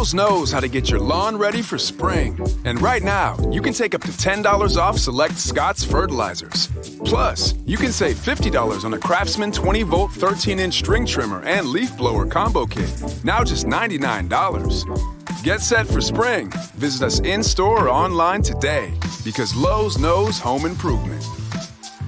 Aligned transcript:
Lowe's 0.00 0.14
knows 0.14 0.50
how 0.50 0.60
to 0.60 0.66
get 0.68 0.88
your 0.88 0.98
lawn 0.98 1.36
ready 1.36 1.60
for 1.60 1.76
spring. 1.76 2.34
And 2.64 2.80
right 2.80 3.02
now, 3.02 3.36
you 3.52 3.60
can 3.60 3.74
take 3.74 3.94
up 3.94 4.00
to 4.00 4.12
$10 4.12 4.78
off 4.78 4.96
select 4.96 5.36
Scott's 5.36 5.84
fertilizers. 5.84 6.68
Plus, 7.04 7.54
you 7.66 7.76
can 7.76 7.92
save 7.92 8.16
$50 8.16 8.84
on 8.84 8.94
a 8.94 8.98
Craftsman 8.98 9.52
20 9.52 9.82
volt 9.82 10.10
13 10.12 10.58
inch 10.58 10.72
string 10.78 11.04
trimmer 11.04 11.42
and 11.42 11.66
leaf 11.66 11.94
blower 11.98 12.24
combo 12.24 12.64
kit. 12.64 12.90
Now 13.24 13.44
just 13.44 13.66
$99. 13.66 15.44
Get 15.44 15.60
set 15.60 15.86
for 15.86 16.00
spring. 16.00 16.50
Visit 16.76 17.04
us 17.04 17.20
in 17.20 17.42
store 17.42 17.84
or 17.84 17.90
online 17.90 18.40
today 18.40 18.94
because 19.22 19.54
Lowe's 19.54 19.98
knows 19.98 20.38
home 20.38 20.64
improvement. 20.64 21.22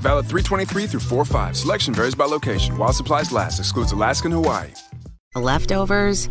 Valid 0.00 0.24
323 0.30 0.86
through 0.86 1.00
45. 1.00 1.58
Selection 1.58 1.92
varies 1.92 2.14
by 2.14 2.24
location. 2.24 2.78
While 2.78 2.94
supplies 2.94 3.30
last, 3.32 3.58
excludes 3.58 3.92
Alaska 3.92 4.28
and 4.28 4.34
Hawaii. 4.34 4.70
Leftovers 5.34 6.30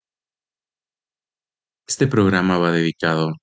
Este 1.87 2.07
programa 2.07 2.57
va 2.57 2.71
dedicado 2.71 3.29
a 3.29 3.33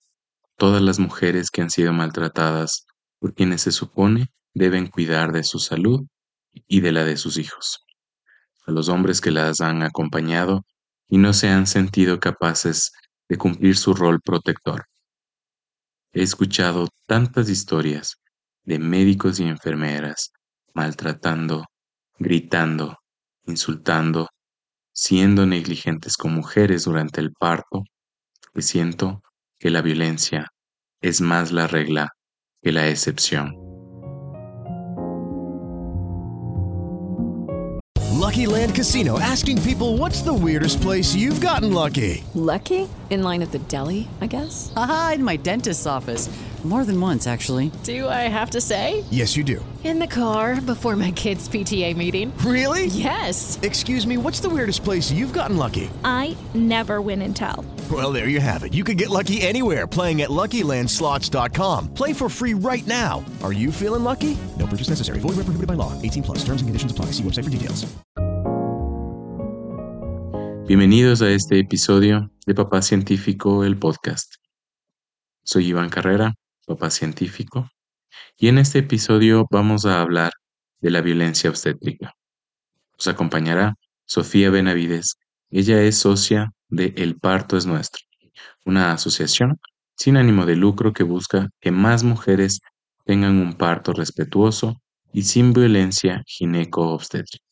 todas 0.57 0.83
las 0.83 0.99
mujeres 0.99 1.51
que 1.51 1.63
han 1.63 1.71
sido 1.71 1.93
maltratadas 1.93 2.87
por 3.19 3.35
quienes 3.35 3.63
se 3.63 3.73
supone 3.73 4.29
deben 4.55 4.87
cuidar 4.87 5.33
de 5.33 5.45
su 5.45 5.59
salud 5.59 6.07
y 6.67 6.81
de 6.81 6.93
la 6.93 7.05
de 7.05 7.17
sus 7.17 7.37
hijos. 7.37 7.85
A 8.67 8.73
los 8.73 8.89
hombres 8.89 9.21
que 9.21 9.31
las 9.31 9.61
han 9.61 9.83
acompañado 9.83 10.63
y 11.09 11.19
no 11.19 11.33
se 11.33 11.49
han 11.49 11.67
sentido 11.67 12.21
capaces 12.21 12.93
de 13.29 13.37
cumplir 13.39 13.77
su 13.77 13.95
rol 13.95 14.21
protector. 14.21 14.87
He 16.13 16.23
escuchado 16.23 16.89
tantas 17.07 17.49
historias 17.49 18.17
de 18.65 18.79
médicos 18.79 19.41
y 19.41 19.45
enfermeras 19.45 20.33
maltratando, 20.75 21.65
gritando, 22.19 22.99
insultando, 23.47 24.29
siendo 24.93 25.47
negligentes 25.47 26.17
con 26.17 26.35
mujeres 26.35 26.85
durante 26.85 27.21
el 27.21 27.33
parto, 27.33 27.85
que 28.59 28.63
siento 28.63 29.23
que 29.61 29.71
la 29.71 29.83
violencia 29.83 30.49
es 31.01 31.21
más 31.21 31.53
la 31.53 31.69
regla 31.69 32.09
que 32.61 32.73
la 32.73 32.89
excepción. 32.89 33.55
Lucky 38.15 38.47
Land 38.47 38.75
Casino 38.75 39.21
asking 39.21 39.63
people 39.63 39.97
what's 39.97 40.23
the 40.23 40.35
weirdest 40.35 40.81
place 40.81 41.15
you've 41.15 41.41
gotten 41.41 41.73
lucky? 41.73 42.25
Lucky? 42.35 42.89
In 43.11 43.23
line 43.23 43.43
at 43.43 43.53
the 43.53 43.61
deli, 43.69 44.09
I 44.21 44.27
guess? 44.27 44.73
Aha, 44.75 45.13
in 45.15 45.23
my 45.23 45.37
dentist's 45.37 45.87
office. 45.87 46.29
More 46.65 46.85
than 46.85 47.01
once, 47.01 47.29
actually. 47.29 47.71
Do 47.85 48.09
I 48.09 48.27
have 48.27 48.51
to 48.51 48.61
say? 48.61 49.05
Yes, 49.13 49.37
you 49.37 49.45
do. 49.45 49.65
In 49.85 50.01
the 50.01 50.09
car 50.09 50.61
before 50.61 50.97
my 50.97 51.13
kids' 51.13 51.49
PTA 51.49 51.97
meeting. 51.97 52.37
Really? 52.39 52.87
Yes. 52.87 53.61
Excuse 53.63 54.05
me, 54.05 54.17
what's 54.17 54.41
the 54.41 54.49
weirdest 54.49 54.83
place 54.83 55.13
you've 55.13 55.33
gotten 55.33 55.57
lucky? 55.57 55.89
I 56.05 56.37
never 56.55 57.01
win 57.01 57.23
and 57.23 57.37
tell. 57.37 57.65
Well, 57.91 58.13
there 58.13 58.29
you 58.29 58.41
have 58.41 58.65
it. 58.65 58.75
You 58.75 58.83
can 58.83 58.97
get 58.97 59.09
lucky 59.09 59.41
anywhere 59.41 59.87
playing 59.87 60.21
at 60.23 60.31
LuckyLandSlots.com. 60.31 61.95
Play 61.95 62.13
for 62.13 62.29
free 62.29 62.55
right 62.55 62.87
now. 62.87 63.25
Are 63.43 63.53
you 63.53 63.71
feeling 63.71 64.03
lucky? 64.03 64.37
No 64.59 64.67
purchase 64.67 64.91
necessary. 64.91 65.21
Void 65.21 65.37
where 65.37 65.47
prohibited 65.47 65.69
by 65.69 65.75
law. 65.75 65.95
18 66.03 66.25
plus. 66.25 66.39
Terms 66.39 66.61
and 66.61 66.69
conditions 66.69 66.91
apply. 66.91 67.13
See 67.13 67.23
website 67.23 67.45
for 67.45 67.51
details. 67.51 67.87
Bienvenidos 70.69 71.23
a 71.23 71.31
este 71.31 71.59
episodio 71.59 72.31
de 72.47 72.55
Papá 72.55 72.83
Científico, 72.83 73.65
el 73.65 73.79
podcast. 73.79 74.35
Soy 75.43 75.69
Iván 75.69 75.89
Carrera, 75.89 76.35
papá 76.67 76.91
científico, 76.91 77.71
y 78.37 78.49
en 78.49 78.59
este 78.59 78.81
episodio 78.81 79.47
vamos 79.51 79.87
a 79.87 80.03
hablar 80.03 80.33
de 80.83 80.91
la 80.91 81.01
violencia 81.01 81.49
obstétrica. 81.49 82.13
Nos 82.99 83.09
acompañará 83.09 83.77
Sofía 84.05 84.51
Benavides. 84.51 85.17
Ella 85.51 85.83
es 85.83 85.97
socia 85.97 86.53
de 86.69 86.93
El 86.99 87.19
Parto 87.19 87.57
es 87.57 87.65
Nuestro, 87.65 88.05
una 88.67 88.93
asociación 88.93 89.59
sin 89.97 90.19
ánimo 90.19 90.45
de 90.45 90.57
lucro 90.57 90.93
que 90.93 91.05
busca 91.05 91.49
que 91.59 91.71
más 91.71 92.05
mujeres 92.05 92.61
tengan 93.07 93.41
un 93.41 93.55
parto 93.55 93.95
respetuoso 93.95 94.83
y 95.11 95.23
sin 95.23 95.55
violencia 95.55 96.23
gineco-obstétrica. 96.27 97.43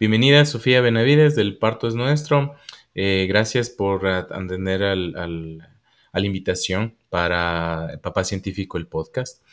Bienvenida 0.00 0.46
Sofía 0.46 0.80
Benavides 0.80 1.36
del 1.36 1.58
Parto 1.58 1.88
es 1.88 1.94
Nuestro. 1.94 2.54
Eh, 2.94 3.26
gracias 3.28 3.68
por 3.68 4.06
atender 4.06 4.82
al, 4.82 5.14
al, 5.14 5.68
a 6.10 6.20
la 6.20 6.26
invitación 6.26 6.96
para 7.10 8.00
Papá 8.02 8.24
Científico, 8.24 8.78
el 8.78 8.86
podcast. 8.86 9.45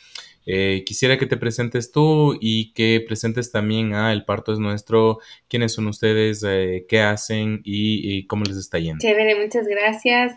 Eh, 0.46 0.82
quisiera 0.84 1.18
que 1.18 1.26
te 1.26 1.36
presentes 1.36 1.90
tú 1.90 2.36
y 2.40 2.72
que 2.74 3.02
presentes 3.06 3.50
también 3.50 3.94
a 3.94 4.12
El 4.12 4.24
Parto 4.24 4.52
es 4.52 4.58
Nuestro, 4.58 5.18
quiénes 5.48 5.72
son 5.72 5.86
ustedes, 5.86 6.44
eh, 6.46 6.84
qué 6.88 7.00
hacen 7.00 7.60
y, 7.64 8.18
y, 8.18 8.26
cómo 8.26 8.44
les 8.44 8.56
está 8.56 8.78
yendo. 8.78 9.00
Chévere, 9.00 9.42
muchas 9.42 9.66
gracias. 9.66 10.34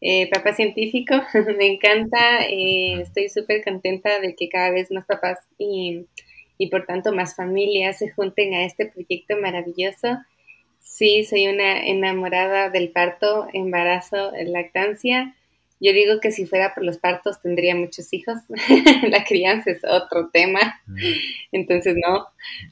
Eh, 0.00 0.30
papá 0.30 0.54
Científico, 0.54 1.14
me 1.58 1.66
encanta, 1.66 2.40
estoy 2.48 3.28
súper 3.28 3.62
contenta 3.62 4.20
de 4.20 4.34
que 4.34 4.48
cada 4.48 4.70
vez 4.70 4.90
más 4.90 5.04
papás 5.04 5.38
y 5.58 6.06
y 6.60 6.66
por 6.66 6.84
tanto 6.84 7.14
más 7.14 7.34
familias 7.34 7.96
se 7.98 8.10
junten 8.10 8.52
a 8.52 8.64
este 8.66 8.84
proyecto 8.84 9.34
maravilloso. 9.40 10.18
Sí, 10.78 11.24
soy 11.24 11.46
una 11.48 11.86
enamorada 11.86 12.68
del 12.68 12.90
parto, 12.90 13.48
embarazo, 13.54 14.30
lactancia. 14.44 15.34
Yo 15.80 15.92
digo 15.92 16.20
que 16.20 16.30
si 16.30 16.46
fuera 16.46 16.74
por 16.74 16.84
los 16.84 16.98
partos 16.98 17.40
tendría 17.40 17.74
muchos 17.74 18.12
hijos. 18.12 18.38
La 19.08 19.24
crianza 19.24 19.70
es 19.70 19.82
otro 19.84 20.30
tema, 20.30 20.80
entonces 21.52 21.96
no. 21.96 22.26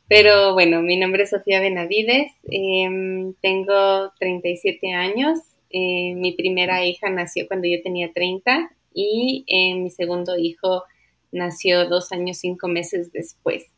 Pero 0.08 0.52
bueno, 0.52 0.82
mi 0.82 0.96
nombre 0.96 1.22
es 1.22 1.30
Sofía 1.30 1.60
Benavides, 1.60 2.32
eh, 2.50 3.32
tengo 3.40 4.12
37 4.18 4.92
años. 4.92 5.38
Eh, 5.70 6.14
mi 6.14 6.32
primera 6.32 6.84
hija 6.84 7.10
nació 7.10 7.46
cuando 7.46 7.68
yo 7.68 7.82
tenía 7.82 8.12
30 8.12 8.70
y 8.94 9.44
eh, 9.46 9.74
mi 9.74 9.90
segundo 9.90 10.38
hijo 10.38 10.84
nació 11.30 11.88
dos 11.88 12.12
años, 12.12 12.38
cinco 12.38 12.68
meses 12.68 13.12
después. 13.12 13.70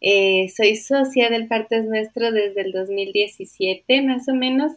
Eh, 0.00 0.48
soy 0.54 0.76
socia 0.76 1.30
del 1.30 1.48
Parto 1.48 1.76
es 1.76 1.86
Nuestro 1.86 2.30
desde 2.30 2.60
el 2.60 2.72
2017, 2.72 4.02
más 4.02 4.28
o 4.28 4.34
menos, 4.34 4.72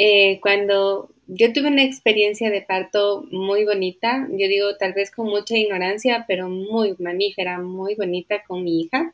eh, 0.00 0.38
cuando 0.40 1.10
yo 1.26 1.52
tuve 1.52 1.66
una 1.66 1.82
experiencia 1.82 2.50
de 2.50 2.62
parto 2.62 3.26
muy 3.32 3.64
bonita, 3.64 4.28
yo 4.30 4.46
digo 4.46 4.76
tal 4.76 4.92
vez 4.92 5.10
con 5.10 5.26
mucha 5.26 5.56
ignorancia, 5.56 6.24
pero 6.28 6.48
muy 6.48 6.94
mamífera, 7.00 7.58
muy 7.58 7.96
bonita 7.96 8.44
con 8.46 8.62
mi 8.62 8.82
hija. 8.82 9.12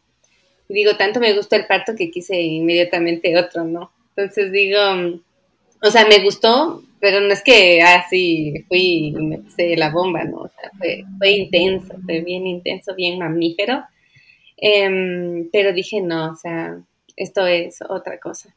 Digo, 0.68 0.94
tanto 0.98 1.20
me 1.20 1.32
gustó 1.32 1.56
el 1.56 1.66
parto 1.66 1.94
que 1.96 2.10
quise 2.10 2.38
inmediatamente 2.38 3.34
otro, 3.38 3.64
¿no? 3.64 3.92
Entonces 4.10 4.52
digo, 4.52 4.78
o 5.80 5.90
sea, 5.90 6.06
me 6.06 6.22
gustó, 6.22 6.82
pero 7.00 7.22
no 7.22 7.32
es 7.32 7.42
que 7.42 7.80
así 7.80 8.52
ah, 8.54 8.64
fui 8.68 9.06
y 9.06 9.12
me 9.12 9.38
puse 9.38 9.74
la 9.78 9.88
bomba, 9.88 10.22
¿no? 10.24 10.42
O 10.42 10.48
sea, 10.48 10.70
fue, 11.16 11.30
intenso, 11.30 11.94
fue 12.04 12.20
bien 12.20 12.46
intenso, 12.46 12.94
bien 12.94 13.18
mamífero. 13.18 13.84
Eh, 14.58 15.48
pero 15.50 15.72
dije, 15.72 16.02
no, 16.02 16.32
o 16.32 16.36
sea, 16.36 16.78
esto 17.16 17.46
es 17.46 17.78
otra 17.88 18.20
cosa. 18.20 18.54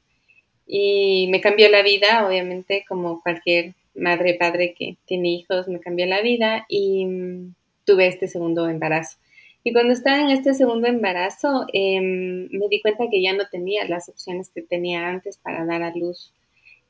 Y 0.67 1.27
me 1.29 1.41
cambió 1.41 1.69
la 1.69 1.81
vida, 1.81 2.27
obviamente, 2.27 2.83
como 2.87 3.21
cualquier 3.21 3.73
madre, 3.95 4.33
padre 4.35 4.75
que 4.77 4.97
tiene 5.05 5.29
hijos, 5.29 5.67
me 5.67 5.79
cambió 5.79 6.05
la 6.05 6.21
vida 6.21 6.65
y 6.67 7.05
um, 7.05 7.53
tuve 7.85 8.07
este 8.07 8.27
segundo 8.27 8.67
embarazo. 8.67 9.17
Y 9.63 9.73
cuando 9.73 9.93
estaba 9.93 10.21
en 10.21 10.29
este 10.29 10.53
segundo 10.53 10.87
embarazo, 10.87 11.65
eh, 11.73 11.99
me 12.01 12.67
di 12.69 12.81
cuenta 12.81 13.09
que 13.09 13.21
ya 13.21 13.33
no 13.33 13.47
tenía 13.49 13.87
las 13.87 14.07
opciones 14.07 14.49
que 14.49 14.61
tenía 14.61 15.07
antes 15.07 15.37
para 15.37 15.65
dar 15.65 15.83
a 15.83 15.95
luz, 15.95 16.31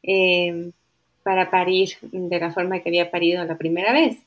eh, 0.04 0.72
para 1.24 1.50
parir 1.50 1.90
de 2.02 2.40
la 2.40 2.52
forma 2.52 2.80
que 2.80 2.90
había 2.90 3.12
parido 3.12 3.44
la 3.46 3.58
primera 3.58 3.94
vez. 3.94 4.18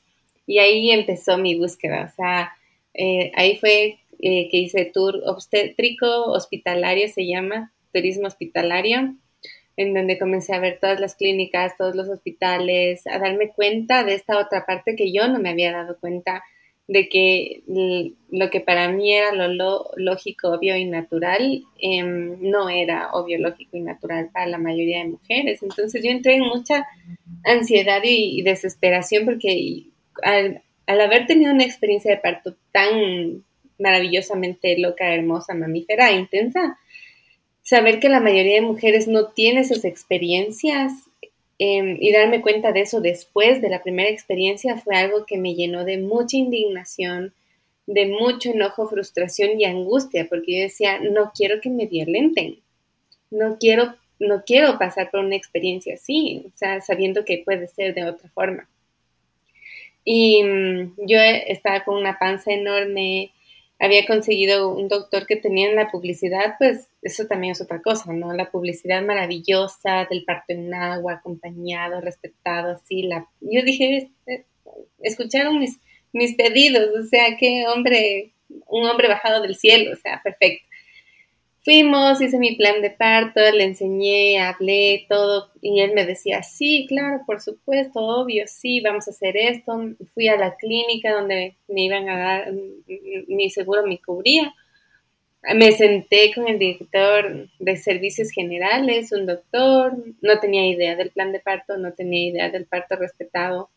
Y 0.47 0.59
ahí 0.59 0.91
empezó 0.91 1.37
mi 1.37 1.57
búsqueda, 1.57 2.09
o 2.11 2.15
sea, 2.15 2.51
eh, 2.93 3.31
ahí 3.35 3.57
fue 3.57 3.99
eh, 4.19 4.49
que 4.49 4.57
hice 4.57 4.85
tour 4.85 5.21
obstétrico 5.25 6.25
hospitalario, 6.25 7.07
se 7.07 7.25
llama, 7.25 7.71
turismo 7.93 8.27
hospitalario, 8.27 9.15
en 9.81 9.93
donde 9.93 10.19
comencé 10.19 10.53
a 10.53 10.59
ver 10.59 10.79
todas 10.79 10.99
las 10.99 11.15
clínicas, 11.15 11.77
todos 11.77 11.95
los 11.95 12.07
hospitales, 12.09 13.05
a 13.07 13.19
darme 13.19 13.49
cuenta 13.49 14.03
de 14.03 14.15
esta 14.15 14.37
otra 14.37 14.65
parte 14.65 14.95
que 14.95 15.11
yo 15.11 15.27
no 15.27 15.39
me 15.39 15.49
había 15.49 15.71
dado 15.71 15.97
cuenta 15.99 16.43
de 16.91 17.07
que 17.07 17.63
lo 18.31 18.49
que 18.49 18.59
para 18.59 18.91
mí 18.91 19.13
era 19.13 19.31
lo, 19.31 19.91
lógico, 19.95 20.49
obvio 20.49 20.75
y 20.75 20.83
natural, 20.83 21.63
em, 21.79 22.37
no 22.41 22.69
era 22.69 23.11
obvio, 23.13 23.39
lógico 23.39 23.77
y 23.77 23.81
natural 23.81 24.29
para 24.33 24.47
la 24.47 24.57
mayoría 24.57 24.99
de 24.99 25.11
mujeres. 25.11 25.63
Entonces 25.63 26.03
yo 26.03 26.11
entré 26.11 26.35
en 26.35 26.43
mucha 26.43 26.85
ansiedad 27.45 28.01
y, 28.03 28.41
desesperación 28.41 29.23
porque 29.23 29.83
al, 30.21 30.61
haber 30.85 31.27
tenido 31.27 31.53
una 31.53 31.63
experiencia 31.63 32.11
de 32.11 32.21
parto 32.21 32.55
tan 32.73 33.43
maravillosamente 33.79 34.77
loca, 34.77 35.13
hermosa, 35.13 35.53
mamífera, 35.53 36.11
intensa, 36.11 36.77
saber 37.63 37.99
que 37.99 38.09
la 38.09 38.19
mayoría 38.19 38.55
de 38.55 38.61
mujeres 38.61 39.07
no 39.07 39.27
tiene 39.27 39.61
esas 39.61 39.85
experiencias 39.85 40.91
Em, 41.63 41.97
y 41.99 42.11
darme 42.11 42.41
cuenta 42.41 42.71
de 42.71 42.81
eso 42.81 43.01
después 43.01 43.61
de 43.61 43.69
la 43.69 43.83
primera 43.83 44.09
experiencia 44.09 44.77
fue 44.77 44.95
algo 44.95 45.27
que 45.27 45.37
me 45.37 45.53
llenó 45.53 45.85
de 45.85 45.99
mucha 45.99 46.35
indignación, 46.35 47.35
de 47.85 48.07
mucho 48.07 48.49
enojo, 48.49 48.89
frustración 48.89 49.61
y 49.61 49.65
angustia, 49.65 50.25
porque 50.27 50.55
yo 50.55 50.63
decía, 50.63 50.99
no 51.01 51.31
quiero 51.35 51.61
que 51.61 51.69
me 51.69 51.85
violenten, 51.85 52.57
no 53.29 53.59
quiero, 53.59 53.93
no 54.17 54.43
quiero 54.43 54.79
pasar 54.79 55.11
por 55.11 55.19
una 55.19 55.35
experiencia 55.35 55.93
así, 55.93 56.43
o 56.47 56.57
sea, 56.57 56.81
sabiendo 56.81 57.25
que 57.25 57.43
puede 57.45 57.67
ser 57.67 57.93
de 57.93 58.05
otra 58.05 58.27
forma. 58.29 58.67
Y 60.03 60.43
mm, 60.43 60.93
yo 61.05 61.19
estaba 61.19 61.83
con 61.83 61.95
una 61.95 62.17
panza 62.17 62.51
enorme, 62.51 63.33
había 63.81 64.05
conseguido 64.05 64.69
un 64.69 64.87
doctor 64.87 65.25
que 65.25 65.35
tenía 65.35 65.67
en 65.67 65.75
la 65.75 65.89
publicidad, 65.89 66.53
pues 66.59 66.87
eso 67.01 67.25
también 67.25 67.53
es 67.53 67.61
otra 67.61 67.81
cosa, 67.81 68.13
¿no? 68.13 68.31
La 68.31 68.51
publicidad 68.51 69.01
maravillosa 69.01 70.05
del 70.07 70.23
parto 70.23 70.53
en 70.53 70.71
agua, 70.71 71.13
acompañado, 71.13 71.99
respetado, 71.99 72.73
así. 72.73 73.01
La... 73.01 73.27
Yo 73.41 73.63
dije, 73.63 74.11
este, 74.27 74.45
escucharon 74.99 75.57
mis, 75.57 75.79
mis 76.13 76.35
pedidos, 76.35 76.89
o 76.95 77.03
sea, 77.05 77.35
qué 77.39 77.65
hombre, 77.67 78.33
un 78.67 78.85
hombre 78.85 79.07
bajado 79.07 79.41
del 79.41 79.55
cielo, 79.55 79.93
o 79.93 79.95
sea, 79.95 80.21
perfecto. 80.23 80.67
Fuimos, 81.63 82.19
hice 82.19 82.39
mi 82.39 82.55
plan 82.55 82.81
de 82.81 82.89
parto, 82.89 83.39
le 83.39 83.63
enseñé, 83.65 84.39
hablé 84.39 85.05
todo 85.07 85.51
y 85.61 85.81
él 85.81 85.93
me 85.93 86.07
decía, 86.07 86.41
sí, 86.41 86.87
claro, 86.89 87.21
por 87.27 87.39
supuesto, 87.39 87.99
obvio, 87.99 88.45
sí, 88.47 88.81
vamos 88.81 89.07
a 89.07 89.11
hacer 89.11 89.37
esto. 89.37 89.79
Fui 90.15 90.27
a 90.27 90.37
la 90.37 90.55
clínica 90.55 91.13
donde 91.13 91.55
me 91.67 91.83
iban 91.83 92.09
a 92.09 92.17
dar, 92.17 92.51
mi 93.27 93.51
seguro 93.51 93.85
me 93.85 93.99
cubría. 93.99 94.55
Me 95.55 95.71
senté 95.71 96.33
con 96.33 96.47
el 96.47 96.57
director 96.57 97.49
de 97.59 97.77
servicios 97.77 98.31
generales, 98.31 99.11
un 99.11 99.27
doctor, 99.27 99.95
no 100.21 100.39
tenía 100.39 100.67
idea 100.67 100.95
del 100.95 101.11
plan 101.11 101.31
de 101.31 101.39
parto, 101.39 101.77
no 101.77 101.93
tenía 101.93 102.27
idea 102.27 102.49
del 102.49 102.65
parto 102.65 102.95
respetado. 102.95 103.69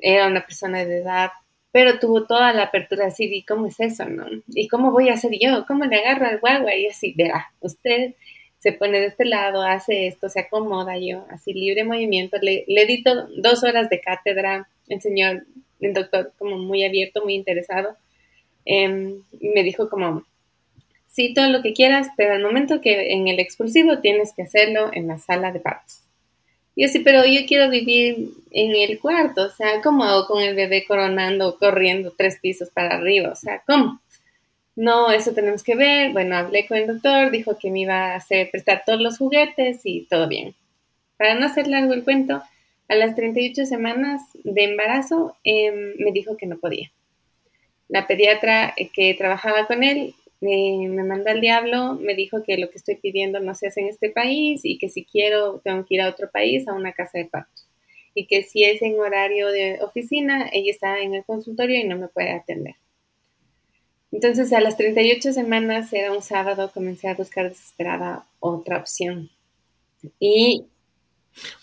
Era 0.00 0.28
una 0.28 0.44
persona 0.44 0.84
de 0.84 0.98
edad 0.98 1.30
pero 1.78 2.00
tuvo 2.00 2.26
toda 2.26 2.52
la 2.52 2.64
apertura 2.64 3.06
así, 3.06 3.32
¿y 3.32 3.44
cómo 3.44 3.68
es 3.68 3.78
eso, 3.78 4.04
no? 4.04 4.26
¿Y 4.48 4.66
cómo 4.66 4.90
voy 4.90 5.10
a 5.10 5.12
hacer 5.12 5.30
yo? 5.40 5.64
¿Cómo 5.64 5.84
le 5.84 5.94
agarro 5.94 6.26
al 6.26 6.40
guagua? 6.40 6.74
Y 6.74 6.86
así, 6.86 7.14
verá, 7.16 7.52
usted 7.60 8.16
se 8.58 8.72
pone 8.72 8.98
de 8.98 9.06
este 9.06 9.24
lado, 9.24 9.62
hace 9.62 10.08
esto, 10.08 10.28
se 10.28 10.40
acomoda 10.40 10.98
yo, 10.98 11.24
así 11.30 11.54
libre 11.54 11.84
movimiento, 11.84 12.36
le, 12.42 12.64
le 12.66 12.84
di 12.84 13.04
dos 13.04 13.62
horas 13.62 13.88
de 13.90 14.00
cátedra, 14.00 14.68
el 14.88 15.00
señor, 15.00 15.46
el 15.78 15.92
doctor 15.92 16.32
como 16.36 16.58
muy 16.58 16.82
abierto, 16.82 17.22
muy 17.22 17.34
interesado, 17.34 17.96
em, 18.64 19.22
y 19.38 19.50
me 19.50 19.62
dijo 19.62 19.88
como, 19.88 20.24
sí, 21.06 21.32
todo 21.32 21.48
lo 21.48 21.62
que 21.62 21.74
quieras, 21.74 22.08
pero 22.16 22.34
al 22.34 22.42
momento 22.42 22.80
que 22.80 23.12
en 23.12 23.28
el 23.28 23.38
expulsivo 23.38 24.00
tienes 24.00 24.32
que 24.32 24.42
hacerlo 24.42 24.90
en 24.92 25.06
la 25.06 25.18
sala 25.18 25.52
de 25.52 25.60
partos. 25.60 26.07
Y 26.78 26.82
yo 26.82 26.88
sí, 26.92 27.00
pero 27.00 27.24
yo 27.26 27.40
quiero 27.44 27.68
vivir 27.68 28.30
en 28.52 28.76
el 28.76 29.00
cuarto, 29.00 29.46
o 29.46 29.50
sea, 29.50 29.80
¿cómo 29.82 30.04
hago 30.04 30.28
con 30.28 30.40
el 30.40 30.54
bebé 30.54 30.84
coronando, 30.86 31.58
corriendo 31.58 32.14
tres 32.16 32.38
pisos 32.40 32.70
para 32.70 32.94
arriba? 32.94 33.30
O 33.30 33.34
sea, 33.34 33.64
¿cómo? 33.66 34.00
No, 34.76 35.10
eso 35.10 35.32
tenemos 35.32 35.64
que 35.64 35.74
ver. 35.74 36.12
Bueno, 36.12 36.36
hablé 36.36 36.68
con 36.68 36.76
el 36.76 36.86
doctor, 36.86 37.32
dijo 37.32 37.58
que 37.58 37.72
me 37.72 37.80
iba 37.80 38.12
a 38.12 38.14
hacer 38.14 38.48
prestar 38.52 38.84
todos 38.86 39.00
los 39.00 39.18
juguetes 39.18 39.80
y 39.82 40.02
todo 40.02 40.28
bien. 40.28 40.54
Para 41.16 41.34
no 41.34 41.46
hacer 41.46 41.66
largo 41.66 41.94
el 41.94 42.04
cuento, 42.04 42.44
a 42.88 42.94
las 42.94 43.16
38 43.16 43.66
semanas 43.66 44.22
de 44.44 44.62
embarazo 44.62 45.36
em, 45.42 45.96
me 45.98 46.12
dijo 46.12 46.36
que 46.36 46.46
no 46.46 46.58
podía. 46.58 46.92
La 47.88 48.06
pediatra 48.06 48.72
eh, 48.76 48.88
que 48.94 49.14
trabajaba 49.14 49.66
con 49.66 49.82
él 49.82 50.14
me, 50.40 51.04
manda 51.04 51.32
al 51.32 51.40
diablo, 51.40 51.94
me 51.94 52.14
dijo 52.14 52.42
que 52.44 52.58
lo 52.58 52.70
que 52.70 52.78
estoy 52.78 52.96
pidiendo 52.96 53.40
no 53.40 53.54
se 53.54 53.68
hace 53.68 53.80
en 53.80 53.88
este 53.88 54.10
país 54.10 54.60
y 54.64 54.78
que 54.78 54.88
si 54.88 55.04
quiero 55.04 55.60
tengo 55.64 55.84
que 55.84 55.96
ir 55.96 56.00
a 56.00 56.08
otro 56.08 56.30
país, 56.30 56.68
a 56.68 56.74
una 56.74 56.92
casa 56.92 57.18
de 57.18 57.26
partos. 57.26 57.66
Y 58.14 58.26
que 58.26 58.42
si 58.42 58.64
es 58.64 58.82
en 58.82 58.98
horario 58.98 59.48
de 59.48 59.78
oficina, 59.82 60.48
ella 60.52 60.70
está 60.70 61.00
en 61.00 61.14
el 61.14 61.24
consultorio 61.24 61.80
y 61.80 61.84
no 61.84 61.96
me 61.96 62.08
puede 62.08 62.32
atender. 62.32 62.76
Entonces 64.10 64.52
a 64.52 64.60
las 64.60 64.76
38 64.76 65.32
semanas, 65.32 65.92
era 65.92 66.12
un 66.12 66.22
sábado, 66.22 66.70
comencé 66.72 67.08
a 67.08 67.14
buscar 67.14 67.48
desesperada 67.48 68.26
otra 68.40 68.78
opción. 68.78 69.30
Y... 70.18 70.66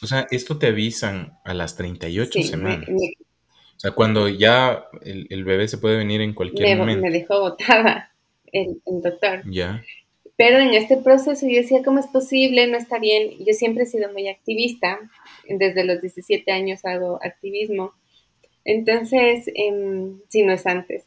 O 0.01 0.07
sea, 0.07 0.27
esto 0.31 0.57
te 0.57 0.68
avisan 0.68 1.38
a 1.44 1.54
las 1.54 1.75
38 1.75 2.44
semanas. 2.44 2.88
o 2.89 3.80
sea, 3.80 3.92
cuando 3.92 4.30
ya 4.30 4.86
el, 5.01 5.44
bebé 5.44 5.68
se 5.68 5.77
puede 5.77 5.98
venir 5.98 6.22
en 6.22 6.33
cualquier 6.33 6.77
momento. 6.77 7.01
Me 7.01 7.12
dejó 7.12 7.42
botada 7.42 8.14
el, 8.55 8.81
doctor. 9.01 9.43
Ya. 9.49 9.83
Pero 10.37 10.59
en 10.59 10.73
este 10.73 10.97
proceso 10.97 11.47
yo 11.47 11.55
decía, 11.55 11.81
¿cómo 11.83 11.99
es 11.99 12.07
posible? 12.07 12.67
No 12.67 12.77
está 12.77 12.99
bien. 12.99 13.31
Yo 13.45 13.53
siempre 13.53 13.83
he 13.83 13.87
sido 13.87 14.11
muy 14.11 14.27
activista. 14.27 14.99
Desde 15.47 15.85
los 15.85 16.01
17 16.01 16.51
años 16.51 16.83
hago 16.83 17.19
activismo. 17.23 17.93
Entonces, 18.65 19.49
em, 19.53 20.19
si 20.27 20.43
no 20.43 20.51
es 20.53 20.65
antes. 20.65 21.05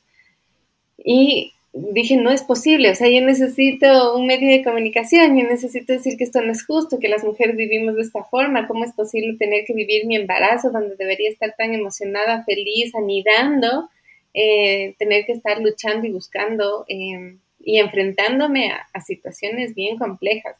Y 0.96 1.52
dije, 1.72 2.16
no 2.16 2.30
es 2.30 2.42
posible, 2.42 2.90
o 2.90 2.94
sea, 2.94 3.08
yo 3.08 3.20
necesito 3.20 4.16
un 4.16 4.26
medio 4.26 4.50
de 4.50 4.64
comunicación, 4.64 5.38
yo 5.38 5.46
necesito 5.46 5.92
decir 5.92 6.16
que 6.16 6.24
esto 6.24 6.40
no 6.40 6.50
es 6.50 6.64
justo, 6.64 6.98
que 6.98 7.08
las 7.08 7.24
mujeres 7.24 7.56
vivimos 7.56 7.94
de 7.94 8.02
esta 8.02 8.24
forma, 8.24 8.66
¿cómo 8.66 8.84
es 8.84 8.92
posible 8.92 9.36
tener 9.38 9.64
que 9.64 9.74
vivir 9.74 10.06
mi 10.06 10.16
embarazo 10.16 10.70
donde 10.70 10.96
debería 10.96 11.28
estar 11.28 11.54
tan 11.56 11.74
emocionada, 11.74 12.44
feliz, 12.44 12.94
anidando, 12.94 13.90
eh, 14.34 14.94
tener 14.98 15.24
que 15.26 15.32
estar 15.32 15.60
luchando 15.60 16.06
y 16.06 16.12
buscando 16.12 16.84
em, 16.88 17.38
y 17.60 17.78
enfrentándome 17.78 18.72
a, 18.72 19.00
situaciones 19.00 19.74
bien 19.74 19.98
complejas. 19.98 20.56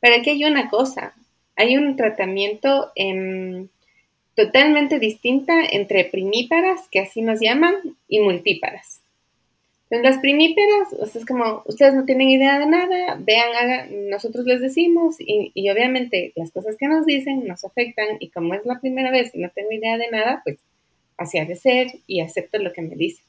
Pero 0.00 0.16
aquí 0.16 0.30
hay 0.30 0.44
una 0.44 0.68
cosa, 0.68 1.14
hay 1.56 1.76
un 1.76 1.96
tratamiento 1.96 2.92
em, 2.94 3.68
totalmente 4.34 4.98
distinta 4.98 5.62
entre 5.70 6.04
primíparas, 6.04 6.88
que 6.90 7.00
así 7.00 7.22
nos 7.22 7.40
llaman, 7.40 7.74
y 8.08 8.20
multíparas. 8.20 9.02
Entonces, 9.90 10.14
las 10.14 10.22
primíparas, 10.22 10.92
o 11.00 11.06
sea, 11.06 11.20
es 11.20 11.26
como, 11.26 11.62
ustedes 11.66 11.94
no 11.94 12.04
tienen 12.04 12.30
idea 12.30 12.58
de 12.60 12.66
nada, 12.66 13.18
vean, 13.18 14.08
nosotros 14.08 14.46
les 14.46 14.60
decimos, 14.60 15.16
y, 15.18 15.50
y, 15.52 15.68
obviamente 15.68 16.32
las 16.36 16.52
cosas 16.52 16.76
que 16.76 16.86
nos 16.86 17.06
dicen 17.06 17.44
nos 17.46 17.64
afectan, 17.64 18.16
y 18.20 18.30
como 18.30 18.54
es 18.54 18.64
la 18.64 18.80
primera 18.80 19.10
vez 19.10 19.34
y 19.34 19.38
no 19.40 19.50
tengo 19.50 19.72
idea 19.72 19.98
de 19.98 20.08
nada, 20.10 20.42
pues 20.44 20.58
así 21.20 21.38
de 21.38 21.54
ser 21.54 21.92
y 22.06 22.20
acepto 22.20 22.58
lo 22.58 22.72
que 22.72 22.82
me 22.82 22.96
dicen. 22.96 23.24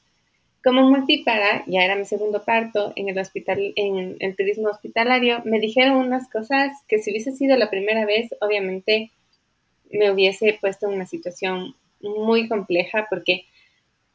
Como 0.64 0.82
multipara, 0.88 1.62
ya 1.66 1.84
era 1.84 1.94
mi 1.94 2.04
segundo 2.04 2.44
parto 2.44 2.92
en 2.96 3.08
el 3.08 3.18
hospital, 3.18 3.72
en 3.76 4.16
el 4.18 4.36
turismo 4.36 4.68
hospitalario, 4.68 5.42
me 5.44 5.60
dijeron 5.60 5.96
unas 5.96 6.30
cosas 6.30 6.72
que 6.88 6.98
si 6.98 7.10
hubiese 7.10 7.32
sido 7.32 7.56
la 7.56 7.68
primera 7.68 8.06
vez, 8.06 8.34
obviamente 8.40 9.10
me 9.90 10.10
hubiese 10.10 10.56
puesto 10.60 10.88
en 10.88 10.94
una 10.94 11.06
situación 11.06 11.74
muy 12.00 12.48
compleja 12.48 13.06
porque 13.10 13.44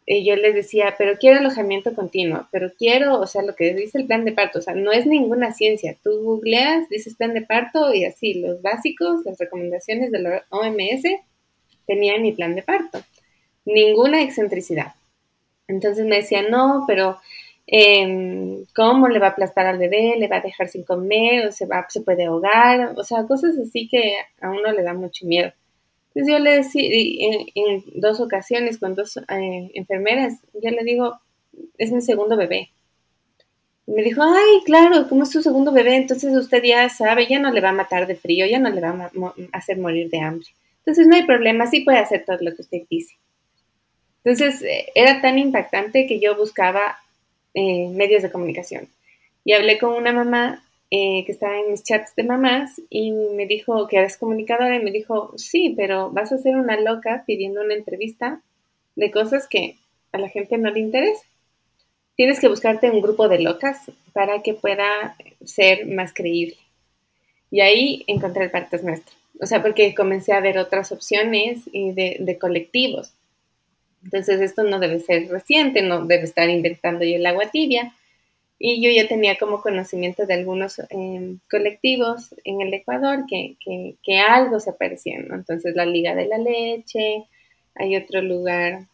eh, 0.07 0.23
yo 0.23 0.35
les 0.37 0.55
decía, 0.55 0.95
pero 0.97 1.17
quiero 1.19 1.37
alojamiento 1.37 1.93
continuo, 1.93 2.47
pero 2.51 2.71
quiero, 2.75 3.19
o 3.19 3.27
sea, 3.27 3.43
lo 3.43 3.55
que 3.55 3.75
dice 3.75 3.99
el 3.99 4.07
plan 4.07 4.25
de 4.25 4.31
parto, 4.31 4.59
o 4.59 4.61
sea, 4.61 4.73
no 4.73 4.91
es 4.91 5.05
ninguna 5.05 5.51
ciencia. 5.51 5.97
Tú 6.01 6.23
googleas, 6.23 6.89
dices 6.89 7.15
plan 7.15 7.33
de 7.33 7.41
parto 7.41 7.93
y 7.93 8.05
así, 8.05 8.35
los 8.35 8.61
básicos, 8.61 9.23
las 9.25 9.37
recomendaciones 9.37 10.11
de 10.11 10.19
la 10.19 10.45
OMS 10.49 11.03
tenían 11.85 12.23
mi 12.23 12.31
plan 12.31 12.55
de 12.55 12.63
parto. 12.63 13.03
Ninguna 13.67 14.21
excentricidad. 14.21 14.93
Entonces 15.67 16.05
me 16.05 16.17
decía, 16.17 16.41
no, 16.49 16.85
pero 16.87 17.17
em, 17.67 18.63
¿cómo 18.73 19.09
le 19.09 19.19
va 19.19 19.27
a 19.27 19.29
aplastar 19.31 19.65
al 19.65 19.77
bebé? 19.77 20.15
¿Le 20.17 20.29
va 20.29 20.37
a 20.37 20.41
dejar 20.41 20.69
sin 20.69 20.83
comer? 20.83 21.47
¿O 21.47 21.51
se, 21.51 21.65
va, 21.65 21.85
se 21.89 22.01
puede 22.01 22.25
ahogar? 22.25 22.93
O 22.97 23.03
sea, 23.03 23.27
cosas 23.27 23.57
así 23.57 23.89
que 23.89 24.13
a 24.41 24.49
uno 24.49 24.71
le 24.71 24.83
da 24.83 24.93
mucho 24.93 25.25
miedo. 25.25 25.51
Entonces 26.15 26.33
yo 26.33 26.39
le 26.39 26.55
decía, 26.55 26.81
en, 27.55 27.83
dos 27.95 28.21
ocasiones 28.21 28.79
con 28.79 28.95
dos 28.95 29.17
eh, 29.17 29.69
enfermeras, 29.73 30.39
yo 30.53 30.71
le 30.71 30.83
digo, 30.85 31.19
es 31.77 31.91
mi 31.91 32.01
segundo 32.01 32.37
bebé. 32.37 32.69
Y 33.85 33.91
me 33.91 34.01
dijo, 34.01 34.21
ay, 34.23 34.63
claro, 34.65 35.09
como 35.09 35.23
es 35.23 35.31
su 35.31 35.41
segundo 35.41 35.73
bebé, 35.73 35.97
entonces 35.97 36.33
usted 36.35 36.63
ya 36.63 36.87
sabe, 36.87 37.27
ya 37.27 37.39
no 37.39 37.51
le 37.51 37.61
va 37.61 37.69
a 37.69 37.73
matar 37.73 38.07
de 38.07 38.15
frío, 38.15 38.45
ya 38.47 38.59
no 38.59 38.69
le 38.69 38.81
va 38.81 39.11
a 39.11 39.57
hacer 39.57 39.77
morir 39.77 40.09
de 40.09 40.19
hambre. 40.19 40.47
Entonces 40.79 41.05
no 41.05 41.15
hay 41.15 41.25
problema, 41.25 41.67
sí 41.67 41.81
puede 41.81 41.99
hacer 41.99 42.23
todo 42.25 42.37
lo 42.39 42.55
que 42.55 42.61
usted 42.61 42.81
dice. 42.89 43.15
Entonces, 44.27 44.61
eh, 44.61 44.91
era 44.93 45.21
tan 45.21 45.39
impactante 45.39 46.05
que 46.05 46.19
yo 46.19 46.35
buscaba 46.35 46.97
eh, 47.53 47.87
medios 47.87 48.23
de 48.23 48.29
comunicación. 48.29 48.89
Y 49.45 49.53
hablé 49.53 49.79
con 49.79 49.93
una 49.93 50.11
mamá 50.11 50.65
eh, 50.91 51.23
que 51.25 51.31
estaba 51.31 51.57
en 51.57 51.71
mis 51.71 51.81
chats 51.81 52.13
de 52.13 52.25
mamás 52.25 52.81
y 52.89 53.11
me 53.11 53.45
dijo 53.45 53.87
que 53.87 53.95
eres 53.95 54.17
comunicadora 54.17 54.75
y 54.75 54.83
me 54.83 54.91
dijo, 54.91 55.31
sí, 55.37 55.73
pero 55.77 56.11
vas 56.11 56.33
a 56.33 56.37
ser 56.39 56.57
una 56.57 56.77
loca 56.77 57.23
pidiendo 57.25 57.61
una 57.61 57.73
entrevista 57.73 58.41
de 58.97 59.11
cosas 59.11 59.47
que 59.47 59.77
a 60.11 60.17
la 60.17 60.27
gente 60.27 60.57
no 60.57 60.71
le 60.71 60.81
interesa. 60.81 61.23
Tienes 62.17 62.41
que 62.41 62.49
buscarte 62.49 62.91
un 62.91 62.99
grupo 62.99 63.29
de 63.29 63.39
locas 63.39 63.89
para 64.11 64.41
que 64.41 64.55
pueda 64.55 65.15
ser 65.45 65.87
más 65.87 66.13
creíble. 66.13 66.57
Y 67.49 67.61
ahí 67.61 68.03
encontré 68.07 68.43
el 68.43 68.51
Partes 68.51 68.83
Nuestro. 68.83 69.15
O 69.39 69.45
sea, 69.45 69.61
porque 69.61 69.95
comencé 69.95 70.33
a 70.33 70.41
ver 70.41 70.57
otras 70.57 70.91
opciones 70.91 71.63
de, 71.71 72.17
de 72.19 72.37
colectivos. 72.37 73.13
Entonces, 74.03 74.41
esto 74.41 74.63
no 74.63 74.79
debe 74.79 74.99
ser 74.99 75.27
reciente, 75.29 75.81
no 75.81 76.05
debe 76.05 76.23
estar 76.23 76.49
inventando 76.49 77.03
yo 77.03 77.15
el 77.15 77.25
agua 77.25 77.49
tibia. 77.51 77.93
Y 78.59 78.81
yo 78.81 78.89
ya 78.89 79.07
tenía 79.07 79.37
como 79.37 79.61
conocimiento 79.61 80.25
de 80.25 80.33
algunos 80.33 80.81
em, 80.89 81.39
colectivos 81.49 82.33
en 82.43 82.61
el 82.61 82.73
Ecuador 82.73 83.25
que, 83.29 83.55
que, 84.03 84.19
algo 84.19 84.59
se 84.59 84.71
aparecían, 84.71 85.27
¿no? 85.27 85.35
Entonces, 85.35 85.75
la 85.75 85.85
Liga 85.85 86.15
de 86.15 86.25
la 86.27 86.39
Leche, 86.39 87.25
hay 87.75 87.95
otro 87.95 88.21
lugar, 88.21 88.85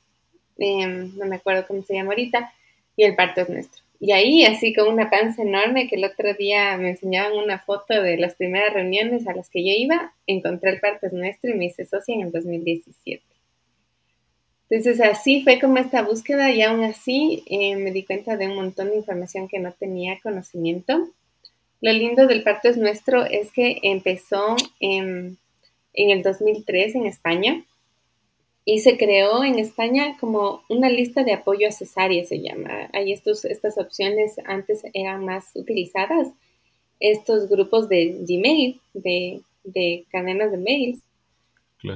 em, 0.58 1.18
no 1.18 1.26
me 1.26 1.38
acuerdo 1.38 1.66
cómo 1.68 1.82
se 1.84 1.94
llama 1.94 2.12
ahorita, 2.12 2.54
y 2.98 3.04
el 3.06 3.16
parto 3.16 3.42
es 3.42 3.50
nuestro. 3.50 3.84
Y 4.00 4.12
ahí, 4.12 4.44
así 4.44 4.74
con 4.74 4.90
una 4.90 5.10
panza 5.10 5.44
enorme, 5.44 5.88
que 5.88 5.96
el 5.96 6.04
otro 6.04 6.34
día 6.34 6.76
me 6.78 6.90
enseñaban 6.90 7.38
una 7.38 7.60
foto 7.60 8.02
de 8.02 8.18
las 8.18 8.36
primeras 8.36 8.74
reuniones 8.74 9.26
a 9.28 9.34
las 9.34 9.50
que 9.50 9.64
yo 9.64 9.72
iba, 9.74 10.14
encontré 10.28 10.72
el 10.72 10.82
parto 10.82 11.08
es 11.08 11.14
nuestro 11.14 11.52
y 11.52 11.54
me 11.54 11.66
hice 11.68 11.86
socia 11.86 12.14
en 12.14 12.22
el 12.22 12.32
2017. 12.34 13.24
Entonces 14.74 15.02
así 15.02 15.44
fue 15.44 15.60
como 15.60 15.78
esta 15.78 16.02
búsqueda 16.02 16.50
y 16.50 16.64
aún 16.64 16.84
así 16.84 17.44
eh, 17.46 17.76
me 17.76 17.92
di 17.92 18.04
cuenta 18.04 18.38
de 18.38 18.48
un 18.48 18.56
montón 18.56 18.90
de 18.90 18.96
información 18.96 19.48
que 19.48 19.60
no 19.60 19.72
tenía 19.72 20.20
conocimiento. 20.24 21.10
Lo 21.80 21.92
lindo 21.94 22.26
del 22.26 22.42
parto 22.42 22.70
es 22.70 22.78
nuestro 22.78 23.24
es 23.24 23.52
que 23.52 23.78
empezó 23.84 24.56
en, 24.80 25.38
en 25.94 26.10
el 26.10 26.24
2003 26.24 26.96
en 26.96 27.06
España 27.06 27.64
y 28.66 28.80
se 28.80 28.98
creó 28.98 29.44
en 29.44 29.60
España 29.60 30.18
como 30.20 30.64
una 30.70 30.90
lista 30.90 31.24
de 31.24 31.34
apoyo 31.34 31.68
a 31.68 31.72
cesárea, 31.72 32.26
se 32.26 32.42
llama. 32.42 32.90
Hay 32.94 33.14
estos, 33.14 33.46
estas 33.46 33.78
opciones 33.78 34.38
antes 34.44 34.82
eran 34.96 35.24
más 35.24 35.52
utilizadas, 35.54 36.30
estos 37.00 37.48
grupos 37.48 37.90
de 37.90 38.18
Gmail, 38.28 38.82
de, 38.96 39.42
de 39.66 40.06
cadenas 40.10 40.52
de 40.52 40.58
mails, 40.58 41.00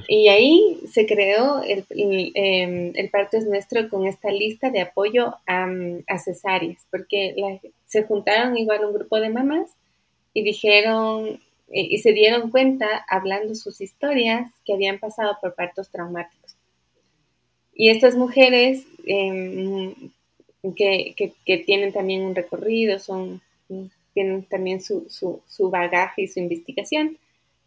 y 0.06 0.28
ahí 0.28 0.80
se 0.90 1.06
creó 1.06 1.62
el, 1.62 1.84
em, 1.90 2.92
el, 2.94 3.10
Parto 3.10 3.38
es 3.38 3.46
Nuestro 3.46 3.88
con 3.88 4.06
esta 4.06 4.30
lista 4.30 4.70
de 4.70 4.82
apoyo 4.82 5.34
a, 5.46 5.66
a 6.06 6.18
cesáreas, 6.18 6.86
porque 6.90 7.60
se 7.86 8.02
juntaron 8.04 8.56
igual 8.56 8.84
un 8.84 8.92
grupo 8.92 9.18
de 9.18 9.30
mamás 9.30 9.70
y 10.34 10.42
dijeron 10.42 11.40
eh, 11.70 11.86
y 11.90 11.98
se 11.98 12.12
dieron 12.12 12.50
cuenta, 12.50 13.04
hablando 13.08 13.54
sus 13.54 13.80
historias, 13.80 14.50
que 14.64 14.74
habían 14.74 14.98
pasado 14.98 15.36
por 15.40 15.54
partos 15.54 15.90
traumáticos. 15.90 16.56
Y 17.74 17.90
estas 17.90 18.16
mujeres 18.16 18.84
em, 19.06 19.94
que, 20.74 21.14
que, 21.44 21.58
tienen 21.58 21.92
también 21.92 22.22
un 22.22 22.34
recorrido, 22.34 22.98
son, 22.98 23.40
tienen 24.14 24.44
también 24.44 24.80
su, 24.82 25.06
su, 25.08 25.42
su 25.46 25.70
bagaje 25.70 26.22
y 26.22 26.28
su 26.28 26.40
investigación, 26.40 27.18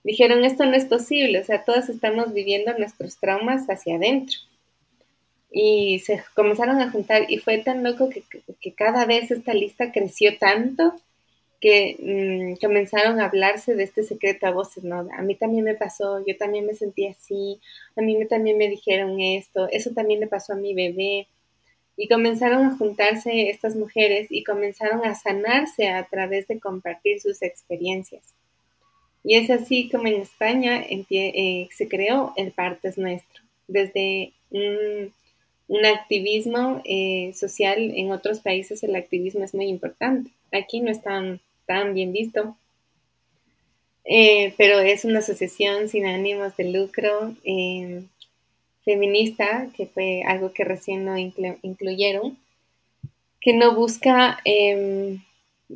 dijeron, 0.04 0.44
esto 0.44 0.66
no 0.66 0.76
es 0.76 0.86
posible, 0.86 1.40
o 1.40 1.44
sea, 1.44 1.64
todos 1.64 1.90
estamos 1.90 2.34
viviendo 2.34 2.78
nuestros 2.78 3.18
traumas 3.18 3.68
hacia 3.70 3.96
adentro. 3.96 4.40
Y 5.52 6.00
se 6.00 6.24
comenzaron 6.34 6.80
a 6.80 6.90
juntar 6.90 7.30
y 7.30 7.38
fue 7.38 7.58
tan 7.58 7.84
loco 7.84 8.10
que, 8.10 8.74
cada 8.74 9.06
vez 9.06 9.32
esta 9.32 9.54
lista 9.54 9.92
creció 9.92 10.38
tanto 10.38 10.94
que 11.60 11.98
mm, 12.00 12.66
comenzaron 12.66 13.20
a 13.20 13.26
hablarse 13.26 13.76
de 13.76 13.84
este 13.84 14.04
secreto 14.04 14.48
a 14.48 14.52
voces, 14.52 14.84
¿no? 14.84 15.08
A 15.16 15.22
mí 15.22 15.36
también 15.36 15.66
me 15.66 15.76
pasó, 15.76 16.26
yo 16.26 16.38
también 16.38 16.66
me 16.66 16.74
sentí 16.74 17.06
así, 17.06 17.60
a 17.96 18.02
mí 18.02 18.18
también 18.28 18.58
me 18.58 18.70
dijeron 18.70 19.20
esto, 19.20 19.68
eso 19.70 19.92
también 19.92 20.22
le 20.22 20.28
pasó 20.28 20.54
a 20.54 20.58
mi 20.58 20.74
bebé. 20.74 21.28
Y 21.98 22.08
comenzaron 22.08 22.66
a 22.66 22.78
juntarse 22.78 23.50
estas 23.50 23.76
mujeres 23.76 24.28
y 24.32 24.44
comenzaron 24.44 25.06
a 25.06 25.14
sanarse 25.14 25.90
a 25.90 26.08
través 26.08 26.48
de 26.48 26.60
compartir 26.60 27.20
sus 27.20 27.44
experiencias. 27.44 28.24
Y 29.24 29.36
es 29.36 29.50
así 29.50 29.90
como 29.90 30.08
en 30.08 30.22
España 30.22 30.84
eh, 30.90 31.68
se 31.72 31.88
creó 31.88 32.34
el 32.38 32.52
Partes 32.52 32.98
Nuestro, 32.98 33.44
desde 33.68 34.34
un, 34.50 35.14
activismo 35.86 36.82
eh, 36.86 37.32
social. 37.34 37.78
En 37.96 38.12
otros 38.12 38.42
países 38.42 38.84
el 38.84 38.96
activismo 38.96 39.44
es 39.44 39.54
muy 39.54 39.68
importante. 39.68 40.32
Aquí 40.52 40.82
no 40.82 40.92
es 40.92 41.02
tan, 41.02 41.40
tan 41.66 41.94
bien 41.94 42.12
visto, 42.12 42.58
eh, 44.04 44.54
pero 44.58 44.80
es 44.80 45.06
una 45.06 45.20
asociación 45.20 45.88
sin 45.88 46.06
ánimos 46.06 46.58
de 46.58 46.72
lucro 46.72 47.36
feminista, 48.84 49.70
que 49.76 49.86
fue 49.86 50.24
algo 50.24 50.54
que 50.54 50.64
recién 50.64 51.06
no 51.06 51.18
incluyeron, 51.18 52.38
que 53.40 53.54
no 53.54 53.76
busca 53.76 54.40
em, 54.44 55.22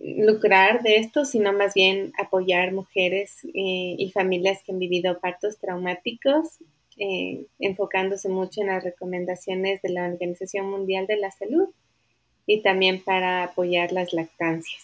lucrar 0.01 0.81
de 0.81 0.97
esto, 0.97 1.25
sino 1.25 1.53
más 1.53 1.73
bien 1.73 2.13
apoyar 2.17 2.73
mujeres 2.73 3.43
eh, 3.45 3.95
y 3.97 4.11
familias 4.11 4.61
que 4.63 4.71
han 4.71 4.79
vivido 4.79 5.19
partos 5.19 5.57
traumáticos, 5.57 6.57
eh, 6.97 7.45
enfocándose 7.59 8.29
mucho 8.29 8.61
en 8.61 8.67
las 8.67 8.83
recomendaciones 8.83 9.81
de 9.81 9.89
la 9.89 10.05
Organización 10.05 10.69
Mundial 10.69 11.07
de 11.07 11.17
la 11.17 11.31
Salud 11.31 11.69
y 12.47 12.61
también 12.61 13.01
para 13.01 13.43
apoyar 13.43 13.91
las 13.91 14.13
lactancias. 14.13 14.83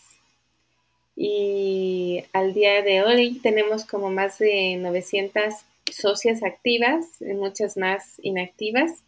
Y 1.16 2.24
al 2.34 2.54
día 2.54 2.82
de 2.82 3.04
hoy 3.04 3.40
tenemos 3.44 3.86
como 3.86 4.10
más 4.10 4.40
de 4.40 4.78
900 4.78 5.54
socias 5.92 6.42
activas, 6.44 7.06
muchas 7.20 7.78
más 7.78 8.20
inactivas. 8.22 9.04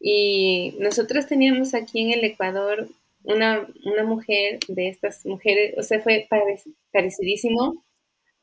Y 0.00 0.74
nosotros 0.80 1.26
teníamos 1.26 1.74
aquí 1.74 2.00
en 2.02 2.18
el 2.18 2.24
Ecuador 2.24 2.88
una, 3.24 3.66
una 3.84 4.04
mujer 4.04 4.58
de 4.68 4.88
estas 4.88 5.24
mujeres, 5.26 5.74
o 5.78 5.82
sea, 5.82 6.00
fue 6.00 6.28
parecidísimo, 6.92 7.84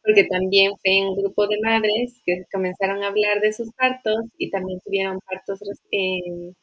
porque 0.04 0.24
también 0.26 0.72
fue 0.82 1.08
un 1.08 1.18
grupo 1.18 1.48
de 1.48 1.60
madres 1.62 2.22
que 2.26 2.46
comenzaron 2.52 3.04
a 3.04 3.08
hablar 3.08 3.42
de 3.42 3.54
sus 3.54 3.72
partos 3.74 4.16
y 4.38 4.50
también 4.50 4.80
tuvieron 4.84 5.20
partos, 5.20 5.60
eh, 5.92 6.54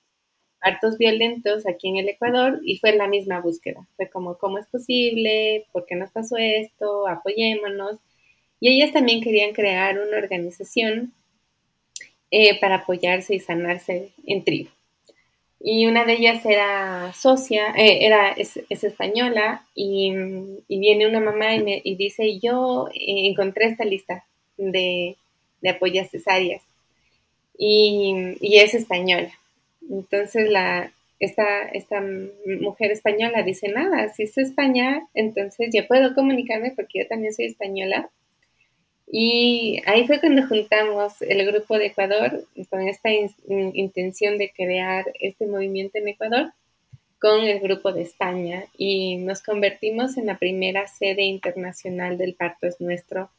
partos 0.61 0.99
violentos 0.99 1.67
aquí 1.67 1.89
en 1.89 1.99
el 1.99 2.09
Ecuador 2.09 2.61
y 2.65 2.79
fue 2.79 2.97
la 2.97 3.09
misma 3.09 3.41
búsqueda. 3.41 3.87
Fue 3.97 4.09
como, 4.11 4.39
¿cómo 4.39 4.59
es 4.59 4.67
posible? 4.69 5.67
¿Por 5.73 5.87
qué 5.87 5.97
nos 5.97 6.11
pasó 6.11 6.37
esto? 6.39 7.07
Apoyémonos. 7.07 7.99
Y 8.61 8.71
ellas 8.71 8.93
también 8.93 9.21
querían 9.21 9.53
crear 9.53 9.99
una 9.99 10.17
organización 10.17 11.13
eh, 12.31 12.59
para 12.61 12.77
apoyarse 12.77 13.35
y 13.35 13.41
sanarse 13.41 14.13
en 14.27 14.45
tribu 14.45 14.71
y 15.61 15.87
una 15.87 16.05
de 16.05 16.15
ellas 16.15 16.45
era 16.45 17.13
socia, 17.13 17.73
eh, 17.77 18.05
era, 18.07 18.31
es, 18.33 18.57
española, 18.69 19.65
y, 19.75 20.13
viene 20.69 21.07
una 21.07 21.21
mamá 21.21 21.55
y, 21.55 21.63
me, 21.63 21.81
y 21.83 21.97
dice, 21.97 22.39
yo 22.39 22.89
eh, 22.95 23.29
encontré 23.29 23.67
esta 23.67 23.85
lista 23.85 24.25
de, 24.57 25.17
de 25.63 25.71
apoyas 25.71 26.11
cesáreas, 26.11 26.63
y, 27.59 28.37
y, 28.41 28.59
es 28.59 28.75
española. 28.75 29.31
Entonces 29.89 30.51
la, 30.51 30.93
esta, 31.21 31.63
esta 31.69 32.03
mujer 32.61 32.93
española 32.93 33.43
dice, 33.43 33.69
nada, 33.69 34.11
si 34.11 34.25
es 34.25 34.37
España, 34.37 35.07
entonces 35.15 35.71
yo 35.73 35.87
puedo 35.87 36.15
comunicarme 36.15 36.73
porque 36.77 37.01
yo 37.01 37.07
también 37.07 37.33
soy 37.33 37.47
española 37.47 38.11
y 39.07 39.81
ahí 39.87 40.07
fue 40.07 40.21
cuando 40.21 40.47
juntamos 40.49 41.23
el 41.23 41.47
grupo 41.47 41.79
de 41.79 41.87
Ecuador 41.87 42.45
con 42.69 42.89
esta 42.89 43.11
intención 43.13 44.37
de 44.37 44.51
crear 44.51 45.05
este 45.21 45.47
movimiento 45.47 45.99
en 45.99 46.09
Ecuador 46.09 46.53
con 47.21 47.43
el 47.43 47.61
grupo 47.61 47.93
de 47.93 48.03
España. 48.03 48.65
Y 48.77 49.17
nos 49.19 49.43
convertimos 49.43 50.17
en 50.17 50.27
la 50.27 50.39
primera 50.39 50.87
sede 50.89 51.23
internacional 51.23 52.19
del 52.19 52.35
Parto 52.35 52.67
es 52.67 52.81
Nuestro 52.81 53.31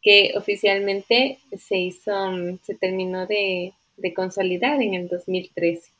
que 0.00 0.32
oficialmente 0.36 1.38
se 1.56 1.76
hizo, 1.76 2.12
se 2.64 2.74
terminó 2.74 3.26
de, 3.26 3.72
de 3.96 4.14
consolidar 4.14 4.82
en 4.82 4.94
el 4.94 5.08
2013 5.08 5.92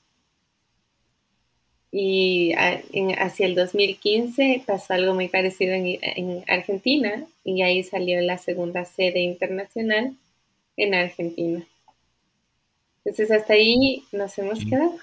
y 1.95 2.55
hacia 2.55 3.45
el 3.45 3.55
2015 3.55 4.65
pasó 4.67 4.95
algo 4.95 5.13
muy 5.15 5.29
parecido 5.29 5.75
en, 5.75 6.43
Argentina 6.49 7.27
y 7.45 7.61
ahí 7.61 7.83
salió 7.83 8.19
la 8.23 8.39
segunda 8.39 8.87
sede 8.87 9.21
internacional 9.21 10.17
en 10.79 10.95
Argentina. 10.95 11.67
Entonces 13.05 13.31
hasta 13.31 13.53
ahí 13.53 14.05
nos 14.11 14.39
hemos 14.39 14.65
quedado. 14.65 14.95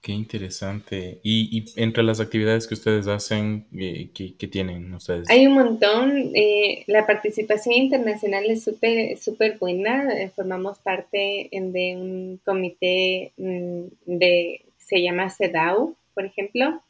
Qué 0.00 0.10
interesante. 0.10 1.20
Y, 1.22 1.66
entre 1.76 2.02
las 2.02 2.18
actividades 2.18 2.66
que 2.66 2.74
ustedes 2.74 3.06
hacen, 3.06 3.66
eh, 3.78 4.10
¿qué, 4.12 4.48
tienen 4.48 4.92
ustedes? 4.92 5.30
Hay 5.30 5.46
un 5.46 5.54
montón. 5.54 6.32
Eh, 6.34 6.82
la 6.88 7.06
participación 7.06 7.76
internacional 7.76 8.50
es 8.50 8.64
súper 8.64 9.16
súper 9.18 9.58
buena. 9.58 10.12
Eh, 10.18 10.32
formamos 10.34 10.80
parte 10.80 11.48
de 11.52 11.96
un 11.96 12.40
comité 12.44 13.32
mm, 13.36 13.84
de 14.06 14.62
se 14.92 15.00
llama 15.00 15.30
CEDAW, 15.30 15.96
por 16.12 16.26
ejemplo. 16.26 16.82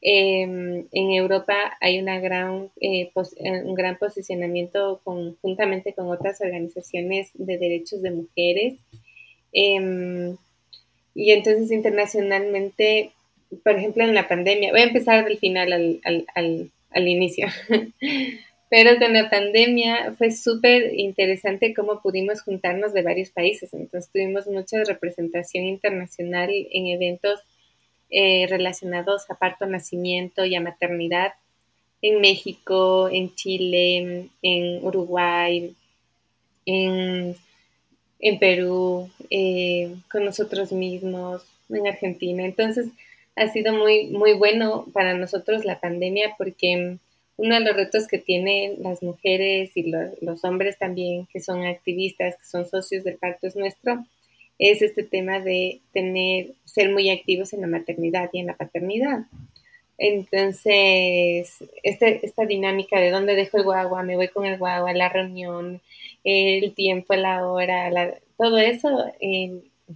Em, 0.00 0.86
en 0.92 1.10
Europa 1.10 1.76
hay 1.80 1.98
una 1.98 2.20
gran, 2.20 2.70
eh, 2.80 3.10
eh, 3.12 3.62
un 3.64 3.74
gran 3.74 3.98
posicionamiento 3.98 5.00
conjuntamente 5.02 5.92
con 5.92 6.08
otras 6.08 6.40
organizaciones 6.40 7.30
de 7.34 7.58
derechos 7.58 8.02
de 8.02 8.12
mujeres. 8.12 8.74
Em, 9.52 10.36
y 11.12 11.32
entonces 11.32 11.72
internacionalmente, 11.72 13.10
por 13.64 13.74
ejemplo, 13.76 14.04
en 14.04 14.14
la 14.14 14.28
pandemia, 14.28 14.70
voy 14.70 14.82
a 14.82 14.84
empezar 14.84 15.24
del 15.24 15.38
final 15.38 15.72
al, 15.72 17.08
inicio. 17.08 17.48
Pero 18.70 18.98
con 19.00 19.12
la 19.12 19.28
pandemia 19.28 20.14
fue 20.16 20.30
súper 20.30 20.94
interesante 20.94 21.74
cómo 21.74 22.00
pudimos 22.00 22.42
juntarnos 22.42 22.94
de 22.94 23.02
varios 23.02 23.30
países. 23.30 23.74
Entonces 23.74 24.10
tuvimos 24.12 24.46
mucha 24.46 24.82
representación 24.84 25.64
internacional 25.64 26.50
en 26.50 26.86
eventos 26.86 27.40
eh, 28.10 28.46
relacionados 28.48 29.28
a 29.28 29.34
parto, 29.34 29.66
nacimiento 29.66 30.44
y 30.44 30.54
a 30.54 30.60
maternidad 30.60 31.34
en 32.00 32.20
México, 32.20 33.08
en 33.10 33.34
Chile, 33.34 34.28
en 34.40 34.84
Uruguay, 34.84 35.74
en, 36.64 37.34
en 38.20 38.38
Perú, 38.38 39.10
eh, 39.30 39.94
con 40.10 40.24
nosotros 40.24 40.72
mismos, 40.72 41.42
en 41.68 41.88
Argentina. 41.88 42.44
Entonces 42.44 42.86
ha 43.34 43.48
sido 43.48 43.72
muy, 43.74 44.06
muy 44.08 44.34
bueno 44.34 44.86
para 44.92 45.14
nosotros 45.14 45.64
la 45.64 45.80
pandemia 45.80 46.34
porque 46.38 46.98
uno 47.40 47.54
de 47.54 47.60
los 47.62 47.74
retos 47.74 48.06
que 48.06 48.18
tienen 48.18 48.82
las 48.82 49.02
mujeres 49.02 49.74
y 49.74 49.90
los 50.20 50.44
hombres 50.44 50.76
también, 50.78 51.26
que 51.32 51.40
son 51.40 51.64
activistas, 51.64 52.36
que 52.36 52.44
son 52.44 52.68
socios 52.68 53.02
del 53.02 53.16
Pacto 53.16 53.46
es 53.46 53.56
Nuestro, 53.56 54.04
es 54.58 54.82
este 54.82 55.04
tema 55.04 55.40
de 55.40 55.80
tener, 55.94 56.52
ser 56.66 56.90
muy 56.90 57.08
activos 57.08 57.54
en 57.54 57.62
la 57.62 57.66
maternidad 57.66 58.28
y 58.34 58.40
en 58.40 58.46
la 58.48 58.56
paternidad. 58.56 59.20
Entonces, 59.96 61.64
este, 61.82 62.26
esta 62.26 62.44
dinámica 62.44 63.00
de 63.00 63.10
dónde 63.10 63.34
dejo 63.34 63.56
el 63.56 63.64
guagua, 63.64 64.02
me 64.02 64.16
voy 64.16 64.28
con 64.28 64.44
el 64.44 64.58
guagua, 64.58 64.92
la 64.92 65.08
reunión, 65.08 65.80
el 66.24 66.74
tiempo, 66.74 67.14
la 67.14 67.48
hora, 67.48 68.18
todo 68.36 68.58
eso 68.58 68.88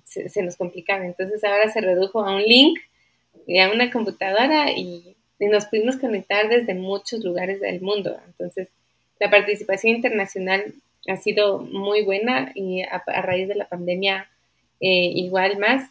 se, 0.04 0.30
se, 0.30 0.42
nos 0.42 0.56
complicaba. 0.56 1.04
Entonces 1.04 1.44
ahora 1.44 1.70
se 1.70 1.82
redujo 1.82 2.24
a 2.24 2.36
un 2.36 2.42
link 2.42 2.78
y 3.46 3.58
a 3.58 3.70
una 3.70 3.90
computadora 3.90 4.70
y 4.70 5.14
y 5.38 5.46
nos 5.46 5.66
pudimos 5.66 5.96
conectar 5.96 6.48
desde 6.48 6.74
muchos 6.74 7.24
lugares 7.24 7.60
del 7.60 7.80
mundo. 7.80 8.16
Entonces, 8.26 8.68
la 9.18 9.30
participación 9.30 9.96
internacional 9.96 10.74
ha 11.08 11.16
sido 11.16 11.60
muy 11.60 12.02
buena 12.02 12.52
y 12.54 12.82
a, 12.82 13.02
raíz 13.22 13.48
de 13.48 13.54
la 13.54 13.68
pandemia 13.68 14.28
eh, 14.80 15.10
igual 15.14 15.58
más. 15.58 15.90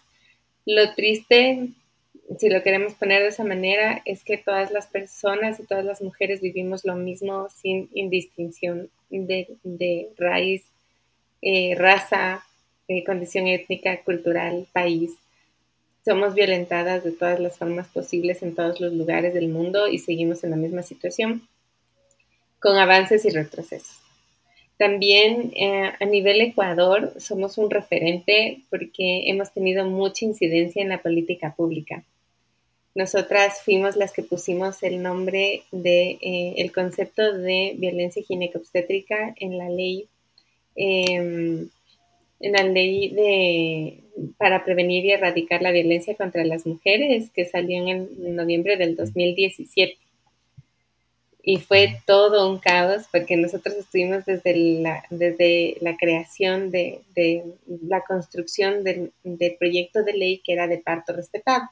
Lo 0.65 0.93
triste, 0.95 1.69
si 2.39 2.49
lo 2.49 2.63
queremos 2.63 2.93
poner 2.93 3.21
de 3.21 3.29
esa 3.29 3.43
manera, 3.43 4.01
es 4.05 4.23
que 4.23 4.37
todas 4.37 4.71
las 4.71 4.87
personas 4.87 5.59
y 5.59 5.65
todas 5.65 5.85
las 5.85 6.01
mujeres 6.01 6.41
vivimos 6.41 6.85
lo 6.85 6.95
mismo 6.95 7.47
sin 7.49 7.89
distinción 8.09 8.89
de, 9.09 10.09
raíz, 10.17 10.63
eh, 11.41 11.75
raza, 11.75 12.45
eh, 12.87 13.03
condición 13.03 13.47
étnica, 13.47 14.01
cultural, 14.03 14.67
país 14.73 15.17
somos 16.05 16.33
violentadas 16.35 17.03
de 17.03 17.11
todas 17.11 17.39
las 17.39 17.57
formas 17.57 17.87
posibles 17.87 18.43
en 18.43 18.55
todos 18.55 18.81
los 18.81 18.93
lugares 18.93 19.33
del 19.33 19.47
mundo 19.47 19.87
y 19.87 19.99
seguimos 19.99 20.43
en 20.43 20.51
la 20.51 20.57
misma 20.57 20.83
situación, 20.83 21.47
con 22.59 22.77
avances 22.77 23.25
y 23.25 23.29
retrocesos. 23.29 23.99
También 24.77 25.53
eh, 25.55 25.91
a 25.99 26.05
nivel 26.05 26.41
Ecuador 26.41 27.13
somos 27.17 27.57
un 27.57 27.69
referente 27.69 28.61
porque 28.69 29.29
hemos 29.29 29.53
tenido 29.53 29.85
mucha 29.85 30.25
incidencia 30.25 30.81
en 30.81 30.89
la 30.89 31.01
política 31.01 31.53
pública. 31.55 32.03
Nosotras 32.95 33.61
fuimos 33.63 33.95
las 33.95 34.11
que 34.11 34.23
pusimos 34.23 34.83
el 34.83 35.01
nombre 35.01 35.63
de 35.71 36.17
eh, 36.21 36.53
el 36.57 36.71
concepto 36.71 37.33
de 37.33 37.75
violencia 37.77 38.23
ginecobstétrica 38.23 39.33
en 39.39 39.57
la 39.57 39.69
ley 39.69 40.07
em, 40.75 41.69
en 42.39 42.51
la 42.51 42.63
ley 42.63 43.09
de 43.09 44.02
para 44.37 44.63
prevenir 44.63 45.05
y 45.05 45.11
erradicar 45.11 45.61
la 45.61 45.71
violencia 45.71 46.15
contra 46.15 46.43
las 46.45 46.65
mujeres 46.65 47.29
que 47.31 47.45
salió 47.45 47.87
en 47.87 48.35
noviembre 48.35 48.77
del 48.77 48.95
2017. 48.95 49.97
Y 51.45 51.57
fue 51.57 51.99
todo 52.05 52.49
un 52.49 52.57
caos 52.57 53.03
porque 53.11 53.35
nosotros 53.35 53.75
estuvimos 53.75 54.25
desde 54.25 54.55
la, 54.55 55.03
desde 55.09 55.75
la 55.81 55.97
creación 55.97 56.71
de, 56.71 57.01
la 57.85 58.01
construcción 58.01 58.83
del, 58.85 59.11
del, 59.23 59.55
proyecto 59.57 60.03
de 60.03 60.13
ley 60.13 60.41
que 60.43 60.53
era 60.53 60.67
de 60.67 60.77
parto 60.77 61.11
respetado. 61.11 61.69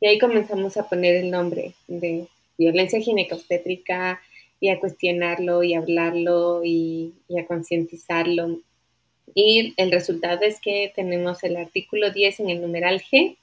Y 0.00 0.08
ahí 0.08 0.18
comenzamos 0.18 0.76
a 0.76 0.88
poner 0.88 1.14
el 1.14 1.30
nombre 1.30 1.74
de 1.86 2.26
violencia 2.58 3.00
ginecobstétrica 3.00 4.20
y 4.58 4.70
a 4.70 4.80
cuestionarlo 4.80 5.62
y 5.62 5.74
hablarlo 5.74 6.62
y, 6.64 7.14
y 7.28 7.38
a 7.38 7.46
concientizarlo 7.46 8.58
y 9.34 9.74
el 9.76 9.90
resultado 9.90 10.40
es 10.42 10.60
que 10.60 10.92
tenemos 10.94 11.42
el 11.44 11.56
artículo 11.56 12.10
10 12.10 12.40
en 12.40 12.50
el 12.50 12.60
numeral 12.60 13.02
G, 13.02 13.36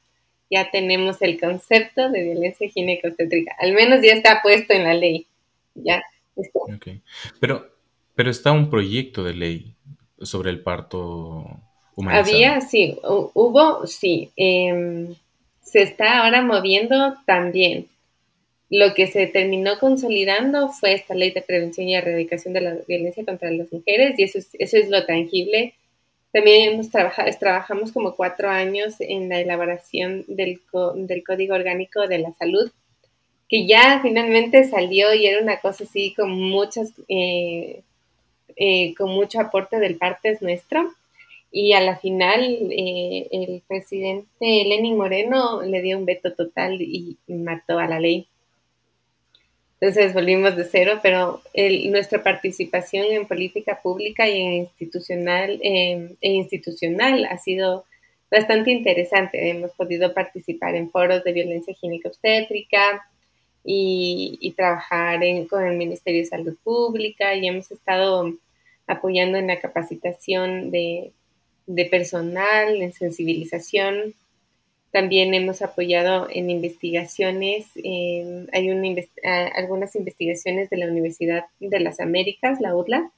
ya 0.49 0.69
tenemos 0.71 1.21
el 1.21 1.39
concepto 1.39 2.09
de 2.09 2.23
violencia 2.23 2.69
ginecobstétrica, 2.69 3.55
al 3.59 3.73
menos 3.73 4.01
ya 4.03 4.13
está 4.13 4.41
puesto 4.41 4.73
en 4.73 4.83
la 4.83 4.93
ley. 4.93 5.27
Ya 5.75 6.03
Pero, 7.39 7.67
pero 8.15 8.31
está 8.31 8.51
un 8.51 8.69
proyecto 8.69 9.23
de 9.23 9.33
ley 9.33 9.75
sobre 10.21 10.51
el 10.51 10.61
parto 10.61 11.45
humanizado. 11.95 12.35
Había, 12.35 12.61
sí, 12.61 12.97
hubo, 13.03 13.85
sí. 13.87 14.31
Em, 14.35 15.15
se 15.61 15.81
está 15.81 16.23
ahora 16.23 16.41
moviendo 16.41 17.15
también. 17.25 17.87
Lo 18.75 18.95
que 18.95 19.05
se 19.05 19.27
terminó 19.27 19.77
consolidando 19.77 20.69
fue 20.69 20.93
esta 20.93 21.13
ley 21.13 21.29
de 21.29 21.43
prevención 21.43 21.87
y 21.87 21.95
erradicación 21.95 22.55
de 22.55 22.61
la 22.61 22.75
violencia 22.87 23.23
contra 23.23 23.51
las 23.51 23.71
mujeres 23.71 24.17
y 24.17 24.23
eso 24.23 24.39
es, 24.39 24.49
eso 24.57 24.77
es 24.77 24.89
lo 24.89 25.05
tangible. 25.05 25.75
También 26.31 26.73
hemos 26.73 26.89
trabajado, 26.89 27.29
trabajamos 27.39 27.91
como 27.91 28.15
cuatro 28.15 28.49
años 28.49 28.95
en 28.97 29.29
la 29.29 29.39
elaboración 29.39 30.25
del, 30.27 30.59
del 30.95 31.23
Código 31.23 31.53
Orgánico 31.53 32.07
de 32.07 32.17
la 32.17 32.33
Salud, 32.33 32.71
que 33.47 33.67
ya 33.67 33.99
finalmente 34.01 34.63
salió 34.63 35.13
y 35.13 35.27
era 35.27 35.39
una 35.39 35.59
cosa 35.59 35.83
así 35.83 36.15
con 36.15 36.31
muchas, 36.31 36.93
eh, 37.09 37.83
eh, 38.55 38.95
con 38.95 39.11
mucho 39.11 39.39
aporte 39.39 39.77
del 39.77 39.97
parte 39.97 40.29
es 40.29 40.41
nuestro. 40.41 40.91
Y 41.51 41.73
a 41.73 41.79
la 41.79 41.97
final 41.97 42.41
eh, 42.71 43.27
el 43.31 43.61
presidente 43.67 44.25
Lenin 44.39 44.97
Moreno 44.97 45.61
le 45.61 45.79
dio 45.83 45.95
un 45.99 46.05
veto 46.05 46.33
total 46.33 46.81
y 46.81 47.19
mató 47.27 47.77
a 47.77 47.85
la 47.85 47.99
ley. 47.99 48.27
Entonces 49.83 50.13
volvimos 50.13 50.55
de 50.55 50.63
cero, 50.63 51.01
pero 51.03 51.41
nuestra 51.89 52.23
participación 52.23 53.03
en 53.07 53.27
política 53.27 53.81
pública 53.81 54.29
y 54.29 54.39
en 54.39 54.53
institucional, 54.53 55.59
e 55.61 56.15
institucional 56.21 57.25
ha 57.25 57.37
sido 57.37 57.83
bastante 58.31 58.71
interesante. 58.71 59.49
Hemos 59.49 59.71
podido 59.71 60.13
participar 60.13 60.75
en 60.75 60.89
foros 60.89 61.21
de 61.25 61.33
violencia 61.33 61.75
obstétrica 62.05 63.05
y, 63.65 64.53
trabajar 64.55 65.19
con 65.49 65.65
el 65.65 65.75
Ministerio 65.75 66.21
de 66.21 66.27
Salud 66.27 66.55
Pública 66.63 67.35
y 67.35 67.45
hemos 67.45 67.69
estado 67.69 68.31
apoyando 68.87 69.37
en 69.37 69.47
la 69.47 69.59
capacitación 69.59 70.71
de 70.71 71.11
personal, 71.91 72.81
en 72.81 72.93
sensibilización 72.93 74.13
también 74.93 75.33
hemos 75.33 75.63
apoyado 75.63 76.27
en 76.29 76.51
investigaciones, 76.51 77.65
hay 77.83 78.69
algunas 79.55 79.95
investigaciones 79.95 80.69
de 80.69 80.77
la 80.77 80.85
Universidad 80.85 81.45
de 81.59 81.79
las 81.79 81.99
Américas, 81.99 82.61
la 82.61 82.75
UDLA. 82.75 83.11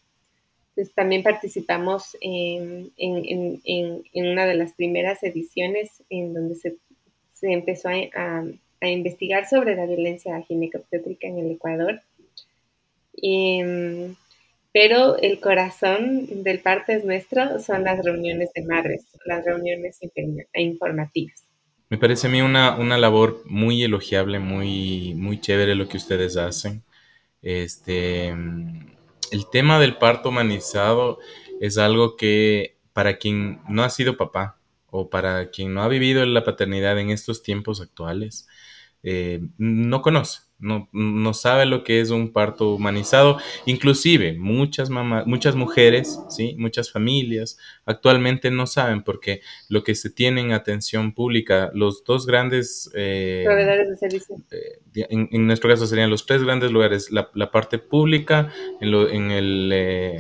Entonces, 0.69 0.95
también 0.95 1.21
participamos 1.21 2.15
en, 2.21 2.93
una 4.13 4.45
de 4.45 4.53
las 4.53 4.73
primeras 4.73 5.21
ediciones 5.23 6.01
en 6.09 6.33
donde 6.33 6.55
se, 6.55 6.77
empezó 7.41 7.89
a, 7.89 8.45
investigar 8.79 9.45
sobre 9.45 9.75
la 9.75 9.85
violencia 9.85 10.41
ginecobstétrica 10.43 11.27
en 11.27 11.39
el 11.39 11.51
Ecuador. 11.51 11.99
Em, 13.21 14.15
pero 14.71 15.17
el 15.17 15.41
corazón 15.41 16.43
del 16.43 16.59
parte 16.59 16.93
es 16.93 17.03
nuestro 17.03 17.59
son 17.59 17.83
las 17.83 18.01
reuniones 18.01 18.53
de 18.53 18.63
madres, 18.63 19.05
las 19.25 19.43
reuniones 19.43 19.99
informativas. 20.53 21.44
Me 21.89 21.97
parece 21.97 22.27
a 22.27 22.29
mí 22.29 22.41
una, 22.41 22.75
una 22.75 22.97
labor 22.97 23.43
muy 23.45 23.83
elogiable, 23.83 24.39
muy, 24.39 25.13
muy 25.15 25.39
chévere 25.39 25.75
lo 25.75 25.87
que 25.87 25.97
ustedes 25.97 26.35
hacen. 26.37 26.83
Este, 27.41 28.29
el 28.29 29.49
tema 29.51 29.79
del 29.79 29.97
parto 29.97 30.29
humanizado 30.29 31.19
es 31.61 31.77
algo 31.77 32.15
que 32.17 32.77
para 32.93 33.17
quien 33.17 33.61
no 33.69 33.83
ha 33.83 33.89
sido 33.89 34.17
papá 34.17 34.57
o 34.89 35.09
para 35.09 35.51
quien 35.51 35.73
no 35.73 35.83
ha 35.83 35.87
vivido 35.87 36.25
la 36.25 36.43
paternidad 36.43 36.97
en 36.99 37.11
estos 37.11 37.43
tiempos 37.43 37.81
actuales, 37.81 38.47
eh, 39.03 39.41
no 39.57 40.01
conoce 40.01 40.44
no, 40.57 40.89
no, 40.93 41.33
sabe 41.33 41.65
lo 41.65 41.83
que 41.83 41.99
es 41.99 42.09
un 42.09 42.31
parto 42.31 42.73
humanizado. 42.73 43.37
Inclusive 43.65 44.33
muchas 44.33 44.89
mamás, 44.89 45.27
muchas 45.27 45.55
mujeres, 45.55 46.19
¿sí? 46.29 46.55
muchas 46.57 46.91
familias 46.91 47.57
actualmente 47.85 48.51
no 48.51 48.65
saben 48.65 49.03
porque 49.03 49.41
lo 49.69 49.83
que 49.83 49.95
se 49.95 50.09
tiene 50.09 50.41
en 50.41 50.51
atención 50.51 51.13
pública, 51.13 51.71
los 51.73 52.03
dos 52.03 52.25
grandes... 52.25 52.89
Eh, 52.95 53.43
Proveedores 53.45 53.89
de 53.89 53.97
servicio. 53.97 54.37
Eh, 54.51 55.07
en, 55.09 55.47
nuestro 55.47 55.69
caso 55.69 55.85
serían 55.87 56.09
los 56.09 56.25
tres 56.25 56.43
grandes 56.43 56.71
lugares, 56.71 57.11
la, 57.11 57.51
parte 57.51 57.77
pública, 57.77 58.51
en, 58.81 58.91
lo, 58.91 59.09
en 59.09 59.31
el... 59.31 59.71
Eh, 59.73 60.19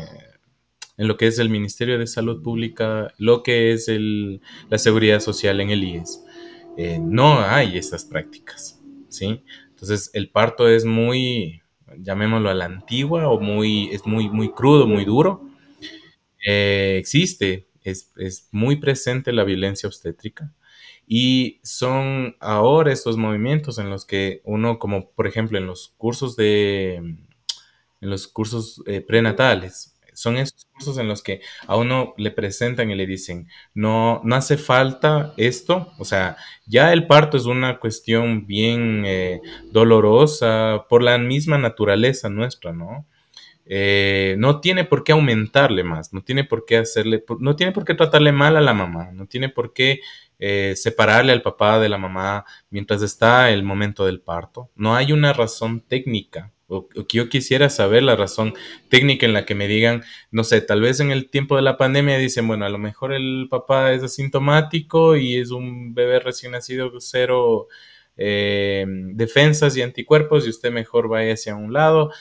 en 0.97 1.07
lo 1.07 1.17
que 1.17 1.27
es 1.27 1.39
el 1.39 1.49
Ministerio 1.49 1.99
de 1.99 2.07
Salud 2.07 2.41
Pública, 2.41 3.13
lo 3.17 3.43
que 3.43 3.73
es 3.73 3.89
el, 3.89 4.41
la 4.69 4.77
seguridad 4.77 5.19
social 5.19 5.59
en 5.59 5.69
el 5.69 5.83
IES. 5.83 6.23
Eh, 6.77 6.99
no 7.01 7.39
hay 7.39 7.77
estas 7.77 8.05
prácticas, 8.05 8.81
¿sí? 9.09 9.41
Entonces 9.75 10.09
el 10.13 10.29
parto 10.29 10.69
es 10.69 10.85
muy, 10.85 11.61
llamémoslo 11.97 12.49
a 12.49 12.53
la 12.53 12.65
antigua 12.65 13.27
o 13.27 13.39
muy, 13.41 13.89
es 13.91 14.05
muy, 14.05 14.29
muy 14.29 14.51
crudo, 14.51 14.87
muy 14.87 15.03
duro. 15.03 15.49
Eh, 16.45 16.95
existe, 16.99 17.67
es, 17.83 18.13
es 18.17 18.47
muy 18.51 18.77
presente 18.77 19.33
la 19.33 19.43
violencia 19.43 19.87
obstétrica 19.87 20.53
y 21.07 21.59
son 21.63 22.35
ahora 22.39 22.91
estos 22.91 23.17
movimientos 23.17 23.77
en 23.77 23.89
los 23.89 24.05
que 24.05 24.41
uno, 24.45 24.79
como 24.79 25.11
por 25.11 25.27
ejemplo 25.27 25.57
en 25.57 25.67
los 25.67 25.93
cursos 25.97 26.35
de, 26.35 26.95
en 26.95 27.17
los 28.01 28.27
cursos 28.27 28.81
eh, 28.85 29.01
prenatales, 29.01 29.94
son 30.15 30.37
esos 30.37 30.65
cursos 30.73 30.97
en 30.97 31.07
los 31.07 31.21
que 31.21 31.41
a 31.67 31.75
uno 31.77 32.13
le 32.17 32.31
presentan 32.31 32.89
y 32.91 32.95
le 32.95 33.05
dicen, 33.05 33.47
no, 33.73 34.21
no 34.23 34.35
hace 34.35 34.57
falta 34.57 35.33
esto, 35.37 35.91
o 35.99 36.05
sea, 36.05 36.37
ya 36.65 36.93
el 36.93 37.07
parto 37.07 37.37
es 37.37 37.45
una 37.45 37.79
cuestión 37.79 38.47
bien 38.47 39.03
eh, 39.05 39.41
dolorosa 39.71 40.85
por 40.89 41.03
la 41.03 41.17
misma 41.17 41.57
naturaleza 41.57 42.29
nuestra, 42.29 42.73
¿no? 42.73 43.05
Eh, 43.67 44.35
no 44.37 44.61
tiene 44.61 44.85
por 44.85 45.03
qué 45.03 45.11
aumentarle 45.11 45.83
más, 45.83 46.13
no 46.13 46.23
tiene 46.23 46.43
por 46.43 46.65
qué 46.65 46.77
hacerle, 46.77 47.23
no 47.39 47.55
tiene 47.55 47.71
por 47.71 47.83
qué 47.83 47.95
tratarle 47.95 48.31
mal 48.31 48.57
a 48.57 48.61
la 48.61 48.73
mamá, 48.73 49.11
no 49.11 49.25
tiene 49.25 49.49
por 49.49 49.73
qué 49.73 50.01
eh, 50.37 50.73
separarle 50.75 51.31
al 51.31 51.41
papá 51.41 51.79
de 51.79 51.89
la 51.89 51.97
mamá 51.97 52.45
mientras 52.69 53.01
está 53.01 53.49
el 53.49 53.63
momento 53.63 54.05
del 54.05 54.21
parto. 54.21 54.69
No 54.75 54.95
hay 54.95 55.13
una 55.13 55.33
razón 55.33 55.81
técnica 55.81 56.51
o, 56.67 56.87
que 56.87 57.17
yo 57.17 57.29
quisiera 57.29 57.69
saber 57.69 58.03
la 58.03 58.15
razón 58.15 58.53
técnica 58.89 59.25
en 59.25 59.33
la 59.33 59.45
que 59.45 59.55
me 59.55 59.67
digan, 59.67 60.03
no 60.31 60.43
sé, 60.43 60.61
tal 60.61 60.81
vez 60.81 60.99
en 60.99 61.11
el 61.11 61.29
tiempo 61.29 61.55
de 61.55 61.61
la 61.61 61.77
pandemia 61.77 62.17
dicen, 62.17 62.47
bueno, 62.47 62.65
a 62.65 62.69
lo 62.69 62.77
mejor 62.77 63.13
el 63.13 63.47
papá 63.49 63.93
es 63.93 64.03
asintomático 64.03 65.15
y 65.15 65.37
es 65.37 65.51
un 65.51 65.93
bebé 65.93 66.19
recién 66.19 66.53
nacido 66.53 66.91
cero 66.99 67.67
eh, 68.17 68.85
defensas 68.87 69.75
y 69.77 69.81
anticuerpos 69.81 70.45
y 70.45 70.49
usted 70.49 70.71
mejor 70.71 71.07
vaya 71.07 71.33
hacia 71.33 71.55
un 71.55 71.73
lado. 71.73 72.11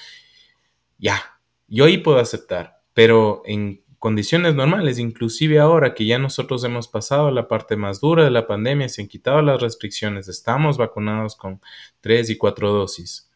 Ya, 0.98 1.40
yo 1.68 1.87
ahí 1.87 1.98
puedo 1.98 2.18
aceptar, 2.18 2.80
pero 2.92 3.42
en 3.46 3.83
condiciones 3.98 4.54
normales, 4.54 4.98
inclusive 4.98 5.59
ahora 5.59 5.94
que 5.94 6.04
ya 6.04 6.18
nosotros 6.18 6.62
hemos 6.64 6.88
pasado 6.88 7.30
la 7.30 7.48
parte 7.48 7.76
más 7.76 8.00
dura 8.00 8.24
de 8.24 8.30
la 8.30 8.46
pandemia, 8.46 8.88
se 8.90 9.02
han 9.02 9.09
quitado 9.09 9.40
las 9.40 9.62
restricciones, 9.62 10.28
estamos 10.28 10.76
vacunados 10.76 11.37
con 11.37 11.62
tres 12.02 12.28
y 12.28 12.37
cuatro 12.37 12.70
dosis 12.72 13.30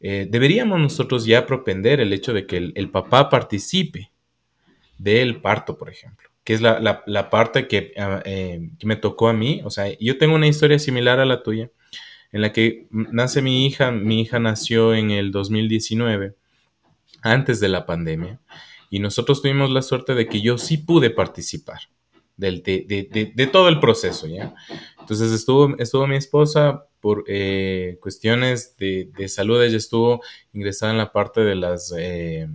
eh, 0.00 0.26
deberíamos 0.30 0.78
nosotros 0.78 1.24
ya 1.24 1.46
propender 1.46 2.00
el 2.00 2.12
hecho 2.12 2.32
de 2.32 2.46
que 2.46 2.72
el, 2.74 2.90
papá 2.90 3.28
participe 3.28 4.10
del 4.96 5.40
parto, 5.40 5.76
por 5.76 5.90
ejemplo, 5.90 6.28
que 6.44 6.54
es 6.54 6.60
la, 6.60 7.30
parte 7.30 7.68
ah, 7.98 8.22
eh, 8.24 8.70
que, 8.78 8.86
me 8.86 8.96
tocó 8.96 9.28
a 9.28 9.32
mí. 9.32 9.60
O 9.64 9.70
sea, 9.70 9.86
yo 9.98 10.18
tengo 10.18 10.34
una 10.34 10.46
historia 10.46 10.78
similar 10.78 11.18
a 11.18 11.26
la 11.26 11.42
tuya, 11.42 11.70
en 12.30 12.42
la 12.42 12.52
que 12.52 12.86
nace 12.90 13.42
mi 13.42 13.66
hija, 13.66 13.90
mi 13.90 14.20
hija 14.20 14.38
nació 14.38 14.94
en 14.94 15.10
el 15.10 15.32
2019, 15.32 16.34
antes 17.22 17.58
de 17.58 17.68
la 17.68 17.84
pandemia, 17.84 18.40
y 18.90 19.00
nosotros 19.00 19.42
tuvimos 19.42 19.70
la 19.70 19.82
suerte 19.82 20.14
de 20.14 20.28
que 20.28 20.40
yo 20.40 20.58
sí 20.58 20.78
pude 20.78 21.10
participar 21.10 21.80
de, 22.38 23.48
todo 23.52 23.68
el 23.68 23.80
proceso, 23.80 24.26
¿ya? 24.26 24.54
Entonces 25.00 25.32
estuvo, 25.32 25.76
estuvo 25.78 26.06
mi 26.06 26.16
esposa 26.16 26.84
por 27.00 27.24
eh, 27.28 27.98
cuestiones 28.00 28.76
de, 28.76 29.28
salud, 29.28 29.62
ella 29.62 29.76
estuvo 29.76 30.22
ingresada 30.52 30.92
en 30.92 30.98
la 30.98 31.12
parte 31.12 31.40
de 31.42 31.54
las 31.54 31.92
eh, 31.96 32.48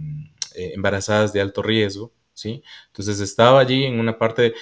eh, 0.56 0.72
embarazadas 0.76 1.34
de 1.34 1.42
alto 1.42 1.62
riesgo, 1.62 2.12
¿sí? 2.34 2.64
Entonces 2.88 3.20
estaba 3.20 3.60
allí 3.60 3.86
en 3.86 4.00
una 4.00 4.18
parte 4.18 4.54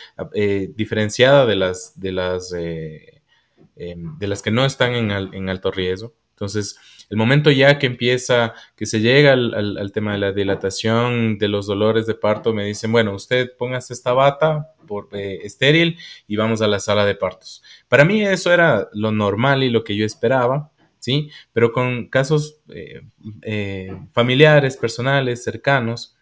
diferenciada 0.76 1.46
de 1.46 1.56
las, 1.56 2.00
de 2.00 2.12
las, 2.12 2.52
de 2.52 3.22
las 4.20 4.42
que 4.42 4.52
no 4.52 4.66
están 4.66 4.94
en, 4.94 5.12
en 5.12 5.50
alto 5.50 5.72
riesgo. 5.72 6.14
Entonces, 6.42 6.76
el 7.12 7.18
momento 7.18 7.52
ya 7.52 7.78
que 7.78 7.86
empieza, 7.86 8.56
que 8.76 8.88
se 8.88 9.00
llega 9.00 9.34
al, 9.34 9.92
tema 9.94 10.14
de 10.14 10.18
la 10.18 10.32
dilatación, 10.32 11.38
de 11.38 11.48
los 11.48 11.68
dolores 11.68 12.08
de 12.08 12.16
parto, 12.16 12.52
me 12.52 12.66
dicen, 12.66 12.92
bueno, 12.92 13.14
usted 13.14 13.52
póngase 13.58 13.94
esta 13.94 14.14
bata 14.14 14.74
eh, 15.14 15.40
estéril 15.44 15.98
y 16.28 16.36
vamos 16.36 16.62
a 16.62 16.68
la 16.68 16.80
sala 16.80 17.06
de 17.06 17.16
partos. 17.16 17.64
Para 17.88 18.06
mí 18.06 18.24
eso 18.24 18.54
era 18.54 18.90
lo 18.94 19.12
normal 19.12 19.64
y 19.64 19.70
lo 19.70 19.84
que 19.84 19.96
yo 19.96 20.06
esperaba, 20.06 20.72
¿sí? 21.00 21.30
Pero 21.54 21.72
con 21.72 22.10
casos 22.10 22.62
eh, 22.70 23.02
eh, 23.42 23.96
familiares, 24.14 24.78
personales, 24.78 25.44
cercanos, 25.44 26.18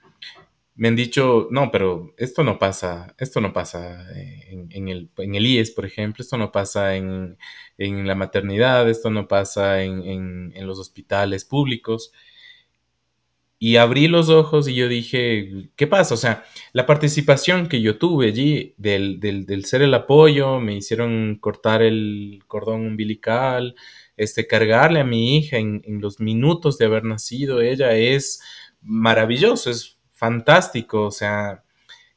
me 0.79 0.87
han 0.87 0.95
dicho, 0.95 1.49
no, 1.51 1.71
pero 1.71 2.13
esto 2.17 2.41
no 2.41 2.57
pasa, 2.57 3.13
esto 3.17 3.41
no 3.41 3.51
pasa 3.51 4.05
en, 4.15 4.87
el, 4.87 5.09
en 5.17 5.35
el, 5.35 5.45
IES, 5.45 5.71
por 5.71 5.85
ejemplo, 5.85 6.23
esto 6.23 6.37
no 6.37 6.53
pasa 6.53 6.95
en, 6.95 7.37
la 7.77 8.15
maternidad, 8.15 8.89
esto 8.89 9.09
no 9.09 9.27
pasa 9.27 9.83
en, 9.83 10.53
los 10.65 10.79
hospitales 10.79 11.43
públicos. 11.43 12.13
Y 13.61 13.75
abrí 13.75 14.07
los 14.07 14.29
ojos 14.29 14.69
y 14.69 14.75
yo 14.75 14.87
dije, 14.87 15.69
¿qué 15.75 15.85
pasa? 15.85 16.13
O 16.13 16.17
sea, 16.17 16.45
la 16.71 16.85
participación 16.85 17.67
que 17.67 17.81
yo 17.81 17.97
tuve 17.97 18.27
allí 18.27 18.73
del, 18.77 19.19
del, 19.19 19.65
ser 19.65 19.81
el 19.81 19.93
apoyo, 19.93 20.61
me 20.61 20.75
hicieron 20.75 21.37
cortar 21.41 21.81
el 21.81 22.39
cordón 22.47 22.85
umbilical, 22.85 23.75
este, 24.15 24.47
cargarle 24.47 25.01
a 25.01 25.03
mi 25.03 25.37
hija 25.37 25.57
en, 25.57 25.81
los 25.99 26.21
minutos 26.21 26.77
de 26.77 26.85
haber 26.85 27.03
nacido, 27.03 27.59
ella 27.61 27.95
es 27.95 28.41
maravilloso, 28.81 29.69
es 29.69 29.97
fantástico, 30.13 31.03
o 31.07 31.11
sea, 31.11 31.63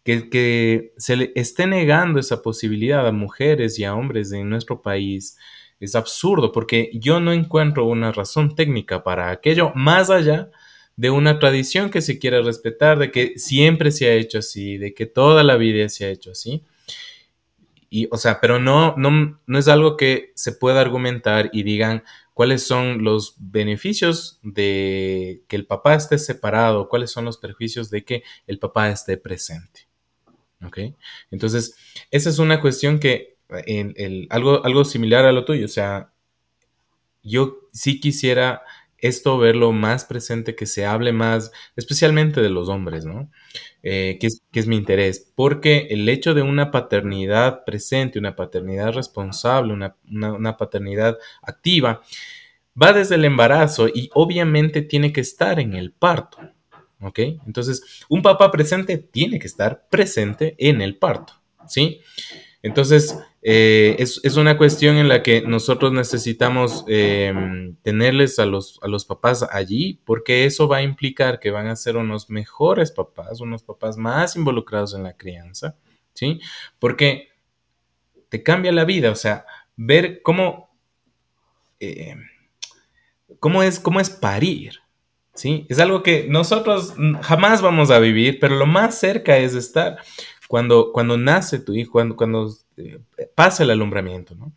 que, 0.05 0.93
se 0.97 1.17
le 1.17 1.33
esté 1.35 1.67
negando 1.67 2.21
esa 2.21 2.41
posibilidad 2.41 3.07
a 3.07 3.13
mujeres 3.13 3.81
y 3.81 3.85
a 3.85 3.95
hombres 3.97 4.31
de 4.31 4.45
nuestro 4.45 4.81
país 4.81 5.37
es 5.81 5.97
absurdo 5.97 6.53
porque 6.53 6.91
yo 6.95 7.19
no 7.19 7.33
encuentro 7.33 7.87
una 7.87 8.13
razón 8.13 8.55
técnica 8.55 9.03
para 9.03 9.31
aquello 9.31 9.73
más 9.75 10.11
allá 10.11 10.51
de 10.97 11.11
una 11.11 11.39
tradición 11.39 11.91
que 11.91 12.03
se 12.03 12.19
quiere 12.19 12.43
respetar, 12.43 12.99
de 12.99 13.11
que 13.11 13.39
siempre 13.39 13.91
se 13.91 14.09
ha 14.09 14.15
hecho 14.15 14.39
así, 14.39 14.79
de 14.79 14.95
que 14.95 15.07
toda 15.07 15.43
la 15.43 15.57
vida 15.57 15.89
se 15.89 16.05
ha 16.05 16.11
hecho 16.11 16.33
así. 16.33 16.63
Y, 17.91 18.09
o 18.11 18.17
sea, 18.17 18.41
pero 18.41 18.59
no, 18.59 18.95
no, 18.97 19.41
no 19.47 19.59
es 19.59 19.69
algo 19.69 19.97
que 19.97 20.33
se 20.35 20.53
pueda 20.53 20.81
argumentar 20.81 21.51
y 21.53 21.63
digan, 21.63 22.05
cuáles 22.35 22.67
son 22.67 23.05
los 23.05 23.35
beneficios 23.39 24.39
de 24.43 25.43
que 25.49 25.57
el 25.57 25.67
papá 25.67 25.95
esté 25.95 26.19
separado, 26.19 26.89
cuáles 26.89 27.11
son 27.11 27.25
los 27.25 27.39
perjuicios 27.39 27.91
de 27.91 28.05
que 28.05 28.23
el 28.47 28.59
papá 28.59 28.91
esté 28.91 29.17
presente. 29.17 29.89
¿Ok? 30.65 30.79
Entonces, 31.31 31.77
esa 32.11 32.31
es 32.31 32.39
una 32.39 32.61
cuestión 32.61 32.99
que, 32.99 33.37
en, 33.49 34.27
algo, 34.31 34.65
algo 34.65 34.85
similar 34.85 35.25
a 35.25 35.33
lo 35.33 35.45
tuyo, 35.45 35.67
o 35.67 35.69
sea, 35.69 36.13
yo 37.23 37.59
sí 37.73 38.01
quisiera 38.01 38.63
esto 39.03 39.37
verlo 39.37 39.73
más 39.73 40.05
presente, 40.05 40.55
que 40.55 40.65
se 40.65 40.87
hable 40.87 41.13
más, 41.13 41.51
especialmente 41.77 42.41
de 42.41 42.49
los 42.49 42.69
hombres, 42.69 43.05
¿no? 43.05 43.31
Eh, 43.83 44.17
que, 44.21 44.29
es, 44.29 44.67
mi 44.69 44.77
interés, 44.77 45.33
porque 45.35 45.89
el 45.91 46.09
hecho 46.09 46.35
de 46.35 46.43
una 46.43 46.71
paternidad 46.71 47.65
presente, 47.65 48.21
una 48.21 48.37
paternidad 48.37 48.93
responsable, 48.93 49.75
una, 49.75 50.57
paternidad 50.57 51.19
activa, 51.43 52.01
va 52.81 52.93
desde 52.93 53.17
el 53.17 53.25
embarazo 53.25 53.89
y 53.89 54.09
obviamente 54.15 54.83
tiene 54.83 55.13
que 55.13 55.21
estar 55.21 55.59
en 55.59 55.75
el 55.75 55.93
parto, 55.93 56.39
¿ok? 57.01 57.19
Entonces, 57.45 58.05
un 58.09 58.23
papá 58.23 58.53
presente 58.53 58.99
tiene 58.99 59.41
que 59.41 59.49
estar 59.49 59.89
presente 59.91 60.55
en 60.59 60.81
el 60.81 60.97
parto, 60.97 61.35
¿sí? 61.67 62.01
Entonces, 62.63 63.19
eh, 63.45 63.97
es, 63.99 64.37
una 64.37 64.57
cuestión 64.57 64.97
en 64.97 65.09
la 65.09 65.25
que 65.25 65.43
nosotros 65.43 65.93
necesitamos 65.93 66.85
em, 66.87 67.75
tenerles 67.83 68.39
a 68.39 68.47
los, 68.47 68.79
a 68.83 68.87
los 68.87 69.05
papás 69.05 69.45
allí, 69.51 70.01
porque 70.05 70.45
eso 70.45 70.69
va 70.69 70.77
a 70.77 70.83
implicar 70.83 71.41
que 71.41 71.51
van 71.51 71.67
a 71.67 71.75
ser 71.75 71.97
unos 71.97 72.31
mejores 72.31 72.93
papás, 72.93 73.41
unos 73.41 73.65
papás 73.65 73.97
más 73.97 74.37
involucrados 74.37 74.95
en 74.95 75.03
la 75.03 75.17
crianza, 75.17 75.77
¿sí? 76.15 76.41
Porque 76.79 77.31
te 78.29 78.45
cambia 78.45 78.71
la 78.71 78.85
vida, 78.85 79.11
o 79.11 79.17
sea, 79.17 79.45
ver 79.75 80.23
cómo, 80.23 80.71
em, 81.81 82.23
cómo, 83.41 83.65
es, 83.65 83.81
cómo 83.81 83.99
es 83.99 84.09
parir, 84.09 84.75
¿sí? 85.35 85.67
Es 85.69 85.81
algo 85.81 86.05
que 86.05 86.29
nosotros 86.29 86.95
jamás 87.23 87.61
vamos 87.61 87.91
a 87.91 87.99
vivir, 87.99 88.39
pero 88.39 88.55
lo 88.55 88.67
más 88.67 88.97
cerca 89.01 89.37
es 89.37 89.55
estar 89.55 89.99
cuando, 90.47 90.93
cuando 90.93 91.17
nace 91.17 91.59
tu 91.59 91.75
hijo, 91.75 91.93
cuando, 91.93 92.15
cuando 92.15 92.55
pasa 93.35 93.63
el 93.63 93.71
alumbramiento, 93.71 94.35
¿no? 94.35 94.53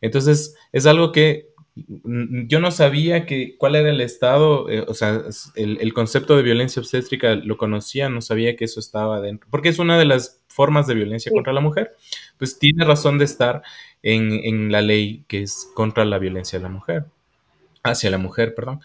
Entonces, 0.00 0.54
es 0.72 0.86
algo 0.86 1.12
que 1.12 1.48
yo 1.76 2.58
no 2.58 2.70
sabía 2.70 3.26
que, 3.26 3.56
cuál 3.58 3.76
era 3.76 3.90
el 3.90 4.00
estado, 4.00 4.70
eh, 4.70 4.84
o 4.88 4.94
sea, 4.94 5.22
el, 5.56 5.92
concepto 5.92 6.36
de 6.36 6.42
violencia 6.42 6.80
obstétrica 6.80 7.34
lo 7.34 7.58
conocía, 7.58 8.08
no 8.08 8.22
sabía 8.22 8.56
que 8.56 8.64
eso 8.64 8.80
estaba 8.80 9.20
dentro, 9.20 9.46
porque 9.50 9.68
es 9.68 9.78
una 9.78 9.98
de 9.98 10.06
las 10.06 10.42
formas 10.48 10.86
de 10.86 10.94
violencia 10.94 11.30
contra 11.30 11.52
la 11.52 11.60
mujer, 11.60 11.94
pues 12.38 12.58
tiene 12.58 12.84
razón 12.84 13.18
de 13.18 13.26
estar 13.26 13.62
en, 14.02 14.32
en 14.32 14.72
la 14.72 14.80
ley 14.80 15.24
que 15.28 15.42
es 15.42 15.70
contra 15.74 16.06
la 16.06 16.18
violencia 16.18 16.58
de 16.58 16.62
la 16.62 16.70
mujer, 16.70 17.04
hacia 17.82 18.10
la 18.10 18.18
mujer, 18.18 18.54
perdón. 18.54 18.80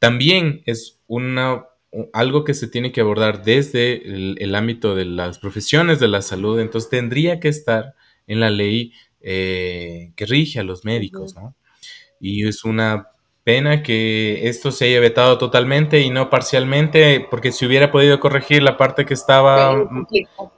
También 0.00 0.62
es 0.66 0.98
una 1.06 1.66
algo 2.14 2.44
que 2.44 2.54
se 2.54 2.68
tiene 2.68 2.90
que 2.90 3.02
abordar 3.02 3.44
desde 3.44 4.08
el, 4.08 4.36
el, 4.40 4.54
ámbito 4.54 4.94
de 4.94 5.04
las 5.04 5.38
profesiones 5.38 6.00
de 6.00 6.08
la 6.08 6.22
salud, 6.22 6.58
entonces 6.58 6.88
tendría 6.88 7.38
que 7.38 7.48
estar 7.48 7.94
en 8.26 8.40
la 8.40 8.50
ley 8.50 8.92
eh, 9.20 10.12
que 10.16 10.26
rige 10.26 10.58
a 10.58 10.64
los 10.64 10.84
médicos, 10.84 11.34
¿no? 11.36 11.54
Y 12.20 12.46
es 12.46 12.64
una 12.64 13.08
pena 13.44 13.82
que 13.82 14.48
esto 14.48 14.70
se 14.70 14.86
haya 14.86 15.00
vetado 15.00 15.38
totalmente 15.38 16.00
y 16.00 16.10
no 16.10 16.30
parcialmente, 16.30 17.26
porque 17.30 17.52
si 17.52 17.66
hubiera 17.66 17.90
podido 17.90 18.20
corregir 18.20 18.62
la 18.62 18.76
parte 18.76 19.04
que 19.04 19.14
estaba, 19.14 19.74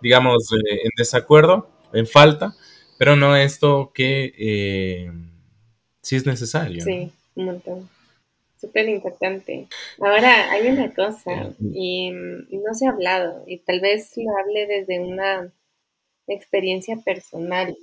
digamos, 0.00 0.52
eh, 0.52 0.80
en 0.84 0.90
desacuerdo, 0.96 1.68
en 1.92 2.06
falta, 2.06 2.54
pero 2.98 3.16
no 3.16 3.36
esto 3.36 3.92
que 3.94 4.34
eh, 4.38 5.12
sí 6.00 6.16
es 6.16 6.26
necesario. 6.26 6.82
Sí, 6.84 7.10
un 7.34 7.44
montón. 7.44 7.88
Súper 8.60 8.88
importante. 8.88 9.66
Ahora, 10.00 10.50
hay 10.50 10.68
una 10.68 10.92
cosa, 10.94 11.50
y 11.60 12.10
no 12.10 12.74
se 12.74 12.86
ha 12.86 12.90
hablado, 12.90 13.44
y 13.46 13.58
tal 13.58 13.80
vez 13.80 14.12
lo 14.16 14.36
hable 14.38 14.66
desde 14.66 15.00
una 15.00 15.50
experiencia 16.28 16.96
personal. 16.96 17.76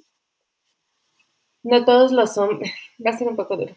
No 1.63 1.85
todos 1.85 2.11
los 2.11 2.37
hombres, 2.37 2.71
va 3.05 3.11
a 3.11 3.17
ser 3.17 3.27
un 3.27 3.35
poco 3.35 3.57
duro. 3.57 3.75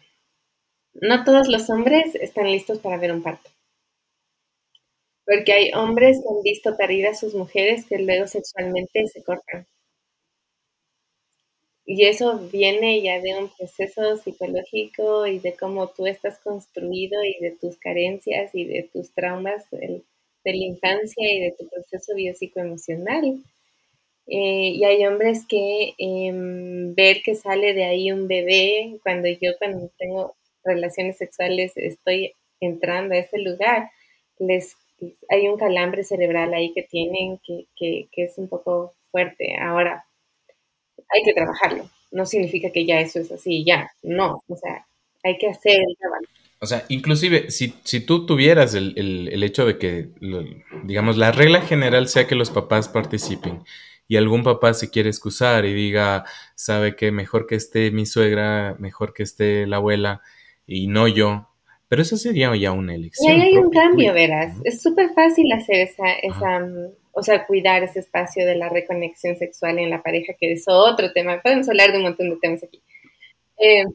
No 0.93 1.23
todos 1.23 1.47
los 1.49 1.69
hombres 1.69 2.15
están 2.15 2.51
listos 2.51 2.79
para 2.79 2.97
ver 2.97 3.11
un 3.11 3.21
parto. 3.21 3.49
Porque 5.25 5.53
hay 5.53 5.73
hombres 5.73 6.17
que 6.17 6.33
han 6.33 6.41
visto 6.43 6.77
parir 6.77 7.07
a 7.07 7.15
sus 7.15 7.33
mujeres 7.35 7.85
que 7.85 7.97
luego 7.99 8.27
sexualmente 8.27 9.07
se 9.07 9.23
cortan. 9.23 9.67
Y 11.87 12.05
eso 12.05 12.39
viene 12.51 13.01
ya 13.01 13.21
de 13.21 13.37
un 13.37 13.49
proceso 13.49 14.17
psicológico 14.17 15.27
y 15.27 15.37
de 15.37 15.55
cómo 15.55 15.89
tú 15.89 16.07
estás 16.07 16.39
construido 16.39 17.23
y 17.23 17.39
de 17.39 17.51
tus 17.51 17.77
carencias 17.77 18.55
y 18.55 18.65
de 18.65 18.89
tus 18.91 19.11
traumas 19.13 19.69
de, 19.69 20.01
la 20.43 20.55
infancia 20.55 21.31
y 21.31 21.41
de 21.41 21.51
tu 21.51 21.67
proceso 21.69 22.15
biopsicoemocional. 22.15 23.43
Eh, 24.27 24.71
y 24.75 24.83
hay 24.83 25.05
hombres 25.05 25.45
que 25.47 25.93
em, 25.97 26.95
ver 26.95 27.21
que 27.23 27.35
sale 27.35 27.73
de 27.73 27.85
ahí 27.85 28.11
un 28.11 28.27
bebé, 28.27 28.99
cuando 29.03 29.27
yo 29.29 29.51
cuando 29.59 29.91
tengo 29.99 30.35
relaciones 30.63 31.17
sexuales 31.17 31.73
estoy 31.75 32.33
entrando 32.59 33.13
a 33.13 33.19
ese 33.19 33.37
lugar, 33.37 33.91
les 34.39 34.75
hay 35.29 35.47
un 35.47 35.57
calambre 35.57 36.03
cerebral 36.03 36.53
ahí 36.53 36.73
que 36.73 36.83
tienen 36.83 37.39
que, 37.45 37.65
que, 37.75 38.07
que 38.11 38.23
es 38.23 38.37
un 38.37 38.47
poco 38.47 38.93
fuerte. 39.11 39.55
Ahora, 39.57 40.05
hay 41.09 41.23
que 41.23 41.33
trabajarlo. 41.33 41.89
No 42.11 42.25
significa 42.25 42.71
que 42.71 42.85
ya 42.85 42.99
eso 43.01 43.19
es 43.19 43.31
así, 43.31 43.63
ya. 43.65 43.91
No, 44.01 44.41
o 44.47 44.55
sea, 44.55 44.87
hay 45.23 45.37
que 45.37 45.49
hacer 45.49 45.81
el 45.81 45.97
trabajo. 45.97 46.23
O 46.61 46.65
sea, 46.65 46.85
inclusive, 46.87 47.51
si, 47.51 47.75
si 47.83 47.99
tú 47.99 48.25
tuvieras 48.25 48.73
el, 48.73 48.93
el, 48.97 49.27
el 49.31 49.43
hecho 49.43 49.65
de 49.65 49.77
que, 49.77 50.09
digamos, 50.85 51.17
la 51.17 51.31
regla 51.31 51.61
general 51.61 52.07
sea 52.07 52.27
que 52.27 52.35
los 52.35 52.49
papás 52.49 52.87
participen 52.87 53.61
y 54.07 54.17
algún 54.17 54.43
papá 54.43 54.73
se 54.73 54.89
quiere 54.89 55.09
excusar 55.09 55.65
y 55.65 55.73
diga, 55.73 56.25
sabe 56.55 56.95
que 56.95 57.11
mejor 57.11 57.47
que 57.47 57.55
esté 57.55 57.91
mi 57.91 58.05
suegra, 58.05 58.75
mejor 58.79 59.13
que 59.13 59.23
esté 59.23 59.65
la 59.65 59.77
abuela 59.77 60.21
y 60.67 60.87
no 60.87 61.07
yo, 61.07 61.49
pero 61.87 62.01
eso 62.01 62.17
sería 62.17 62.55
ya 62.55 62.71
una 62.71 62.95
elección. 62.95 63.31
Y 63.31 63.41
ahí 63.41 63.47
hay 63.49 63.57
un 63.57 63.69
cambio, 63.69 64.13
verás. 64.13 64.55
Es 64.63 64.81
súper 64.81 65.09
fácil 65.13 65.51
hacer 65.53 65.81
esa, 65.81 66.11
esa 66.21 66.65
o 67.15 67.23
sea, 67.23 67.45
cuidar 67.45 67.81
ese 67.83 67.99
espacio 67.99 68.45
de 68.45 68.55
la 68.55 68.69
reconexión 68.69 69.37
sexual 69.37 69.79
en 69.79 69.89
la 69.89 70.03
pareja, 70.03 70.33
que 70.37 70.51
es 70.51 70.65
otro 70.67 71.13
tema. 71.13 71.41
Podemos 71.41 71.67
hablar 71.69 71.91
de 71.91 71.97
un 71.97 72.03
montón 72.03 72.29
de 72.29 72.37
temas 72.41 72.63
aquí. 72.63 72.83
Eh, 73.57 73.85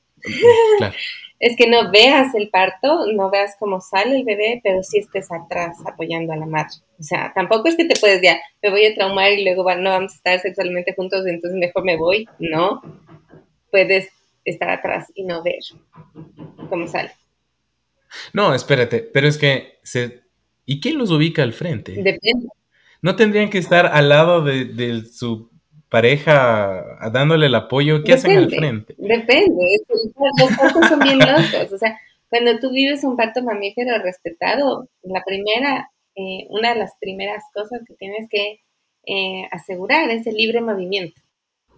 es 1.41 1.57
que 1.57 1.69
no 1.69 1.91
veas 1.91 2.35
el 2.35 2.51
parto, 2.51 3.07
no 3.13 3.31
veas 3.31 3.57
cómo 3.59 3.81
sale 3.81 4.19
el 4.19 4.25
bebé, 4.25 4.61
pero 4.63 4.83
sí 4.83 4.99
estés 4.99 5.33
atrás 5.33 5.79
apoyando 5.87 6.33
a 6.33 6.37
la 6.37 6.47
madre. 6.47 6.75
O 6.99 7.03
sea, 7.03 7.33
tampoco 7.35 7.69
es 7.69 7.77
que 7.77 7.87
te 7.87 7.99
puedes 7.99 8.23
ya, 8.23 8.39
me 8.63 8.71
voy 8.71 8.85
a 8.85 8.95
traumar 8.95 9.33
y 9.33 9.43
luego 9.43 9.65
no 9.77 9.91
vamos 9.91 10.13
a 10.13 10.17
estar 10.17 10.41
sexualmente 10.41 10.95
juntos, 10.95 11.27
entonces 11.27 11.59
mejor 11.59 11.85
me 11.85 11.97
voy. 11.97 12.29
No, 12.39 12.83
puedes 13.71 14.11
estar 14.45 14.71
atrás 14.71 15.11
y 15.15 15.25
no 15.25 15.43
ver 15.43 15.61
cómo 16.69 16.87
sale. 16.87 17.11
No, 18.33 18.55
espérate, 18.55 19.01
pero 19.01 19.27
es 19.27 19.39
que 19.39 19.79
se... 19.83 20.21
¿Y 20.67 20.81
quién 20.81 20.99
los 20.99 21.11
ubica 21.11 21.43
al 21.43 21.53
frente? 21.53 21.93
Depende 21.93 22.49
no 23.03 23.17
tendrían 23.17 23.51
que 23.51 23.59
estar 23.59 23.87
al 23.87 24.09
lado 24.09 24.43
de, 24.43 25.05
su 25.11 25.50
pareja 25.91 26.99
dándole 27.13 27.47
el 27.47 27.55
apoyo. 27.55 28.03
¿Qué 28.03 28.15
hacen 28.15 28.39
al 28.39 28.51
frente? 28.51 28.95
Depende. 28.97 29.67
Los 30.39 30.57
partos 30.57 30.89
son 30.89 31.01
bien 31.01 31.19
locos. 31.19 31.73
O 31.73 31.79
sea, 31.79 31.99
cuando 32.31 32.59
tú 32.59 32.71
vives 32.71 33.05
un 33.05 33.17
parto 33.17 33.43
mamífero 33.43 33.99
respetado, 34.03 34.89
la 35.03 35.23
primera, 35.25 35.91
eh, 36.15 36.47
una 36.49 36.73
de 36.73 36.79
las 36.79 36.93
primeras 37.01 37.45
cosas 37.53 37.81
que 37.87 37.95
tienes 37.95 38.29
que 38.31 38.61
eh, 39.07 39.49
asegurar 39.51 40.09
es 40.11 40.27
el 40.27 40.37
libre 40.37 40.61
movimiento. 40.61 41.21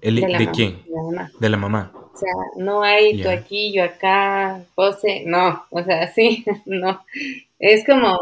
¿El, 0.03 0.17
¿De, 0.17 0.51
quién? 0.53 0.83
De 0.85 0.91
la 0.91 1.03
mamá. 1.03 1.31
De 1.41 1.49
la 1.49 1.57
mamá. 1.57 1.93
O 2.13 2.17
sea, 2.17 2.33
no 2.57 2.83
hay 2.83 3.23
tú 3.23 3.31
aquí, 3.31 3.73
yo 3.73 3.85
acá, 3.85 4.65
pose, 4.75 5.23
no, 5.25 5.65
o 5.71 5.83
sea, 5.83 6.13
sí, 6.13 6.45
no. 6.67 7.01
Es 7.59 7.87
como 7.87 8.19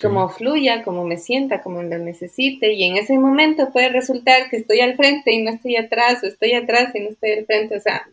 como 0.00 0.28
fluya, 0.28 0.82
como 0.84 1.04
me 1.04 1.16
sienta, 1.16 1.60
como 1.60 1.82
lo 1.82 1.98
necesite. 1.98 2.72
Y 2.72 2.84
en 2.84 2.96
ese 2.96 3.18
momento 3.18 3.70
puede 3.72 3.88
resultar 3.88 4.48
que 4.48 4.58
estoy 4.58 4.80
al 4.80 4.96
frente 4.96 5.32
y 5.32 5.42
no 5.42 5.50
estoy 5.50 5.76
atrás, 5.76 6.22
o 6.22 6.26
estoy 6.26 6.52
atrás 6.52 6.94
y 6.94 7.00
no 7.00 7.10
estoy 7.10 7.32
al 7.32 7.46
frente. 7.46 7.76
O 7.76 7.80
sea, 7.80 8.08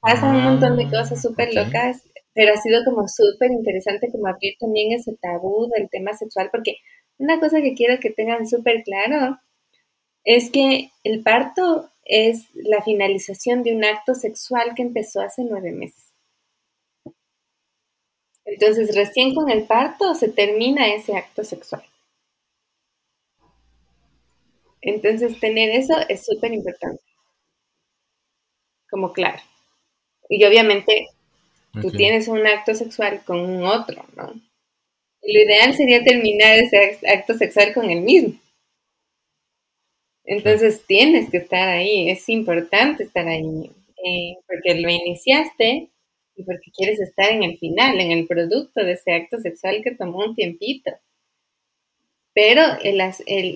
pasan 0.00 0.36
un 0.36 0.44
montón 0.44 0.76
de 0.76 0.84
cosas 0.84 1.12
ah, 1.12 1.16
súper 1.16 1.54
locas, 1.54 2.02
pero 2.34 2.54
ha 2.54 2.56
sido 2.56 2.84
como 2.84 3.06
súper 3.08 3.50
interesante 3.50 4.10
como 4.10 4.26
abrir 4.26 4.54
también 4.58 4.92
ese 4.92 5.16
tabú 5.20 5.68
del 5.74 5.88
tema 5.88 6.14
sexual, 6.14 6.48
porque 6.50 6.78
una 7.18 7.38
cosa 7.38 7.60
que 7.60 7.74
quiero 7.74 8.00
que 8.00 8.10
tengan 8.10 8.46
súper 8.46 8.82
claro 8.82 9.38
es 10.24 10.50
que 10.50 10.90
el 11.04 11.22
parto 11.22 11.90
es 12.04 12.48
la 12.54 12.82
finalización 12.82 13.62
de 13.62 13.74
un 13.74 13.84
acto 13.84 14.14
sexual 14.14 14.74
que 14.74 14.82
empezó 14.82 15.20
hace 15.20 15.42
nueve 15.44 15.72
meses. 15.72 16.03
Entonces, 18.44 18.94
recién 18.94 19.34
con 19.34 19.50
el 19.50 19.66
parto 19.66 20.14
se 20.14 20.28
termina 20.28 20.92
ese 20.94 21.16
acto 21.16 21.44
sexual. 21.44 21.82
Entonces, 24.82 25.40
tener 25.40 25.70
eso 25.70 25.94
es 26.08 26.24
súper 26.26 26.52
importante. 26.52 27.02
Como 28.90 29.12
claro. 29.12 29.42
Y 30.28 30.44
obviamente, 30.44 31.08
tú 31.80 31.90
tienes 31.90 32.28
un 32.28 32.46
acto 32.46 32.74
sexual 32.74 33.24
con 33.24 33.40
un 33.40 33.64
otro, 33.64 34.04
¿no? 34.16 34.34
lo 35.26 35.40
ideal 35.40 35.74
sería 35.74 36.04
terminar 36.04 36.58
ese 36.58 36.98
acto 37.06 37.34
sexual 37.34 37.72
con 37.72 37.90
el 37.90 38.02
mismo. 38.02 38.38
Entonces, 40.24 40.84
tienes 40.86 41.30
que 41.30 41.38
estar 41.38 41.68
ahí, 41.68 42.10
es 42.10 42.28
importante 42.28 43.04
estar 43.04 43.26
ahí, 43.28 43.70
eh, 44.04 44.36
porque 44.46 44.80
lo 44.80 44.88
iniciaste 44.88 45.90
y 46.36 46.44
porque 46.44 46.70
quieres 46.70 47.00
estar 47.00 47.30
en 47.30 47.42
el 47.42 47.58
final, 47.58 48.00
en 48.00 48.10
el 48.10 48.26
producto 48.26 48.84
de 48.84 48.92
ese 48.92 49.12
acto 49.12 49.38
sexual 49.38 49.82
que 49.82 49.94
tomó 49.94 50.24
un 50.24 50.34
tiempito. 50.34 50.90
Pero 52.34 52.62
el, 52.82 53.00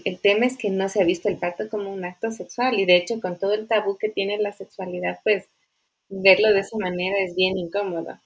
el, 0.04 0.20
tema 0.20 0.46
es 0.46 0.56
que 0.56 0.70
no 0.70 0.88
se 0.88 1.02
ha 1.02 1.04
visto 1.04 1.28
el 1.28 1.36
parto 1.36 1.68
como 1.68 1.92
un 1.92 2.04
acto 2.04 2.30
sexual 2.30 2.78
y 2.78 2.86
de 2.86 2.96
hecho 2.96 3.20
con 3.20 3.36
todo 3.38 3.54
el 3.54 3.66
tabú 3.66 3.98
que 3.98 4.08
tiene 4.08 4.38
la 4.38 4.52
sexualidad, 4.52 5.18
pues 5.24 5.48
verlo 6.08 6.52
de 6.52 6.60
esa 6.60 6.78
manera 6.78 7.16
es 7.20 7.34
bien 7.34 7.58
incómodo. 7.58 8.20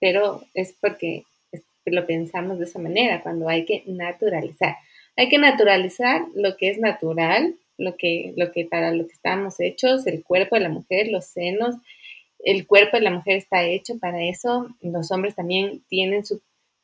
Pero 0.00 0.42
es 0.54 0.74
porque 0.80 1.24
lo 1.84 2.06
pensamos 2.06 2.58
de 2.58 2.64
esa 2.64 2.78
manera, 2.78 3.22
cuando 3.22 3.48
hay 3.48 3.64
que 3.64 3.82
naturalizar. 3.86 4.76
Hay 5.16 5.28
que 5.28 5.38
naturalizar 5.38 6.22
lo 6.34 6.56
que 6.56 6.70
es 6.70 6.78
natural, 6.78 7.56
lo 7.76 7.96
que, 7.96 8.32
lo 8.36 8.52
que 8.52 8.64
para 8.64 8.92
lo 8.92 9.06
que 9.06 9.12
estamos 9.12 9.60
hechos, 9.60 10.06
el 10.06 10.22
cuerpo 10.22 10.56
de 10.56 10.62
la 10.62 10.68
mujer, 10.68 11.08
los 11.08 11.26
senos, 11.26 11.76
el 12.44 12.66
cuerpo 12.66 12.96
de 12.96 13.02
la 13.02 13.10
mujer 13.10 13.36
está 13.36 13.64
hecho 13.64 13.98
para 13.98 14.22
eso, 14.24 14.68
los 14.80 15.10
hombres 15.10 15.34
también 15.34 15.82
tienen 15.88 16.24
su, 16.24 16.40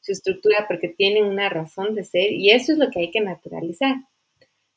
estructura 0.08 0.66
porque 0.68 0.88
tienen 0.88 1.24
una 1.24 1.48
razón 1.48 1.96
de 1.96 2.04
ser 2.04 2.30
y 2.30 2.52
eso 2.52 2.70
es 2.70 2.78
lo 2.78 2.92
que 2.92 3.00
hay 3.00 3.10
que 3.10 3.20
naturalizar. 3.20 3.96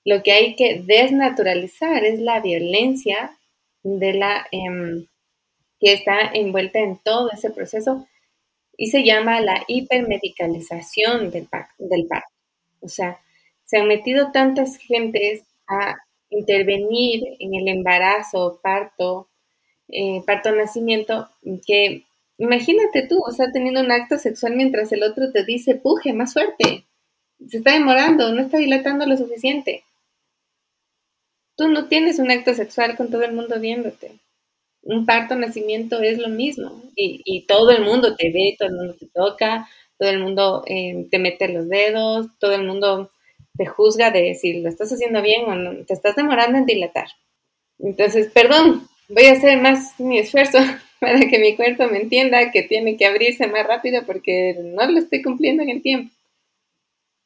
Lo 0.03 0.23
que 0.23 0.31
hay 0.31 0.55
que 0.55 0.81
desnaturalizar 0.83 2.03
es 2.03 2.19
la 2.19 2.39
violencia 2.39 3.37
de 3.83 4.13
la 4.13 4.47
em, 4.51 5.05
que 5.79 5.93
está 5.93 6.31
envuelta 6.33 6.79
en 6.79 6.97
todo 6.97 7.29
ese 7.31 7.51
proceso 7.51 8.07
y 8.75 8.87
se 8.87 9.03
llama 9.03 9.39
la 9.39 9.63
hipermedicalización 9.67 11.29
del, 11.29 11.47
del 11.77 12.07
parto. 12.07 12.33
O 12.81 12.89
sea, 12.89 13.19
se 13.65 13.77
han 13.77 13.87
metido 13.87 14.31
tantas 14.31 14.77
gentes 14.77 15.43
a 15.67 15.95
intervenir 16.31 17.23
en 17.39 17.53
el 17.53 17.67
embarazo, 17.67 18.59
parto, 18.63 19.28
eh, 19.91 20.21
parto 20.25 20.51
nacimiento, 20.51 21.29
que 21.65 22.05
imagínate 22.37 23.07
tú, 23.07 23.19
o 23.25 23.31
sea, 23.31 23.51
teniendo 23.51 23.81
un 23.81 23.91
acto 23.91 24.17
sexual 24.17 24.55
mientras 24.55 24.91
el 24.91 25.03
otro 25.03 25.31
te 25.31 25.43
dice, 25.43 25.75
puje, 25.75 26.13
más 26.13 26.33
fuerte, 26.33 26.85
se 27.47 27.57
está 27.57 27.73
demorando, 27.73 28.31
no 28.33 28.41
está 28.41 28.57
dilatando 28.57 29.05
lo 29.05 29.17
suficiente. 29.17 29.83
Tú 31.55 31.67
no 31.67 31.87
tienes 31.87 32.19
un 32.19 32.31
acto 32.31 32.53
sexual 32.53 32.95
con 32.95 33.11
todo 33.11 33.23
el 33.23 33.33
mundo 33.33 33.59
viéndote. 33.59 34.19
Un 34.81 35.05
parto 35.05 35.35
nacimiento 35.35 36.01
es 36.01 36.17
lo 36.17 36.29
mismo 36.29 36.81
y, 36.95 37.21
y 37.25 37.45
todo 37.45 37.71
el 37.71 37.83
mundo 37.83 38.15
te 38.15 38.31
ve, 38.31 38.55
todo 38.57 38.69
el 38.69 38.75
mundo 38.75 38.95
te 38.97 39.07
toca, 39.07 39.67
todo 39.99 40.09
el 40.09 40.19
mundo 40.19 40.63
eh, 40.65 41.07
te 41.11 41.19
mete 41.19 41.49
los 41.49 41.67
dedos, 41.67 42.27
todo 42.39 42.53
el 42.53 42.65
mundo 42.65 43.11
te 43.57 43.65
juzga 43.65 44.09
de 44.09 44.33
si 44.35 44.61
lo 44.61 44.69
estás 44.69 44.91
haciendo 44.93 45.21
bien 45.21 45.43
o 45.45 45.55
no, 45.55 45.85
te 45.85 45.93
estás 45.93 46.15
demorando 46.15 46.57
en 46.57 46.65
dilatar. 46.65 47.07
Entonces, 47.79 48.31
perdón, 48.31 48.87
voy 49.09 49.25
a 49.25 49.33
hacer 49.33 49.59
más 49.59 49.99
mi 49.99 50.19
esfuerzo 50.19 50.59
para 50.99 51.19
que 51.19 51.39
mi 51.39 51.55
cuerpo 51.55 51.87
me 51.87 51.97
entienda 51.97 52.51
que 52.51 52.63
tiene 52.63 52.95
que 52.95 53.05
abrirse 53.05 53.47
más 53.47 53.67
rápido 53.67 54.05
porque 54.05 54.55
no 54.57 54.89
lo 54.89 54.99
estoy 54.99 55.21
cumpliendo 55.21 55.63
en 55.63 55.69
el 55.69 55.81
tiempo. 55.81 56.13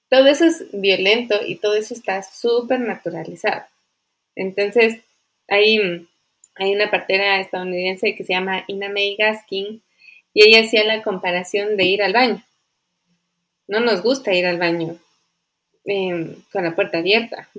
Todo 0.10 0.28
eso 0.28 0.46
es 0.46 0.66
violento 0.72 1.40
y 1.46 1.56
todo 1.56 1.76
eso 1.76 1.94
está 1.94 2.22
súper 2.24 2.80
naturalizado. 2.80 3.64
Entonces, 4.36 5.00
hay, 5.48 6.08
hay 6.56 6.74
una 6.74 6.90
partera 6.92 7.40
estadounidense 7.40 8.16
que 8.16 8.24
se 8.24 8.34
llama 8.34 8.64
Ina 8.68 8.90
May 8.90 9.16
Gaskin 9.16 9.82
y 10.34 10.48
ella 10.48 10.66
hacía 10.66 10.84
la 10.84 11.02
comparación 11.02 11.78
de 11.78 11.86
ir 11.86 12.04
al 12.04 12.14
baño. 12.14 12.44
No 13.68 13.80
nos 13.80 14.04
gusta 14.04 14.34
ir 14.34 14.46
al 14.46 14.58
baño 14.58 14.98
em, 15.86 16.36
con 16.52 16.64
la 16.64 16.76
puerta 16.76 17.00
abierta. 17.00 17.50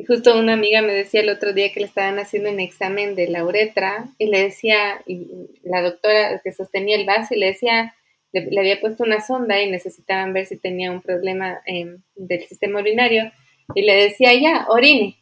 Y 0.00 0.06
justo 0.06 0.38
una 0.38 0.54
amiga 0.54 0.80
me 0.80 0.94
decía 0.94 1.20
el 1.20 1.28
otro 1.28 1.52
día 1.52 1.74
que 1.74 1.80
le 1.80 1.84
estaban 1.84 2.18
haciendo 2.18 2.50
un 2.50 2.58
examen 2.58 3.14
de 3.14 3.28
la 3.28 3.44
uretra 3.44 4.08
y 4.16 4.28
le 4.28 4.44
decía, 4.44 5.02
y 5.06 5.50
la 5.62 5.82
doctora 5.82 6.40
que 6.42 6.52
sostenía 6.52 6.96
el 6.96 7.04
vaso 7.04 7.34
y 7.34 7.38
le 7.38 7.48
decía, 7.48 7.94
le, 8.32 8.58
había 8.58 8.80
puesto 8.80 9.04
una 9.04 9.20
sonda 9.20 9.60
y 9.60 9.70
necesitaban 9.70 10.32
ver 10.32 10.46
si 10.46 10.56
tenía 10.56 10.90
un 10.90 11.02
problema 11.02 11.60
em, 11.66 11.98
del 12.14 12.46
sistema 12.46 12.80
urinario 12.80 13.30
y 13.74 13.82
le 13.82 13.94
decía, 13.94 14.32
ya, 14.32 14.64
orine. 14.70 15.18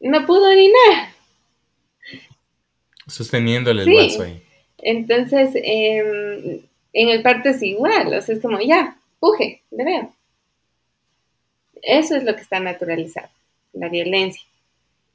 No 0.00 0.26
pudo 0.26 0.50
orinar. 0.50 1.10
Sosteniéndole 3.06 3.84
el 3.84 3.94
vaso 3.94 4.22
ahí. 4.24 4.42
Entonces, 4.78 5.50
em, 5.54 6.60
en 6.92 7.08
el 7.08 7.22
parto 7.22 7.50
es 7.50 7.62
igual, 7.62 8.12
o 8.12 8.20
sea, 8.20 8.34
es 8.34 8.42
como, 8.42 8.60
ya, 8.60 8.98
puje, 9.20 9.62
de 9.70 9.84
veo. 9.84 10.14
Eso 11.84 12.16
es 12.16 12.24
lo 12.24 12.34
que 12.34 12.40
está 12.40 12.60
naturalizado, 12.60 13.28
la 13.72 13.88
violencia. 13.88 14.42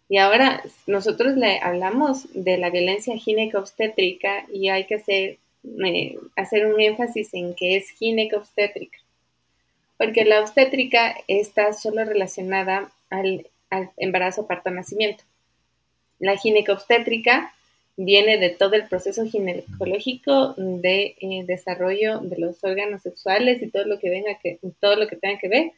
Y 0.07 0.17
ahora 0.17 0.63
nosotros 0.87 1.35
le 1.35 1.59
hablamos 1.59 2.27
de 2.33 2.57
la 2.57 2.69
violencia 2.69 3.15
gineco-obstétrica 3.17 4.45
y 4.51 4.69
hay 4.69 4.85
que 4.85 4.95
hacer, 4.95 5.37
eh, 5.85 6.17
hacer 6.35 6.65
un 6.65 6.79
énfasis 6.79 7.33
en 7.33 7.53
que 7.53 7.77
es 7.77 7.89
gineco-obstétrica, 7.91 8.97
porque 9.97 10.25
la 10.25 10.41
obstétrica 10.41 11.15
está 11.27 11.73
solo 11.73 12.05
relacionada 12.05 12.91
al, 13.09 13.47
embarazo 13.97 14.47
parto-nacimiento. 14.47 15.23
La 16.19 16.37
gineco-obstétrica 16.37 17.53
viene 17.97 18.37
de 18.37 18.49
todo 18.49 18.73
el 18.73 18.87
proceso 18.87 19.25
ginecológico 19.25 20.55
de 20.57 21.15
eh, 21.19 21.43
desarrollo 21.45 22.19
de 22.19 22.37
los 22.39 22.63
órganos 22.63 23.03
sexuales 23.03 23.61
y 23.61 23.69
todo 23.69 23.85
lo 23.85 23.99
que 23.99 24.09
venga 24.09 24.39
que 24.41 24.57
todo 24.79 24.95
lo 24.95 25.07
que 25.07 25.17
tenga 25.17 25.37
que 25.37 25.49
ver 25.49 25.73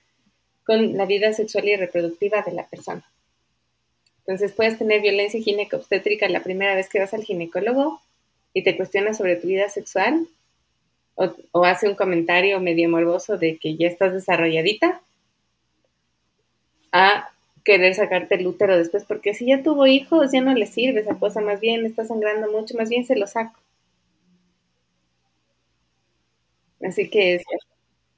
con 0.71 0.95
la 0.95 1.05
vida 1.05 1.33
sexual 1.33 1.67
y 1.67 1.75
reproductiva 1.75 2.43
de 2.43 2.53
la 2.53 2.65
persona. 2.65 3.03
Entonces 4.19 4.53
puedes 4.53 4.77
tener 4.77 5.01
violencia 5.01 5.41
gineco-obstétrica 5.41 6.29
la 6.29 6.43
primera 6.43 6.75
vez 6.75 6.87
que 6.87 6.97
vas 6.97 7.13
al 7.13 7.25
ginecólogo 7.25 7.99
y 8.53 8.63
te 8.63 8.77
cuestiona 8.77 9.13
sobre 9.13 9.35
tu 9.35 9.49
vida 9.49 9.67
sexual 9.67 10.29
o, 11.15 11.65
hace 11.65 11.89
un 11.89 11.95
comentario 11.95 12.57
medio 12.61 12.87
morboso 12.87 13.37
de 13.37 13.57
que 13.57 13.75
ya 13.75 13.89
estás 13.89 14.13
desarrolladita 14.13 15.01
a 16.93 17.29
querer 17.65 17.93
sacarte 17.93 18.35
el 18.35 18.47
útero 18.47 18.77
después, 18.77 19.03
porque 19.03 19.33
si 19.33 19.47
ya 19.47 19.61
tuvo 19.63 19.87
hijos 19.87 20.31
ya 20.31 20.39
no 20.39 20.53
le 20.53 20.67
sirve 20.67 21.01
esa 21.01 21.19
cosa, 21.19 21.41
más 21.41 21.59
bien 21.59 21.85
está 21.85 22.05
sangrando 22.05 22.49
mucho, 22.49 22.77
más 22.77 22.87
bien 22.87 23.05
se 23.05 23.17
lo 23.17 23.27
saco. 23.27 23.59
Así 26.81 27.09
que 27.09 27.35
es... 27.35 27.43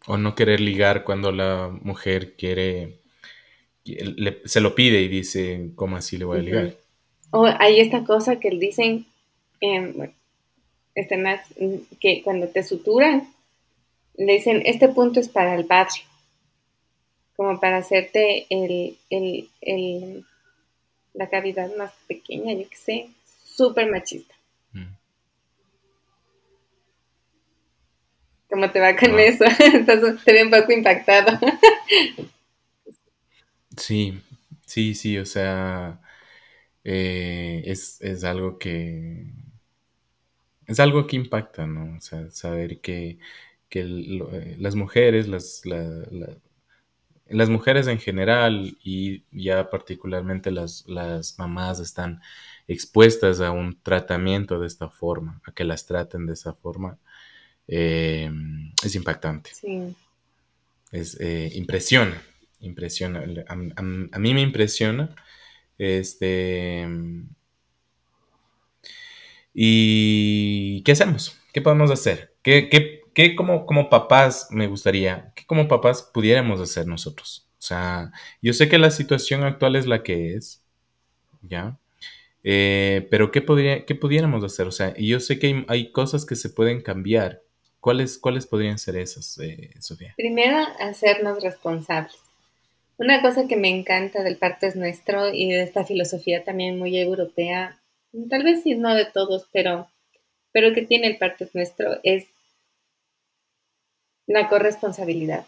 O 0.08 0.18
no 0.18 0.36
querer 0.36 0.60
ligar 0.60 1.04
cuando 1.04 1.32
la 1.32 1.70
mujer 1.82 2.36
quiere 2.36 3.04
se 4.46 4.62
lo 4.62 4.76
pide 4.76 5.02
y 5.02 5.08
dice, 5.08 5.72
¿cómo 5.76 5.98
así 5.98 6.18
le 6.18 6.26
voy 6.26 6.40
a 6.40 6.42
ligar? 6.42 6.76
O 7.32 7.46
hay 7.46 7.80
esta 7.80 8.04
cosa 8.04 8.40
que 8.40 8.50
dicen, 8.52 9.06
eh, 9.60 10.12
este 10.96 11.18
más, 11.18 11.42
que 12.00 12.22
cuando 12.24 12.48
te 12.48 12.64
suturan, 12.64 13.34
le 14.16 14.34
dicen, 14.34 14.62
este 14.66 14.90
punto 14.90 15.20
es 15.20 15.28
para 15.28 15.56
el 15.56 15.66
padre, 15.66 15.94
como 17.36 17.60
para 17.60 17.78
hacerte 17.78 18.46
el, 18.50 18.98
el, 19.10 20.26
la 21.14 21.30
cavidad 21.30 21.76
más 21.76 21.92
pequeña, 22.08 22.54
yo 22.54 22.70
qué 22.70 22.76
sé, 22.76 23.10
súper 23.44 23.90
machista. 23.90 24.36
¿Cómo 28.54 28.70
te 28.70 28.80
va 28.80 28.96
con 28.96 29.20
eso? 29.20 29.46
Estás, 29.74 30.24
te 30.24 30.44
un 30.44 30.52
poco 30.52 30.72
impactado. 30.72 31.40
Sí, 33.76 34.22
sí, 34.64 34.94
sí, 34.94 35.18
o 35.18 35.26
sea, 35.26 36.00
eh, 36.84 37.64
es, 37.66 38.24
algo 38.24 38.60
que... 38.60 39.26
Es 40.68 40.80
algo 40.80 41.08
que 41.08 41.16
impacta, 41.16 41.66
¿no? 41.66 41.98
O 41.98 42.00
sea, 42.00 42.30
saber 42.30 42.80
que, 42.80 43.18
eh, 43.72 44.56
las 44.60 44.76
mujeres, 44.76 45.28
las, 45.28 45.64
las 47.26 47.50
mujeres 47.50 47.88
en 47.88 47.98
general 47.98 48.78
y 48.84 49.26
ya 49.32 49.72
particularmente 49.72 50.52
las, 50.52 50.88
las 50.88 51.40
mamás 51.40 51.80
están 51.80 52.22
expuestas 52.68 53.42
a 53.42 53.50
un 53.50 53.82
tratamiento 53.82 54.60
de 54.60 54.68
esta 54.68 54.90
forma, 54.90 55.42
a 55.44 55.54
que 55.54 55.64
las 55.64 55.88
traten 55.88 56.28
de 56.28 56.34
esa 56.34 56.54
forma, 56.54 57.00
eh, 57.68 58.30
es 58.84 58.96
impactante. 58.96 59.52
Sí. 59.54 59.96
Es, 60.92 61.18
impresiona, 61.56 62.22
impresiona. 62.60 63.24
A, 63.48 64.20
mí 64.20 64.34
me 64.34 64.42
impresiona. 64.42 65.16
Este. 65.78 66.88
¿Y 69.54 70.82
qué 70.84 70.92
hacemos? 70.94 71.38
¿Qué 71.54 71.62
podemos 71.62 71.92
hacer? 71.92 72.36
¿Qué, 72.42 72.70
qué, 73.14 73.36
como, 73.36 73.66
como 73.66 73.90
papás 73.90 74.48
me 74.50 74.68
gustaría, 74.68 75.32
qué 75.36 75.46
como 75.46 75.68
papás 75.68 76.10
pudiéramos 76.14 76.60
hacer 76.60 76.88
nosotros? 76.88 77.48
O 77.60 77.62
sea, 77.66 78.12
yo 78.42 78.54
sé 78.54 78.68
que 78.68 78.78
la 78.78 78.92
situación 78.92 79.44
actual 79.44 79.76
es 79.76 79.86
la 79.88 80.04
que 80.04 80.34
es, 80.36 80.66
¿ya? 81.42 81.80
Eh, 82.44 83.08
pero 83.10 83.32
¿qué, 83.32 83.42
podría, 83.42 83.86
¿qué 83.86 83.96
pudiéramos 83.96 84.44
hacer? 84.44 84.68
O 84.68 84.72
sea, 84.72 84.94
yo 84.98 85.20
sé 85.20 85.40
que 85.40 85.66
hay, 85.70 85.92
cosas 85.92 86.26
que 86.26 86.36
se 86.36 86.50
pueden 86.50 86.82
cambiar. 86.82 87.42
¿Cuáles, 87.84 88.18
¿Cuáles 88.18 88.48
podrían 88.48 88.80
ser 88.80 88.96
esas, 88.96 89.38
eh, 89.40 89.72
Sofía? 89.82 90.14
Primero, 90.16 90.58
hacernos 90.80 91.44
responsables. 91.44 92.16
Una 92.98 93.22
cosa 93.22 93.46
que 93.46 93.58
me 93.58 93.68
encanta 93.68 94.24
del 94.24 94.38
parto 94.38 94.68
es 94.68 94.78
nuestro 94.78 95.34
y 95.34 95.52
de 95.52 95.64
esta 95.64 95.84
filosofía 95.84 96.46
también 96.46 96.80
muy 96.80 96.98
europea, 96.98 97.82
tal 98.30 98.44
vez 98.44 98.64
sí 98.64 98.76
no 98.76 98.96
de 98.96 99.04
todos, 99.04 99.50
pero, 99.52 99.90
pero 100.54 100.74
que 100.74 100.84
tiene 100.84 101.08
el 101.08 101.18
parto 101.18 101.44
es 101.44 101.54
nuestro, 101.54 102.00
es 102.04 102.28
la 104.28 104.48
corresponsabilidad. 104.48 105.46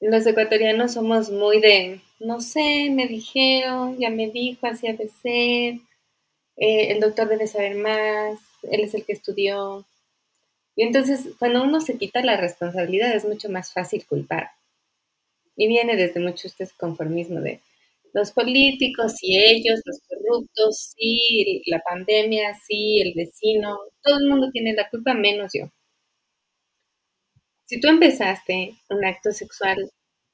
Los 0.00 0.26
ecuatorianos 0.26 0.94
somos 0.94 1.30
muy 1.30 1.60
de, 1.60 2.00
no 2.18 2.40
sé, 2.40 2.88
me 2.90 3.06
dijeron, 3.06 3.98
ya 3.98 4.08
me 4.08 4.30
dijo, 4.30 4.66
así 4.66 4.90
de 4.90 5.08
ser, 5.10 5.74
eh, 6.56 6.92
el 6.92 7.00
doctor 7.00 7.28
debe 7.28 7.46
saber 7.46 7.76
más, 7.76 8.40
él 8.62 8.80
es 8.80 8.94
el 8.94 9.04
que 9.04 9.12
estudió. 9.12 9.84
Y 10.78 10.84
entonces, 10.84 11.30
cuando 11.40 11.64
uno 11.64 11.80
se 11.80 11.98
quita 11.98 12.22
la 12.22 12.36
responsabilidad, 12.36 13.12
es 13.12 13.24
mucho 13.24 13.48
más 13.48 13.72
fácil 13.72 14.06
culpar. 14.06 14.52
Y 15.56 15.66
viene 15.66 15.96
desde 15.96 16.20
mucho 16.20 16.46
este 16.46 16.68
conformismo 16.78 17.40
de 17.40 17.60
los 18.14 18.30
políticos 18.30 19.14
y 19.20 19.38
ellos, 19.38 19.82
los 19.84 19.98
corruptos, 20.08 20.94
sí, 20.96 21.64
la 21.66 21.80
pandemia, 21.80 22.54
sí, 22.64 23.00
el 23.00 23.12
vecino, 23.16 23.76
todo 24.04 24.18
el 24.20 24.28
mundo 24.28 24.50
tiene 24.52 24.72
la 24.72 24.88
culpa 24.88 25.14
menos 25.14 25.50
yo. 25.52 25.68
Si 27.64 27.80
tú 27.80 27.88
empezaste 27.88 28.76
un 28.88 29.04
acto 29.04 29.32
sexual, 29.32 29.90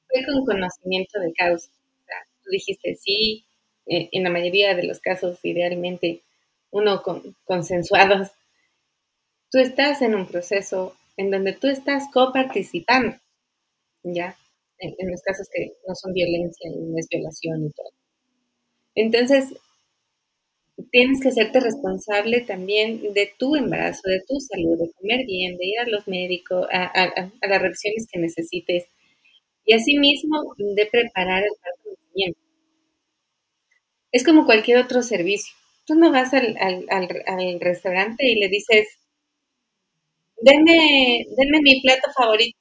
fue 0.07 0.25
con 0.25 0.45
conocimiento 0.45 1.19
de 1.21 1.33
causa. 1.33 1.71
O 1.71 2.05
sea, 2.05 2.17
tú 2.43 2.51
dijiste 2.51 2.93
sí, 2.93 3.45
eh, 3.87 4.09
en 4.11 4.23
la 4.23 4.29
mayoría 4.29 4.75
de 4.75 4.83
los 4.83 4.99
casos, 4.99 5.39
idealmente, 5.41 6.21
uno 6.69 7.01
con, 7.01 7.35
consensuados. 7.45 8.29
Tú 9.55 9.61
estás 9.61 10.01
en 10.01 10.15
un 10.15 10.27
proceso 10.27 10.97
en 11.15 11.31
donde 11.31 11.53
tú 11.53 11.67
estás 11.67 12.09
coparticipando, 12.11 13.15
¿ya? 14.03 14.35
en, 14.79 15.09
los 15.09 15.21
casos 15.21 15.47
que 15.49 15.71
no 15.87 15.95
son 15.95 16.11
violencia 16.11 16.69
y 16.69 16.75
no 16.75 16.97
es 16.97 17.07
violación 17.09 17.67
y 17.67 17.71
todo. 17.71 17.89
Entonces, 18.95 19.53
tienes 20.91 21.21
que 21.21 21.29
hacerte 21.29 21.61
responsable 21.61 22.41
también 22.41 23.13
de 23.13 23.31
tu 23.39 23.55
embarazo, 23.55 24.01
de 24.09 24.19
tu 24.27 24.37
salud, 24.41 24.77
de 24.77 24.91
comer 24.91 25.25
bien, 25.25 25.55
de 25.55 25.67
ir 25.67 25.79
a 25.79 25.87
los 25.87 26.05
médicos, 26.05 26.67
a, 26.69 27.31
las 27.41 27.61
revisiones 27.61 28.07
que 28.11 28.19
necesites 28.19 28.87
y 29.63 29.73
asimismo 29.73 30.53
de 30.57 30.85
preparar 30.85 31.43
el 31.43 31.53
tratamiento. 31.61 32.39
Es 34.11 34.25
como 34.25 34.45
cualquier 34.45 34.79
otro 34.79 35.01
servicio. 35.01 35.55
Tú 35.85 35.95
no 35.95 36.11
vas 36.11 36.33
al, 36.33 36.57
al, 36.59 36.85
al, 36.89 37.59
restaurante 37.61 38.25
y 38.25 38.35
le 38.35 38.49
dices, 38.49 38.85
deme, 40.41 41.25
deme 41.37 41.59
mi 41.61 41.81
plato 41.81 42.07
favorito. 42.17 42.57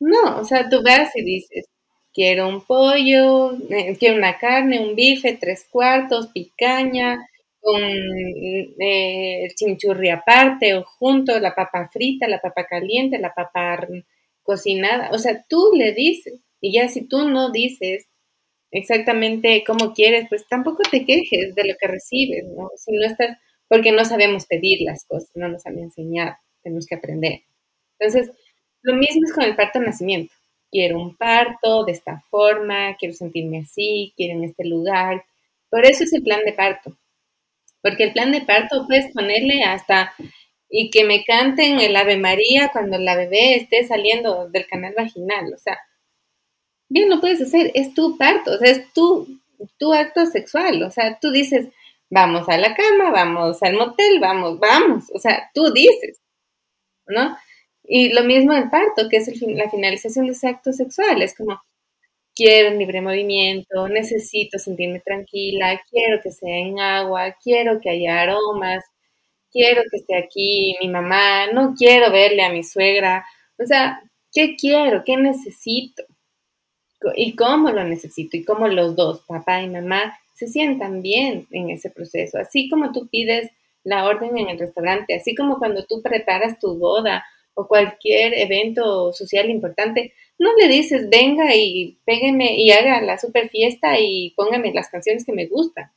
No, 0.00 0.38
o 0.40 0.44
sea, 0.44 0.68
tú 0.68 0.82
vas 0.82 1.14
y 1.14 1.22
dices, 1.22 1.66
quiero 2.14 2.48
un 2.48 2.64
pollo, 2.64 3.52
eh, 3.70 3.96
quiero 3.98 4.16
una 4.16 4.38
carne, 4.38 4.80
un 4.80 4.94
bife, 4.96 5.34
tres 5.40 5.66
cuartos, 5.70 6.28
picaña, 6.32 7.18
con 7.60 7.82
eh, 8.80 9.48
chimichurri 9.56 10.08
aparte 10.10 10.74
o 10.74 10.84
junto, 10.84 11.38
la 11.38 11.54
papa 11.54 11.88
frita, 11.92 12.26
la 12.28 12.40
papa 12.40 12.64
caliente, 12.66 13.18
la 13.18 13.34
papa 13.34 13.86
cocinada. 14.42 15.10
O 15.12 15.18
sea, 15.18 15.44
tú 15.48 15.70
le 15.76 15.92
dices, 15.92 16.40
y 16.60 16.72
ya 16.72 16.88
si 16.88 17.06
tú 17.06 17.28
no 17.28 17.50
dices 17.52 18.06
exactamente 18.72 19.64
cómo 19.66 19.94
quieres, 19.94 20.26
pues 20.28 20.46
tampoco 20.48 20.82
te 20.90 21.04
quejes 21.06 21.54
de 21.54 21.64
lo 21.66 21.74
que 21.80 21.88
recibes, 21.88 22.44
¿no? 22.56 22.70
Si 22.76 22.92
no 22.92 23.06
estás, 23.06 23.38
porque 23.70 23.92
no 23.92 24.04
sabemos 24.04 24.46
pedir 24.46 24.80
las 24.82 25.04
cosas, 25.04 25.30
no 25.36 25.48
nos 25.48 25.64
han 25.64 25.78
enseñado, 25.78 26.36
tenemos 26.60 26.86
que 26.86 26.96
aprender. 26.96 27.42
Entonces, 28.00 28.32
lo 28.82 28.96
mismo 28.96 29.22
es 29.24 29.32
con 29.32 29.44
el 29.44 29.54
parto 29.54 29.78
nacimiento. 29.78 30.34
Quiero 30.72 30.98
un 30.98 31.16
parto 31.16 31.84
de 31.84 31.92
esta 31.92 32.20
forma, 32.30 32.96
quiero 32.98 33.14
sentirme 33.14 33.60
así, 33.60 34.12
quiero 34.16 34.34
en 34.34 34.44
este 34.44 34.64
lugar. 34.64 35.24
Por 35.70 35.86
eso 35.86 36.02
es 36.02 36.12
el 36.12 36.22
plan 36.22 36.40
de 36.44 36.52
parto. 36.52 36.96
Porque 37.80 38.02
el 38.02 38.12
plan 38.12 38.32
de 38.32 38.40
parto 38.40 38.86
puedes 38.88 39.12
ponerle 39.12 39.62
hasta 39.62 40.14
y 40.68 40.90
que 40.90 41.04
me 41.04 41.22
canten 41.22 41.78
el 41.78 41.94
Ave 41.94 42.16
María 42.16 42.70
cuando 42.72 42.98
la 42.98 43.14
bebé 43.14 43.54
esté 43.54 43.86
saliendo 43.86 44.48
del 44.48 44.66
canal 44.66 44.94
vaginal. 44.96 45.54
O 45.54 45.58
sea, 45.58 45.78
bien 46.88 47.08
lo 47.08 47.20
puedes 47.20 47.40
hacer, 47.40 47.70
es 47.74 47.94
tu 47.94 48.18
parto, 48.18 48.52
o 48.54 48.58
sea, 48.58 48.70
es 48.72 48.92
tu, 48.92 49.28
tu 49.78 49.92
acto 49.92 50.26
sexual. 50.26 50.82
O 50.82 50.90
sea, 50.90 51.20
tú 51.20 51.30
dices, 51.30 51.68
vamos 52.10 52.48
a 52.48 52.58
la 52.58 52.74
cama, 52.74 53.10
vamos 53.10 53.62
al 53.62 53.74
motel, 53.74 54.20
vamos, 54.20 54.58
vamos. 54.58 55.04
O 55.14 55.18
sea, 55.18 55.50
tú 55.54 55.72
dices, 55.72 56.20
¿no? 57.06 57.36
Y 57.84 58.12
lo 58.12 58.24
mismo 58.24 58.52
el 58.52 58.70
parto, 58.70 59.08
que 59.08 59.18
es 59.18 59.42
la 59.42 59.70
finalización 59.70 60.26
de 60.26 60.32
ese 60.32 60.48
acto 60.48 60.72
sexual. 60.72 61.22
Es 61.22 61.34
como, 61.36 61.60
quiero 62.34 62.70
un 62.72 62.78
libre 62.78 63.00
movimiento, 63.00 63.88
necesito 63.88 64.58
sentirme 64.58 65.00
tranquila, 65.00 65.80
quiero 65.90 66.20
que 66.22 66.30
sea 66.30 66.56
en 66.56 66.80
agua, 66.80 67.36
quiero 67.42 67.80
que 67.80 67.90
haya 67.90 68.22
aromas, 68.22 68.84
quiero 69.50 69.82
que 69.90 69.98
esté 69.98 70.16
aquí 70.16 70.76
mi 70.80 70.88
mamá, 70.88 71.48
no 71.52 71.74
quiero 71.76 72.10
verle 72.12 72.42
a 72.42 72.52
mi 72.52 72.62
suegra. 72.64 73.24
O 73.58 73.64
sea, 73.66 74.02
¿qué 74.32 74.56
quiero? 74.56 75.02
¿Qué 75.04 75.16
necesito? 75.16 76.04
¿Y 77.14 77.34
cómo 77.34 77.70
lo 77.70 77.84
necesito? 77.84 78.36
Y 78.36 78.44
cómo 78.44 78.68
los 78.68 78.94
dos, 78.94 79.22
papá 79.26 79.62
y 79.62 79.68
mamá, 79.68 80.18
se 80.40 80.48
sientan 80.48 81.02
bien 81.02 81.46
en 81.50 81.68
ese 81.68 81.90
proceso. 81.90 82.38
Así 82.38 82.70
como 82.70 82.92
tú 82.92 83.08
pides 83.08 83.50
la 83.84 84.06
orden 84.06 84.38
en 84.38 84.48
el 84.48 84.58
restaurante, 84.58 85.14
así 85.14 85.34
como 85.34 85.58
cuando 85.58 85.84
tú 85.84 86.00
preparas 86.02 86.58
tu 86.58 86.78
boda 86.78 87.26
o 87.52 87.68
cualquier 87.68 88.32
evento 88.32 89.12
social 89.12 89.50
importante, 89.50 90.14
no 90.38 90.54
le 90.56 90.66
dices, 90.68 91.10
venga 91.10 91.54
y 91.54 91.98
pégueme 92.06 92.56
y 92.56 92.70
haga 92.70 93.02
la 93.02 93.18
super 93.18 93.50
fiesta 93.50 94.00
y 94.00 94.32
póngame 94.34 94.72
las 94.72 94.88
canciones 94.88 95.26
que 95.26 95.32
me 95.32 95.46
gustan. 95.46 95.92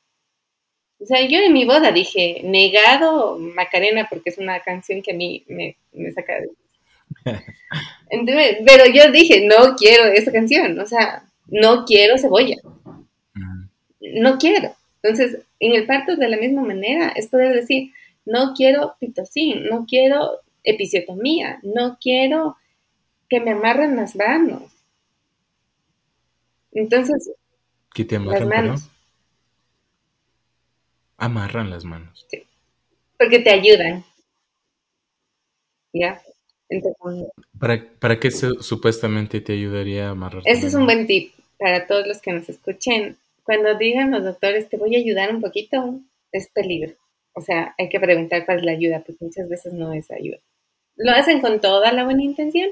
O 1.00 1.06
sea, 1.06 1.22
yo 1.26 1.40
en 1.40 1.54
mi 1.54 1.64
boda 1.64 1.94
dije, 1.94 2.42
negado 2.44 3.38
Macarena, 3.40 4.08
porque 4.10 4.30
es 4.30 4.38
una 4.38 4.60
canción 4.60 5.02
que 5.02 5.12
a 5.12 5.16
mí 5.16 5.46
me, 5.48 5.78
saca 6.12 6.34
de... 6.42 6.50
pero 8.66 8.86
yo 8.94 9.10
dije, 9.14 9.46
no 9.46 9.76
quiero 9.78 10.06
esa 10.08 10.34
canción, 10.34 10.78
o 10.80 10.86
sea, 10.86 11.24
no 11.48 11.86
quiero 11.86 12.18
cebolla. 12.18 12.58
No 14.14 14.38
quiero. 14.38 14.76
Entonces, 15.02 15.42
en 15.60 15.74
el 15.74 15.86
parto 15.86 16.16
de 16.16 16.30
la 16.30 16.38
misma 16.38 16.62
manera 16.62 17.10
es 17.10 17.28
poder 17.28 17.54
decir, 17.54 17.92
no 18.26 18.54
quiero 18.54 18.96
pitocin, 19.00 19.66
no 19.66 19.86
quiero 19.86 20.40
episiotomía, 20.64 21.60
no 21.64 21.98
quiero 22.02 22.58
que 23.30 23.40
me 23.40 23.52
amarren 23.52 23.96
las 23.96 24.16
manos. 24.16 24.72
Entonces, 26.72 27.32
¿Qué 27.94 28.06
te 28.06 28.16
amarran, 28.16 28.50
las 28.50 28.50
manos. 28.50 28.90
Amarran 31.18 31.70
las 31.70 31.84
manos. 31.84 32.26
Sí, 32.30 32.44
porque 33.18 33.40
te 33.40 33.52
ayudan. 33.52 34.04
¿Ya? 35.94 36.22
¿Para, 37.60 37.86
¿Para 38.00 38.20
qué 38.20 38.32
supuestamente 38.32 39.42
te 39.42 39.54
ayudaría 39.54 40.08
a 40.08 40.12
amarrar? 40.12 40.42
Ese 40.46 40.68
es 40.68 40.74
un 40.74 40.86
buen 40.86 41.06
tip 41.06 41.34
para 41.60 41.86
todos 41.86 42.08
los 42.08 42.20
que 42.20 42.34
nos 42.34 42.50
escuchen. 42.50 43.18
Cuando 43.44 43.76
digan 43.78 44.12
los 44.12 44.24
doctores, 44.24 44.70
te 44.70 44.78
voy 44.78 44.96
a 44.96 45.00
ayudar 45.00 45.34
un 45.34 45.42
poquito, 45.42 46.00
es 46.32 46.50
peligro. 46.50 46.94
O 47.34 47.42
sea, 47.42 47.76
hay 47.78 47.90
que 47.90 48.00
preguntar 48.00 48.46
cuál 48.46 48.60
es 48.60 48.66
la 48.66 48.72
ayuda, 48.72 49.04
porque 49.06 49.26
muchas 49.26 49.50
veces 49.50 49.74
no 49.74 49.94
es 49.94 50.12
ayuda. 50.12 50.38
Lo 50.96 51.12
hacen 51.12 51.42
con 51.42 51.60
toda 51.62 51.92
la 51.92 52.06
buena 52.06 52.24
intención, 52.24 52.70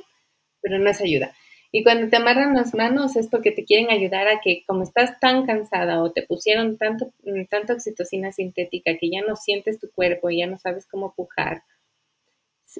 pero 0.61 0.79
no 0.79 0.89
es 0.89 1.01
ayuda. 1.01 1.33
Y 1.71 1.83
cuando 1.83 2.09
te 2.09 2.17
amarran 2.17 2.53
las 2.53 2.73
manos 2.75 3.15
es 3.15 3.27
porque 3.27 3.51
te 3.51 3.63
quieren 3.63 3.89
ayudar 3.91 4.27
a 4.27 4.41
que 4.41 4.63
como 4.67 4.83
estás 4.83 5.19
tan 5.19 5.45
cansada 5.45 6.03
o 6.03 6.11
te 6.11 6.23
pusieron 6.23 6.77
tanto, 6.77 7.13
mm, 7.23 7.45
tanta 7.49 7.73
oxitocina 7.73 8.31
sintética 8.31 8.97
que 8.97 9.09
ya 9.09 9.21
no 9.21 9.35
sientes 9.37 9.79
tu 9.79 9.89
cuerpo 9.91 10.29
y 10.29 10.39
ya 10.39 10.47
no 10.47 10.57
sabes 10.57 10.85
cómo 10.85 11.13
pujar, 11.15 11.63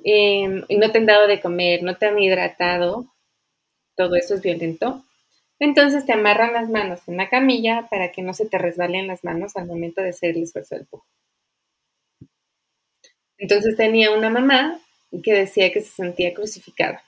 em, 0.04 0.64
y 0.68 0.78
no 0.78 0.92
te 0.92 0.98
han 1.00 1.06
dado 1.06 1.28
de 1.28 1.40
comer, 1.42 1.84
no 1.84 1.96
te 1.98 2.06
han 2.08 2.20
hidratado, 2.20 3.08
todo 3.96 4.16
eso 4.16 4.36
es 4.36 4.42
violento. 4.42 5.04
Entonces 5.62 6.08
te 6.08 6.14
amarran 6.14 6.54
las 6.54 6.72
manos 6.72 7.02
en 7.08 7.18
la 7.18 7.30
camilla 7.30 7.88
para 7.92 8.12
que 8.12 8.24
no 8.24 8.34
se 8.34 8.48
te 8.48 8.58
resbalen 8.58 9.06
las 9.06 9.24
manos 9.24 9.56
al 9.56 9.68
momento 9.68 10.02
de 10.02 10.10
hacer 10.10 10.32
el 10.32 10.42
esfuerzo 10.42 10.74
del 10.74 10.88
pujo. 10.88 11.06
Entonces 13.38 13.78
tenía 13.78 14.10
una 14.10 14.32
mamá 14.32 14.82
que 15.24 15.36
decía 15.36 15.72
que 15.72 15.82
se 15.82 15.92
sentía 15.92 16.34
crucificada. 16.34 17.04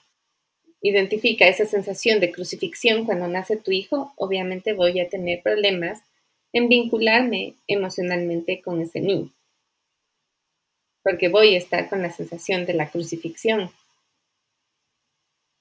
Identifica 0.80 1.48
esa 1.48 1.66
sensación 1.66 2.20
de 2.20 2.30
crucifixión 2.30 3.06
cuando 3.06 3.26
nace 3.26 3.56
tu 3.56 3.72
hijo, 3.72 4.12
obviamente 4.16 4.72
voy 4.72 5.00
a 5.00 5.08
tener 5.08 5.42
problemas 5.42 6.04
en 6.52 6.68
vincularme 6.68 7.56
emocionalmente 7.66 8.62
con 8.62 8.80
ese 8.80 9.00
niño, 9.00 9.34
porque 11.02 11.28
voy 11.28 11.56
a 11.56 11.58
estar 11.58 11.88
con 11.88 12.02
la 12.02 12.12
sensación 12.12 12.66
de 12.66 12.74
la 12.74 12.88
crucifixión. 12.88 13.72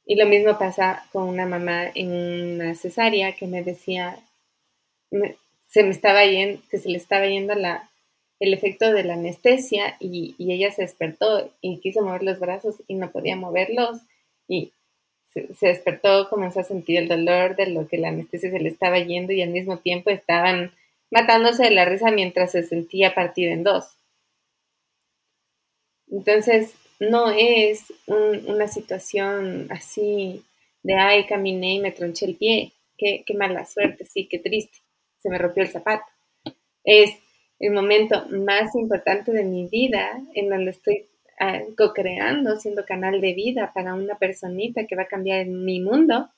Y 0.05 0.15
lo 0.15 0.25
mismo 0.25 0.57
pasa 0.57 1.05
con 1.11 1.23
una 1.23 1.45
mamá 1.45 1.85
en 1.95 2.11
una 2.11 2.75
cesárea 2.75 3.35
que 3.35 3.47
me 3.47 3.63
decía, 3.63 4.17
se 5.67 5.83
me 5.83 5.89
estaba 5.89 6.25
yendo, 6.25 6.61
que 6.69 6.77
se 6.77 6.89
le 6.89 6.97
estaba 6.97 7.25
yendo 7.25 7.55
la, 7.55 7.89
el 8.39 8.53
efecto 8.53 8.91
de 8.91 9.03
la 9.05 9.13
anestesia 9.13 9.95
y, 9.99 10.35
ella 10.37 10.71
se 10.71 10.81
despertó 10.81 11.49
y 11.61 11.79
quiso 11.79 12.01
mover 12.01 12.23
los 12.23 12.39
brazos 12.39 12.83
y 12.87 12.95
no 12.95 13.11
podía 13.11 13.37
moverlos 13.37 13.99
y 14.47 14.73
se, 15.33 15.47
despertó, 15.61 16.29
comenzó 16.29 16.59
a 16.59 16.63
sentir 16.63 16.99
el 16.99 17.07
dolor 17.07 17.55
de 17.55 17.67
lo 17.67 17.87
que 17.87 17.97
la 17.97 18.09
anestesia 18.09 18.51
se 18.51 18.59
le 18.59 18.69
estaba 18.69 18.99
yendo 18.99 19.31
y 19.31 19.41
al 19.41 19.49
mismo 19.49 19.77
tiempo 19.77 20.09
estaban 20.09 20.73
matándose 21.09 21.63
de 21.63 21.71
la 21.71 21.85
risa 21.85 22.11
mientras 22.11 22.51
se 22.51 22.63
sentía 22.63 23.15
partida 23.15 23.51
en 23.51 23.63
dos. 23.63 23.95
Entonces, 26.11 26.75
no 26.99 27.31
es 27.31 27.93
una 28.07 28.67
situación 28.67 29.67
así 29.69 30.43
de, 30.83 30.95
ay, 30.95 31.25
caminé 31.25 31.75
y 31.75 31.79
me 31.79 31.91
tronché 31.91 32.25
el 32.25 32.35
pie, 32.35 32.73
qué, 32.97 33.23
qué 33.25 33.33
mala 33.33 33.65
suerte, 33.65 34.05
sí, 34.05 34.27
qué 34.27 34.39
triste, 34.39 34.77
se 35.19 35.29
me 35.29 35.37
rompió 35.37 35.63
el 35.63 35.69
zapato. 35.69 36.05
Es, 36.83 37.17
el 37.59 37.71
momento 37.71 38.25
más 38.29 38.75
importante 38.75 39.31
de 39.31 39.45
mi 39.45 39.67
vida 39.67 40.21
en 40.33 40.49
donde 40.49 40.71
estoy 40.71 41.07
ah, 41.39 41.61
co-creando, 41.77 42.57
siendo 42.57 42.83
canal 42.83 43.21
de 43.21 43.33
vida 43.33 43.71
para 43.73 43.93
una 43.93 44.17
personita 44.17 44.85
que 44.85 44.97
va 44.97 45.03
a 45.03 45.07
cambiar 45.07 45.45
mi 45.45 45.79
mundo, 45.79 46.29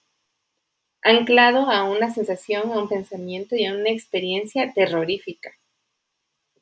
anclado 1.02 1.72
a 1.72 1.84
una 1.90 2.14
sensación, 2.14 2.72
a 2.72 2.80
un 2.80 2.90
pensamiento 2.90 3.56
y 3.56 3.66
a 3.66 3.74
una 3.74 3.90
experiencia 3.90 4.72
terrorífica. 4.74 5.52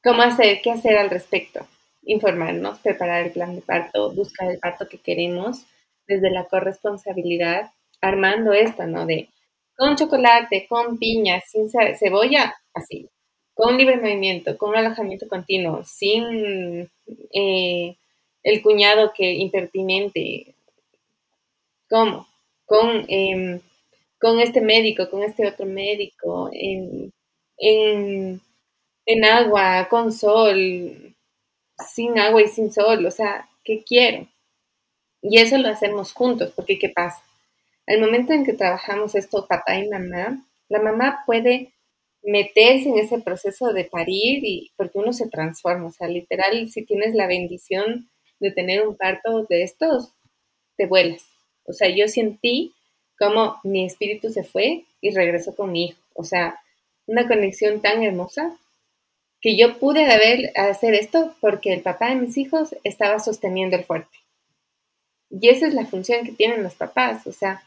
¿Cómo 0.02 0.22
hacer? 0.22 0.62
¿Qué 0.62 0.72
hacer 0.72 0.98
al 0.98 1.10
respecto? 1.10 1.68
Informarnos, 2.06 2.80
preparar 2.80 3.26
el 3.26 3.32
plan 3.32 3.56
de 3.56 3.62
parto, 3.62 4.12
buscar 4.14 4.52
el 4.52 4.60
parto 4.60 4.88
que 4.88 4.98
queremos 5.00 5.66
desde 6.08 6.30
la 6.32 6.46
corresponsabilidad, 6.46 7.72
armando 8.02 8.54
esto, 8.54 8.86
¿no? 8.88 9.06
De 9.06 9.30
con 9.78 9.96
chocolate, 9.96 10.68
con 10.70 10.98
piña, 10.98 11.42
sin 11.42 11.70
cebolla, 11.70 12.56
así, 12.74 13.10
con 13.56 13.78
libre 13.78 13.98
movimiento, 13.98 14.58
con 14.58 14.76
alojamiento 14.76 15.28
continuo, 15.28 15.84
sin 15.84 16.90
eh, 17.34 17.96
el 18.44 18.62
cuñado 18.62 19.14
que 19.16 19.32
impertinente, 19.34 20.56
¿cómo? 21.90 22.28
Con, 22.66 23.06
em, 23.08 23.62
con 24.20 24.40
este 24.40 24.62
médico, 24.62 25.10
con 25.10 25.24
este 25.24 25.48
otro 25.48 25.66
médico, 25.66 26.50
en, 26.54 27.12
en, 27.58 28.42
en 29.06 29.26
agua, 29.26 29.88
con 29.90 30.12
sol, 30.12 31.13
sin 31.78 32.20
agua 32.20 32.42
y 32.42 32.48
sin 32.48 32.72
sol, 32.72 33.06
o 33.06 33.12
sea, 33.12 33.50
¿qué 33.64 33.84
quiero? 33.84 34.28
Y 35.22 35.40
eso 35.40 35.58
lo 35.58 35.70
hacemos 35.70 36.14
juntos, 36.14 36.52
porque 36.56 36.78
¿qué 36.78 36.90
pasa? 36.90 37.24
Al 37.88 38.00
momento 38.00 38.34
en 38.34 38.46
que 38.46 38.54
trabajamos 38.54 39.16
esto, 39.16 39.48
papá 39.48 39.78
y 39.78 39.90
mamá, 39.90 40.46
la 40.70 40.82
mamá 40.82 41.24
puede 41.26 41.74
meterse 42.24 42.90
en 42.90 42.98
ese 42.98 43.20
proceso 43.20 43.74
de 43.74 43.86
parir 43.86 44.44
y 44.46 44.72
porque 44.78 44.98
uno 44.98 45.14
se 45.14 45.28
transforma, 45.28 45.88
o 45.88 45.92
sea, 45.92 46.08
literal, 46.08 46.70
si 46.70 46.86
tienes 46.86 47.14
la 47.14 47.28
bendición 47.28 48.10
de 48.40 48.52
tener 48.52 48.88
un 48.88 48.96
parto 48.96 49.44
de 49.44 49.64
estos, 49.64 50.14
te 50.78 50.86
vuelas. 50.86 51.28
O 51.66 51.74
sea, 51.74 51.90
yo 51.90 52.08
sentí 52.08 52.74
como 53.18 53.58
mi 53.64 53.86
espíritu 53.86 54.30
se 54.30 54.44
fue 54.44 54.86
y 55.02 55.12
regresó 55.12 55.56
con 55.56 55.72
mi 55.72 55.86
hijo. 55.86 56.00
O 56.14 56.24
sea, 56.24 56.60
una 57.06 57.28
conexión 57.28 57.82
tan 57.82 58.04
hermosa 58.04 58.58
que 59.44 59.58
yo 59.58 59.78
pude 59.78 60.10
haber, 60.10 60.54
hacer 60.56 60.94
esto 60.94 61.36
porque 61.42 61.74
el 61.74 61.82
papá 61.82 62.10
de 62.10 62.16
mis 62.16 62.38
hijos 62.38 62.74
estaba 62.86 63.20
sosteniendo 63.20 63.76
el 63.76 63.84
fuerte. 63.84 64.18
Y 65.30 65.50
esa 65.50 65.68
es 65.68 65.74
la 65.74 65.86
función 65.86 66.26
que 66.26 66.32
tienen 66.32 66.64
los 66.64 66.76
papás, 66.76 67.28
o 67.28 67.34
sea, 67.34 67.62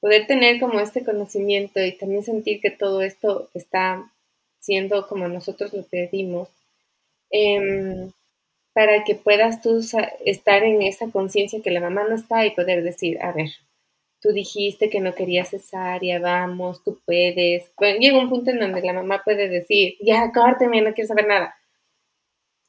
poder 0.00 0.26
tener 0.26 0.58
como 0.58 0.80
este 0.80 1.04
conocimiento 1.04 1.84
y 1.84 1.92
también 1.92 2.22
sentir 2.22 2.62
que 2.62 2.70
todo 2.70 3.02
esto 3.02 3.50
está 3.52 4.10
siendo 4.58 5.06
como 5.06 5.28
nosotros 5.28 5.74
lo 5.74 5.82
pedimos, 5.82 6.48
em, 7.30 8.10
para 8.72 9.04
que 9.04 9.14
puedas 9.14 9.60
tú 9.60 9.84
estar 10.24 10.64
en 10.64 10.80
esa 10.80 11.10
conciencia 11.10 11.60
que 11.62 11.70
la 11.70 11.80
mamá 11.80 12.04
no 12.08 12.14
está 12.14 12.46
y 12.46 12.52
poder 12.52 12.82
decir, 12.82 13.20
a 13.20 13.32
ver, 13.32 13.50
tú 14.20 14.30
dijiste 14.30 14.90
que 14.90 15.00
no 15.00 15.14
querías 15.14 15.50
cesárea, 15.50 16.18
vamos, 16.20 16.82
tú 16.84 17.00
puedes. 17.04 17.70
Bueno, 17.76 17.98
llega 18.00 18.18
un 18.18 18.28
punto 18.28 18.50
en 18.50 18.60
donde 18.60 18.82
la 18.82 18.92
mamá 18.92 19.22
puede 19.24 19.48
decir, 19.48 19.94
ya, 20.00 20.32
córteme, 20.32 20.82
no 20.82 20.94
quiero 20.94 21.08
saber 21.08 21.26
nada. 21.26 21.54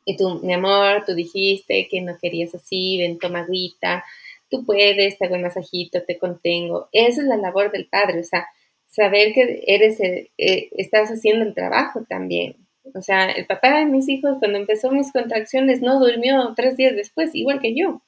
Y 0.05 0.17
tú, 0.17 0.39
mi 0.43 0.53
amor, 0.53 1.03
tú 1.05 1.13
dijiste 1.13 1.87
que 1.89 2.01
no 2.01 2.17
querías 2.19 2.55
así, 2.55 2.97
ven, 2.97 3.19
toma 3.19 3.41
agüita, 3.41 4.03
tú 4.49 4.65
puedes, 4.65 5.17
te 5.17 5.25
hago 5.25 5.35
un 5.35 5.43
masajito, 5.43 6.03
te 6.03 6.17
contengo. 6.17 6.89
Esa 6.91 7.21
es 7.21 7.27
la 7.27 7.37
labor 7.37 7.71
del 7.71 7.87
padre, 7.87 8.19
o 8.19 8.23
sea, 8.23 8.47
saber 8.87 9.33
que 9.33 9.63
eres, 9.67 9.99
eh, 9.99 10.31
estás 10.37 11.09
haciendo 11.09 11.45
el 11.45 11.53
trabajo 11.53 12.05
también. 12.09 12.55
O 12.95 13.01
sea, 13.01 13.29
el 13.29 13.45
papá 13.45 13.79
de 13.79 13.85
mis 13.85 14.09
hijos 14.09 14.37
cuando 14.39 14.57
empezó 14.57 14.91
mis 14.91 15.11
contracciones 15.11 15.81
no 15.81 15.99
durmió 15.99 16.53
tres 16.55 16.75
días 16.77 16.95
después, 16.95 17.35
igual 17.35 17.59
que 17.59 17.75
yo. 17.75 18.01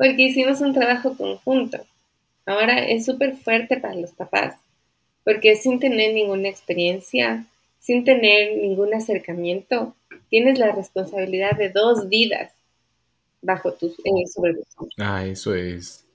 Porque 0.00 0.22
hicimos 0.22 0.62
un 0.62 0.72
trabajo 0.72 1.14
conjunto. 1.14 1.76
Ahora 2.46 2.78
es 2.88 3.04
súper 3.04 3.36
fuerte 3.36 3.76
para 3.76 3.94
los 3.94 4.12
papás, 4.12 4.56
porque 5.24 5.56
sin 5.56 5.78
tener 5.78 6.14
ninguna 6.14 6.48
experiencia, 6.48 7.44
sin 7.78 8.04
tener 8.04 8.56
ningún 8.56 8.94
acercamiento, 8.94 9.94
tienes 10.30 10.58
la 10.58 10.72
responsabilidad 10.72 11.54
de 11.58 11.68
dos 11.68 12.08
vidas 12.08 12.50
bajo 13.42 13.74
tus 13.74 13.92
eh. 13.98 14.24
Ah, 14.96 15.26
eso 15.26 15.54
es. 15.54 16.06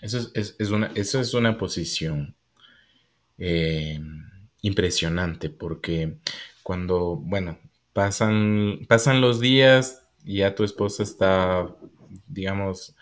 Eso 0.00 0.30
es, 0.34 0.70
una, 0.70 0.92
eso 0.94 1.20
es 1.20 1.34
una 1.34 1.58
posición 1.58 2.36
eh, 3.36 3.98
impresionante 4.62 5.50
porque 5.50 6.18
cuando, 6.62 7.16
bueno, 7.16 7.58
pasan, 7.92 8.86
pasan 8.86 9.20
los 9.20 9.40
días 9.40 10.04
y 10.24 10.38
ya 10.38 10.54
tu 10.54 10.62
esposa 10.62 11.02
está, 11.02 11.74
digamos, 12.26 12.96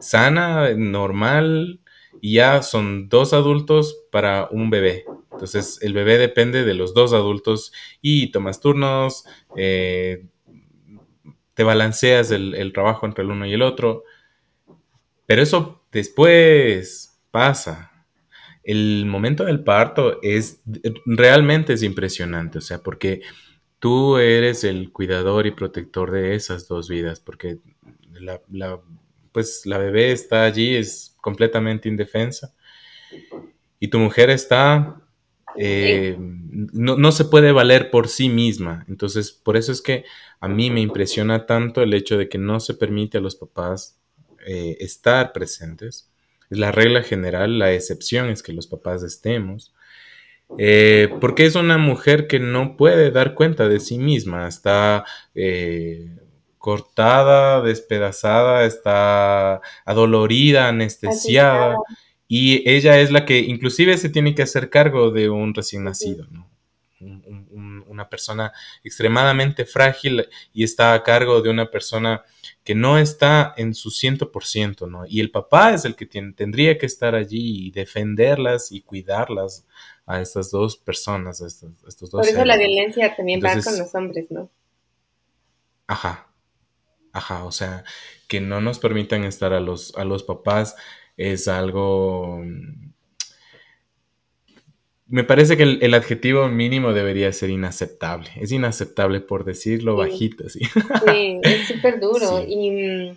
sana, 0.00 0.70
normal, 0.74 1.80
y 2.20 2.34
ya 2.34 2.62
son 2.62 3.08
dos 3.08 3.32
adultos 3.32 4.04
para 4.10 4.48
un 4.50 4.70
bebé. 4.70 5.04
Entonces 5.32 5.78
el 5.82 5.92
bebé 5.92 6.18
depende 6.18 6.64
de 6.64 6.74
los 6.74 6.94
dos 6.94 7.12
adultos 7.12 7.72
y 8.00 8.30
tomas 8.30 8.60
turnos, 8.60 9.24
eh, 9.56 10.26
te 11.54 11.64
balanceas 11.64 12.30
el, 12.30 12.72
trabajo 12.72 13.06
entre 13.06 13.24
el 13.24 13.30
uno 13.30 13.46
y 13.46 13.52
el 13.52 13.62
otro. 13.62 14.04
Pero 15.26 15.42
eso 15.42 15.82
después 15.90 17.20
pasa. 17.30 17.90
El 18.62 19.06
momento 19.06 19.44
del 19.44 19.64
parto 19.64 20.22
es 20.22 20.62
realmente 21.04 21.72
es 21.72 21.82
impresionante, 21.82 22.58
o 22.58 22.60
sea, 22.60 22.78
porque 22.78 23.22
tú 23.80 24.18
eres 24.18 24.62
el 24.62 24.92
cuidador 24.92 25.46
y 25.48 25.50
protector 25.50 26.12
de 26.12 26.36
esas 26.36 26.68
dos 26.68 26.88
vidas, 26.88 27.18
porque 27.18 27.58
la, 28.20 28.80
pues 29.32 29.66
la 29.66 29.78
bebé 29.78 30.12
está 30.12 30.44
allí, 30.44 30.76
es 30.76 31.16
completamente 31.20 31.88
indefensa, 31.88 32.54
y 33.78 33.88
tu 33.88 33.98
mujer 33.98 34.30
está 34.30 35.02
eh, 35.56 36.16
no, 36.18 37.12
se 37.12 37.24
puede 37.24 37.52
valer 37.52 37.90
por 37.90 38.08
sí 38.08 38.28
misma. 38.28 38.84
Entonces, 38.88 39.32
por 39.32 39.56
eso 39.56 39.72
es 39.72 39.82
que 39.82 40.04
a 40.40 40.48
mí 40.48 40.70
me 40.70 40.80
impresiona 40.80 41.46
tanto 41.46 41.82
el 41.82 41.94
hecho 41.94 42.16
de 42.18 42.28
que 42.28 42.38
no 42.38 42.60
se 42.60 42.74
permite 42.74 43.18
a 43.18 43.20
los 43.20 43.36
papás 43.36 44.00
eh, 44.46 44.76
estar 44.80 45.32
presentes. 45.32 46.10
Es 46.50 46.58
la 46.58 46.72
regla 46.72 47.02
general, 47.02 47.58
la 47.58 47.72
excepción 47.72 48.28
es 48.28 48.42
que 48.42 48.52
los 48.52 48.66
papás 48.66 49.02
estemos. 49.02 49.74
Eh, 50.58 51.08
porque 51.20 51.46
es 51.46 51.54
una 51.54 51.78
mujer 51.78 52.26
que 52.26 52.38
no 52.38 52.76
puede 52.76 53.10
dar 53.10 53.34
cuenta 53.34 53.68
de 53.68 53.80
sí 53.80 53.96
misma, 53.96 54.46
está 54.46 55.04
cortada, 56.62 57.60
despedazada, 57.60 58.64
está 58.64 59.60
adolorida, 59.84 60.68
anestesiada 60.68 61.76
y 62.28 62.62
ella 62.70 63.00
es 63.00 63.10
la 63.10 63.26
que 63.26 63.40
inclusive 63.40 63.98
se 63.98 64.08
tiene 64.08 64.34
que 64.36 64.42
hacer 64.42 64.70
cargo 64.70 65.10
de 65.10 65.28
un 65.28 65.52
recién 65.52 65.82
nacido, 65.82 66.26
¿no? 66.30 66.48
una 67.88 68.08
persona 68.08 68.52
extremadamente 68.84 69.64
frágil 69.64 70.28
y 70.52 70.62
está 70.62 70.94
a 70.94 71.02
cargo 71.02 71.42
de 71.42 71.50
una 71.50 71.68
persona 71.68 72.22
que 72.62 72.76
no 72.76 72.96
está 72.96 73.54
en 73.56 73.74
su 73.74 73.90
100%, 73.90 74.88
¿no? 74.88 75.04
Y 75.04 75.18
el 75.18 75.32
papá 75.32 75.74
es 75.74 75.84
el 75.84 75.96
que 75.96 76.06
tendría 76.06 76.78
que 76.78 76.86
estar 76.86 77.16
allí 77.16 77.66
y 77.66 77.70
defenderlas 77.72 78.70
y 78.70 78.82
cuidarlas 78.82 79.66
a 80.06 80.20
estas 80.20 80.52
dos 80.52 80.76
personas, 80.76 81.42
a 81.42 81.48
estos, 81.48 81.72
dos 81.82 82.10
Por 82.10 82.24
eso 82.26 82.44
la 82.44 82.56
violencia 82.56 83.16
también 83.16 83.40
va 83.44 83.60
con 83.60 83.76
los 83.76 83.92
hombres, 83.96 84.30
¿no? 84.30 84.48
Ajá, 85.88 86.31
ajá, 87.12 87.44
o 87.44 87.52
sea, 87.52 87.84
que 88.28 88.40
no 88.40 88.60
nos 88.60 88.78
permitan 88.78 89.24
estar 89.24 89.52
a 89.52 89.60
los, 89.60 89.94
a 89.96 90.04
los 90.04 90.22
papás 90.22 90.76
es 91.16 91.48
algo... 91.48 92.40
Mm, 92.44 92.92
me 95.08 95.24
parece 95.24 95.58
que 95.58 95.64
el, 95.64 95.92
adjetivo 95.92 96.48
mínimo 96.48 96.94
debería 96.94 97.30
ser 97.34 97.50
inaceptable. 97.50 98.30
Es 98.40 98.50
inaceptable 98.50 99.20
por 99.20 99.44
decirlo 99.44 99.94
bajito, 99.94 100.48
sí. 100.48 100.60
Sí, 101.06 101.38
es 101.42 101.68
súper 101.68 102.00
duro 102.00 102.42
y, 102.48 102.70
mm, 102.70 103.16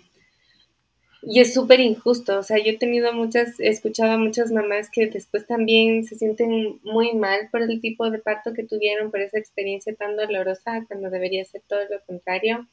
y 1.22 1.40
es 1.40 1.54
súper 1.54 1.80
injusto. 1.80 2.38
O 2.38 2.42
sea, 2.42 2.58
yo 2.58 2.72
he 2.72 2.76
tenido 2.76 3.12
muchas, 3.12 3.58
he 3.60 3.68
escuchado 3.68 4.12
a 4.12 4.18
muchas 4.18 4.52
mamás 4.52 4.88
que 4.90 5.06
después 5.06 5.46
también 5.46 6.04
se 6.04 6.16
sienten 6.16 6.80
muy 6.84 7.14
mal 7.14 7.48
por 7.50 7.62
el 7.62 7.80
tipo 7.80 8.10
de 8.10 8.18
parto 8.18 8.52
que 8.52 8.62
tuvieron, 8.62 9.10
por 9.10 9.20
esa 9.20 9.38
experiencia 9.38 9.94
tan 9.94 10.16
dolorosa, 10.16 10.84
cuando 10.86 11.08
debería 11.10 11.44
ser 11.44 11.62
todo 11.66 11.80
lo 11.90 12.00
contrario. 12.06 12.68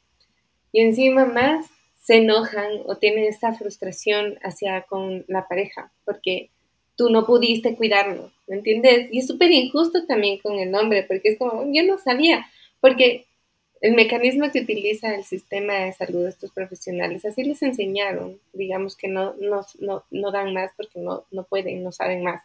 Y 0.74 0.80
encima 0.80 1.24
más 1.24 1.70
se 2.02 2.16
enojan 2.16 2.80
o 2.86 2.96
tienen 2.96 3.26
esta 3.26 3.52
frustración 3.52 4.40
hacia 4.42 4.82
con 4.82 5.24
la 5.28 5.46
pareja, 5.46 5.92
porque 6.04 6.50
tú 6.96 7.10
no 7.10 7.24
pudiste 7.26 7.76
cuidarlo, 7.76 8.32
¿me 8.48 8.56
entiendes? 8.56 9.08
Y 9.12 9.20
es 9.20 9.28
súper 9.28 9.52
injusto 9.52 10.04
también 10.04 10.40
con 10.40 10.58
el 10.58 10.74
hombre, 10.74 11.04
porque 11.04 11.28
es 11.28 11.38
como, 11.38 11.64
yo 11.72 11.84
no 11.84 11.96
sabía, 11.98 12.44
porque 12.80 13.24
el 13.82 13.94
mecanismo 13.94 14.50
que 14.50 14.62
utiliza 14.62 15.14
el 15.14 15.22
sistema 15.22 15.74
de 15.74 15.92
salud 15.92 16.24
de 16.24 16.30
estos 16.30 16.50
profesionales, 16.50 17.24
así 17.24 17.44
les 17.44 17.62
enseñaron, 17.62 18.40
digamos 18.52 18.96
que 18.96 19.06
no, 19.06 19.34
no, 19.34 19.64
no, 19.78 20.02
no 20.10 20.32
dan 20.32 20.54
más 20.54 20.72
porque 20.76 20.98
no, 20.98 21.24
no 21.30 21.44
pueden, 21.44 21.84
no 21.84 21.92
saben 21.92 22.24
más. 22.24 22.42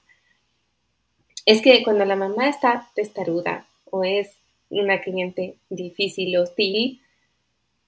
Es 1.47 1.63
que 1.63 1.81
cuando 1.83 2.05
la 2.05 2.15
mamá 2.15 2.47
está 2.47 2.91
testaruda 2.93 3.65
o 3.89 4.03
es 4.03 4.37
una 4.69 5.01
cliente 5.01 5.55
difícil, 5.71 6.37
hostil, 6.37 7.01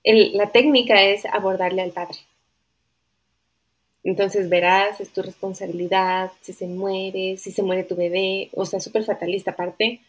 la 0.04 0.52
técnica 0.52 1.04
es 1.04 1.26
abordarle 1.26 1.82
al 1.82 1.92
padre. 1.92 2.18
Entonces 4.04 4.50
verás, 4.50 5.00
es 5.00 5.14
tu 5.14 5.22
responsabilidad, 5.22 6.32
si 6.42 6.54
se 6.54 6.66
muere, 6.68 7.38
si 7.38 7.52
se 7.52 7.62
muere 7.62 7.84
tu 7.84 7.96
bebé, 7.96 8.50
o 8.54 8.66
sea, 8.66 8.80
súper 8.80 9.04
fatalista 9.04 9.52
aparte, 9.52 10.02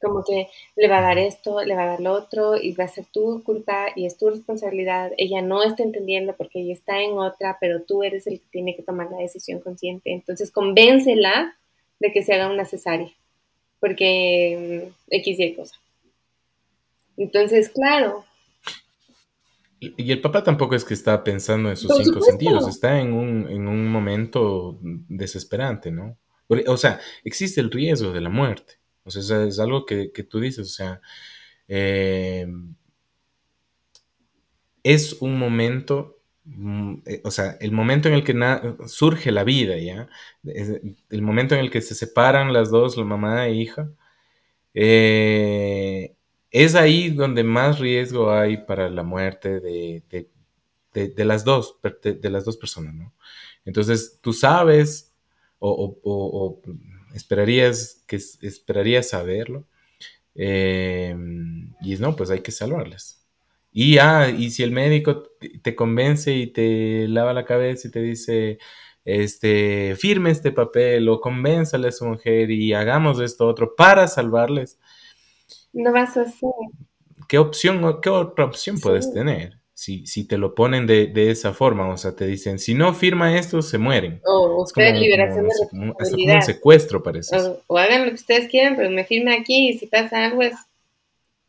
como 0.00 0.24
que 0.24 0.48
le 0.76 0.88
va 0.88 0.98
a 0.98 1.02
dar 1.02 1.18
esto, 1.18 1.62
le 1.62 1.76
va 1.76 1.84
a 1.84 1.86
dar 1.86 2.00
lo 2.00 2.12
otro, 2.12 2.56
y 2.56 2.72
va 2.72 2.84
a 2.84 2.88
ser 2.88 3.06
tu 3.06 3.42
culpa 3.44 3.88
y 3.94 4.06
es 4.06 4.18
tu 4.18 4.28
responsabilidad. 4.28 5.12
Ella 5.16 5.40
no 5.40 5.62
está 5.62 5.84
entendiendo 5.84 6.34
porque 6.36 6.60
ella 6.60 6.72
está 6.72 7.00
en 7.00 7.12
otra, 7.12 7.58
pero 7.60 7.82
tú 7.82 8.02
eres 8.02 8.26
el 8.26 8.40
que 8.40 8.46
tiene 8.50 8.74
que 8.74 8.82
tomar 8.82 9.10
la 9.10 9.18
decisión 9.18 9.60
consciente. 9.60 10.12
Entonces 10.12 10.50
convéncela 10.50 11.56
de 12.00 12.12
que 12.12 12.22
se 12.24 12.34
haga 12.34 12.50
una 12.50 12.64
cesárea, 12.64 13.12
porque 13.78 14.90
mm, 15.08 15.14
X 15.14 15.38
y 15.38 15.54
cosa. 15.54 15.76
Entonces, 17.16 17.68
claro, 17.68 18.24
y 19.96 20.12
el 20.12 20.20
papá 20.20 20.44
tampoco 20.44 20.76
es 20.76 20.84
que 20.84 20.94
está 20.94 21.24
pensando 21.24 21.68
en 21.68 21.76
sus 21.76 21.92
cinco 21.96 22.20
sentidos, 22.20 22.68
está 22.68 23.00
en 23.00 23.12
un, 23.12 23.48
en 23.50 23.66
un 23.66 23.88
momento 23.88 24.78
desesperante, 24.82 25.90
¿no? 25.90 26.16
O 26.68 26.76
sea, 26.76 27.00
existe 27.24 27.60
el 27.60 27.70
riesgo 27.70 28.12
de 28.12 28.20
la 28.20 28.28
muerte. 28.28 28.74
O 29.04 29.10
sea, 29.10 29.44
es 29.44 29.58
algo 29.58 29.84
que, 29.84 30.10
tú 30.28 30.38
dices, 30.38 30.68
o 30.68 30.72
sea, 30.72 31.00
eh, 31.66 32.46
es 34.84 35.14
un 35.20 35.38
momento, 35.38 36.20
mm, 36.44 36.94
eh, 37.06 37.20
o 37.24 37.30
sea, 37.30 37.56
el 37.60 37.72
momento 37.72 38.08
en 38.08 38.14
el 38.14 38.24
que 38.24 38.34
surge 38.86 39.32
la 39.32 39.42
vida, 39.44 39.76
¿ya? 39.78 40.08
El 40.44 41.22
momento 41.22 41.54
en 41.54 41.60
el 41.60 41.70
que 41.70 41.80
se 41.80 41.94
separan 41.94 42.52
las 42.52 42.70
dos, 42.70 42.96
la 42.96 43.04
mamá 43.04 43.46
e 43.48 43.54
hija, 43.54 43.90
eh, 44.74 46.14
es 46.52 46.74
ahí 46.74 47.10
donde 47.10 47.42
más 47.42 47.78
riesgo 47.78 48.30
hay 48.30 48.58
para 48.58 48.90
la 48.90 49.02
muerte 49.02 49.58
de, 49.58 50.04
de, 50.92 51.24
las, 51.24 51.44
dos, 51.44 51.78
de, 52.02 52.30
las 52.30 52.44
dos 52.44 52.58
personas, 52.58 52.94
¿no? 52.94 53.14
Entonces, 53.64 54.18
tú 54.20 54.32
sabes 54.32 55.14
o, 55.58 56.60
esperarías, 57.14 58.04
que, 58.06 58.16
esperarías 58.16 59.08
saberlo 59.08 59.66
eh, 60.34 61.16
y 61.80 61.96
no, 61.96 62.14
pues 62.16 62.30
hay 62.30 62.40
que 62.40 62.52
salvarlas. 62.52 63.26
Y, 63.72 63.96
ah, 63.98 64.28
y 64.28 64.50
si 64.50 64.62
el 64.62 64.72
médico 64.72 65.22
te 65.62 65.74
convence 65.74 66.34
y 66.34 66.48
te 66.48 67.08
lava 67.08 67.32
la 67.32 67.46
cabeza 67.46 67.88
y 67.88 67.90
te 67.90 68.02
dice, 68.02 68.58
este, 69.04 69.96
firme 69.96 70.30
este 70.30 70.52
papel 70.52 71.08
o 71.08 71.20
convénzale 71.20 71.88
a 71.88 71.92
su 71.92 72.04
mujer 72.06 72.50
y 72.50 72.72
hagamos 72.74 73.20
esto 73.20 73.46
otro 73.48 73.74
para 73.74 74.06
salvarles. 74.08 74.78
No 75.72 75.92
vas 75.92 76.16
a 76.16 76.22
hacer. 76.22 76.50
¿Qué 77.28 77.38
opción, 77.38 78.00
qué 78.00 78.10
otra 78.10 78.44
opción 78.44 78.78
puedes 78.78 79.12
tener? 79.12 79.58
Si, 79.74 80.06
si 80.06 80.28
te 80.28 80.38
lo 80.38 80.54
ponen 80.54 80.86
de, 80.86 81.30
esa 81.30 81.54
forma, 81.54 81.88
o 81.88 81.96
sea, 81.96 82.14
te 82.14 82.26
dicen, 82.26 82.58
si 82.58 82.74
no 82.74 82.94
firma 82.94 83.36
esto, 83.38 83.62
se 83.62 83.78
mueren. 83.78 84.20
O 84.24 84.62
ustedes 84.62 84.98
liberación 84.98 85.48
de 85.48 85.54
responsabilidad. 85.58 86.36
un 86.36 86.42
secuestro, 86.42 87.02
parece. 87.02 87.36
O, 87.66 87.78
hagan 87.78 88.02
lo 88.02 88.08
que 88.08 88.16
ustedes 88.16 88.48
quieran, 88.48 88.76
pero 88.76 88.90
me 88.90 89.04
firme 89.04 89.34
aquí 89.34 89.70
y 89.70 89.78
si 89.78 89.86
pasa 89.86 90.24
algo 90.24 90.42
es 90.42 90.54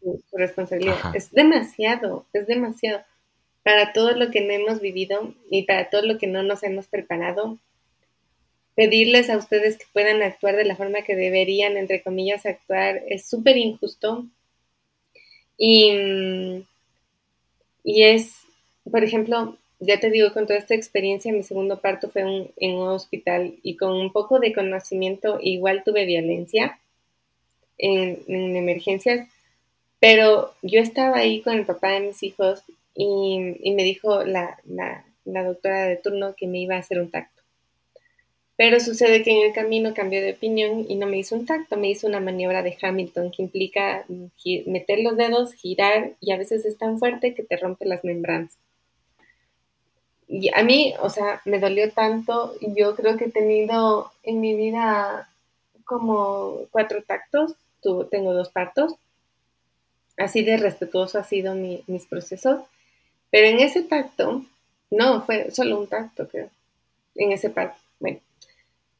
su 0.01 0.37
responsabilidad. 0.37 1.15
Es 1.15 1.31
demasiado, 1.31 2.25
es 2.33 2.47
demasiado. 2.47 3.01
Para 3.61 3.93
todo 3.93 4.11
lo 4.11 4.31
que 4.31 4.41
no 4.41 4.53
hemos 4.53 4.81
vivido 4.81 5.33
y 5.49 5.63
para 5.63 5.89
todo 5.89 6.01
lo 6.01 6.17
que 6.17 6.27
no 6.27 6.43
nos 6.43 6.63
hemos 6.63 6.87
preparado, 6.87 7.57
pedirles 8.75 9.29
a 9.29 9.37
ustedes 9.37 9.77
que 9.77 9.85
puedan 9.93 10.21
actuar 10.21 10.55
de 10.55 10.65
la 10.65 10.75
forma 10.75 11.03
que 11.03 11.15
deberían, 11.15 11.77
entre 11.77 12.01
comillas, 12.01 12.45
actuar, 12.45 13.03
es 13.07 13.25
súper 13.25 13.57
injusto. 13.57 14.25
Y, 15.57 16.65
y 17.83 18.03
es, 18.03 18.39
por 18.89 19.03
ejemplo, 19.03 19.57
ya 19.79 19.99
te 19.99 20.09
digo, 20.09 20.33
con 20.33 20.47
toda 20.47 20.59
esta 20.59 20.75
experiencia, 20.75 21.31
mi 21.31 21.43
segundo 21.43 21.81
parto 21.81 22.09
fue 22.09 22.21
en 22.21 22.73
un 22.73 22.87
hospital 22.87 23.55
y 23.63 23.75
con 23.75 23.93
un 23.93 24.11
poco 24.11 24.39
de 24.39 24.53
conocimiento, 24.53 25.39
igual 25.41 25.83
tuve 25.83 26.05
violencia 26.05 26.79
en, 27.77 28.23
en 28.27 28.55
emergencias, 28.55 29.27
pero 29.99 30.53
yo 30.61 30.81
estaba 30.81 31.17
ahí 31.17 31.41
con 31.41 31.53
el 31.53 31.65
papá 31.65 31.91
de 31.91 32.01
mis 32.01 32.23
hijos 32.23 32.63
y, 32.95 33.39
me 33.71 33.83
dijo 33.83 34.23
la, 34.23 34.57
doctora 35.25 35.85
de 35.85 35.97
turno 35.97 36.35
que 36.35 36.47
me 36.47 36.59
iba 36.59 36.75
a 36.75 36.79
hacer 36.79 36.99
un 36.99 37.09
tacto. 37.09 37.32
Pero 38.63 38.79
sucede 38.79 39.23
que 39.23 39.31
en 39.31 39.45
el 39.45 39.51
camino 39.51 39.93
cambió 39.93 40.21
de 40.21 40.31
opinión 40.31 40.85
y 40.87 40.95
no 40.95 41.05
me 41.05 41.17
hizo 41.17 41.35
un 41.35 41.45
tacto, 41.45 41.75
me 41.75 41.89
hizo 41.89 42.07
una 42.07 42.21
maniobra 42.21 42.63
de 42.63 42.77
Hamilton 42.81 43.29
que 43.29 43.41
implica 43.41 44.05
meter 44.65 44.99
los 44.99 45.17
dedos, 45.17 45.51
girar 45.53 46.13
y 46.21 46.31
a 46.31 46.37
veces 46.37 46.63
es 46.63 46.77
tan 46.77 46.97
fuerte 46.97 47.33
que 47.33 47.43
te 47.43 47.57
rompe 47.57 47.83
las 47.85 48.05
membranas. 48.05 48.55
Y 50.29 50.49
a 50.55 50.63
mí, 50.63 50.93
o 51.01 51.09
sea, 51.09 51.41
me 51.43 51.59
dolió 51.59 51.91
tanto. 51.91 52.55
Yo 52.61 52.95
creo 52.95 53.17
que 53.17 53.25
he 53.25 53.31
tenido 53.31 54.13
en 54.23 54.39
mi 54.39 54.55
vida 54.55 55.29
como 55.83 56.59
cuatro 56.71 57.03
tactos, 57.03 57.55
tengo 58.09 58.33
dos 58.33 58.47
partos 58.47 58.95
Así 60.17 60.41
de 60.41 60.55
respetuoso 60.55 61.19
ha 61.19 61.25
sido 61.25 61.53
mis 61.53 62.05
procesos. 62.05 62.61
Pero 63.29 63.45
en 63.45 63.59
ese 63.59 63.83
tacto, 63.83 64.45
no, 64.89 65.21
fue 65.21 65.51
solo 65.51 65.81
un 65.81 65.87
tacto, 65.87 66.29
creo. 66.29 66.49
En 67.15 67.33
ese 67.33 67.49
parto. 67.49 67.75
Bueno, 67.99 68.19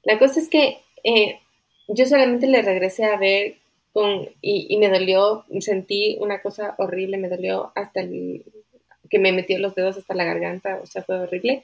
la 0.03 0.19
cosa 0.19 0.39
es 0.39 0.49
que 0.49 0.79
eh, 1.03 1.39
yo 1.87 2.05
solamente 2.05 2.47
le 2.47 2.61
regresé 2.61 3.05
a 3.05 3.17
ver 3.17 3.57
con, 3.93 4.27
y, 4.41 4.75
me 4.77 4.89
dolió, 4.89 5.45
sentí 5.59 6.17
una 6.19 6.41
cosa 6.41 6.75
horrible, 6.77 7.17
me 7.17 7.29
dolió 7.29 7.71
hasta 7.75 8.01
el, 8.01 8.43
que 9.09 9.19
me 9.19 9.31
metió 9.31 9.59
los 9.59 9.75
dedos 9.75 9.97
hasta 9.97 10.15
la 10.15 10.25
garganta, 10.25 10.79
o 10.81 10.85
sea, 10.87 11.03
fue 11.03 11.19
horrible. 11.19 11.63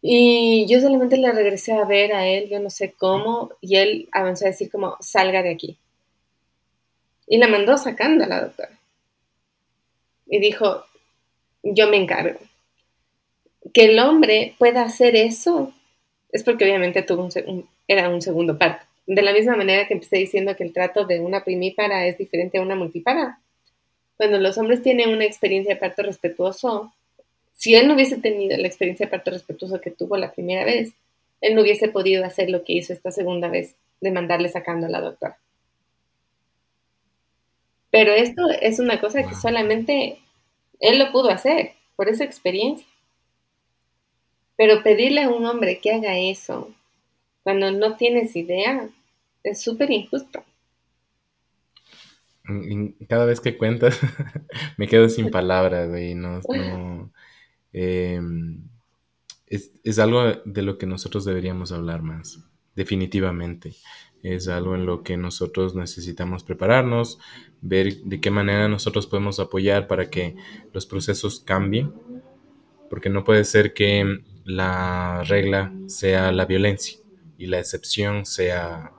Y 0.00 0.66
yo 0.68 0.80
solamente 0.80 1.16
le 1.16 1.32
regresé 1.32 1.72
a 1.72 1.84
ver 1.84 2.12
a 2.12 2.28
él, 2.28 2.48
yo 2.48 2.60
no 2.60 2.70
sé 2.70 2.92
cómo, 2.92 3.50
y 3.60 3.76
él 3.76 4.08
avanzó 4.12 4.44
a 4.44 4.50
decir 4.50 4.70
como, 4.70 4.96
salga 5.00 5.42
de 5.42 5.50
aquí. 5.50 5.78
Y 7.26 7.38
la 7.38 7.48
mandó 7.48 7.76
sacando 7.76 8.24
a 8.24 8.28
la 8.28 8.42
doctora. 8.42 8.78
Y 10.26 10.38
dijo, 10.38 10.84
yo 11.64 11.88
me 11.88 11.96
encargo. 11.96 12.38
Que 13.72 13.86
el 13.86 13.98
hombre 13.98 14.54
pueda 14.58 14.82
hacer 14.82 15.16
eso 15.16 15.72
es 16.34 16.42
porque 16.42 16.64
obviamente 16.64 17.02
tuvo 17.02 17.28
un, 17.46 17.68
era 17.86 18.08
un 18.08 18.20
segundo 18.20 18.58
parto. 18.58 18.84
De 19.06 19.22
la 19.22 19.32
misma 19.32 19.56
manera 19.56 19.86
que 19.86 19.94
empecé 19.94 20.16
diciendo 20.16 20.56
que 20.56 20.64
el 20.64 20.72
trato 20.72 21.04
de 21.04 21.20
una 21.20 21.44
primípara 21.44 22.08
es 22.08 22.18
diferente 22.18 22.58
a 22.58 22.62
una 22.62 22.74
multipara. 22.74 23.38
Cuando 24.16 24.38
los 24.38 24.58
hombres 24.58 24.82
tienen 24.82 25.10
una 25.10 25.24
experiencia 25.24 25.74
de 25.74 25.80
parto 25.80 26.02
respetuoso, 26.02 26.92
si 27.52 27.76
él 27.76 27.86
no 27.86 27.94
hubiese 27.94 28.18
tenido 28.18 28.56
la 28.56 28.66
experiencia 28.66 29.06
de 29.06 29.10
parto 29.10 29.30
respetuoso 29.30 29.80
que 29.80 29.92
tuvo 29.92 30.16
la 30.16 30.32
primera 30.32 30.64
vez, 30.64 30.94
él 31.40 31.54
no 31.54 31.62
hubiese 31.62 31.86
podido 31.86 32.24
hacer 32.24 32.50
lo 32.50 32.64
que 32.64 32.72
hizo 32.72 32.92
esta 32.92 33.12
segunda 33.12 33.46
vez 33.46 33.76
de 34.00 34.10
mandarle 34.10 34.48
sacando 34.48 34.88
a 34.88 34.90
la 34.90 35.00
doctora. 35.00 35.38
Pero 37.92 38.12
esto 38.12 38.42
es 38.60 38.80
una 38.80 39.00
cosa 39.00 39.22
que 39.22 39.36
solamente 39.36 40.18
él 40.80 40.98
lo 40.98 41.12
pudo 41.12 41.30
hacer 41.30 41.74
por 41.94 42.08
esa 42.08 42.24
experiencia. 42.24 42.88
Pero 44.56 44.82
pedirle 44.82 45.22
a 45.22 45.30
un 45.30 45.46
hombre 45.46 45.80
que 45.80 45.92
haga 45.92 46.18
eso 46.18 46.70
cuando 47.42 47.70
no 47.70 47.96
tienes 47.96 48.34
idea 48.36 48.88
es 49.42 49.60
súper 49.60 49.90
injusto. 49.90 50.42
Cada 53.08 53.24
vez 53.24 53.40
que 53.40 53.56
cuentas 53.56 53.98
me 54.76 54.86
quedo 54.86 55.08
sin 55.08 55.30
palabras, 55.30 55.88
güey. 55.88 56.14
No, 56.14 56.40
em, 57.72 58.62
es, 59.46 59.72
es 59.82 59.98
algo 59.98 60.22
de 60.44 60.62
lo 60.62 60.78
que 60.78 60.86
nosotros 60.86 61.24
deberíamos 61.24 61.72
hablar 61.72 62.02
más, 62.02 62.38
definitivamente 62.74 63.74
es 64.24 64.48
algo 64.48 64.74
en 64.74 64.86
lo 64.86 65.02
que 65.02 65.18
nosotros 65.18 65.74
necesitamos 65.74 66.44
prepararnos, 66.44 67.18
ver 67.60 67.96
de 68.04 68.20
qué 68.22 68.30
manera 68.30 68.68
nosotros 68.68 69.06
podemos 69.06 69.38
apoyar 69.38 69.86
para 69.86 70.08
que 70.08 70.34
los 70.72 70.86
procesos 70.86 71.40
cambien, 71.40 71.92
porque 72.88 73.10
no 73.10 73.22
puede 73.22 73.44
ser 73.44 73.74
que 73.74 74.20
la 74.44 75.22
regla 75.26 75.72
sea 75.86 76.32
la 76.32 76.44
violencia 76.44 76.98
y 77.38 77.46
la 77.46 77.58
excepción 77.58 78.26
sea 78.26 78.92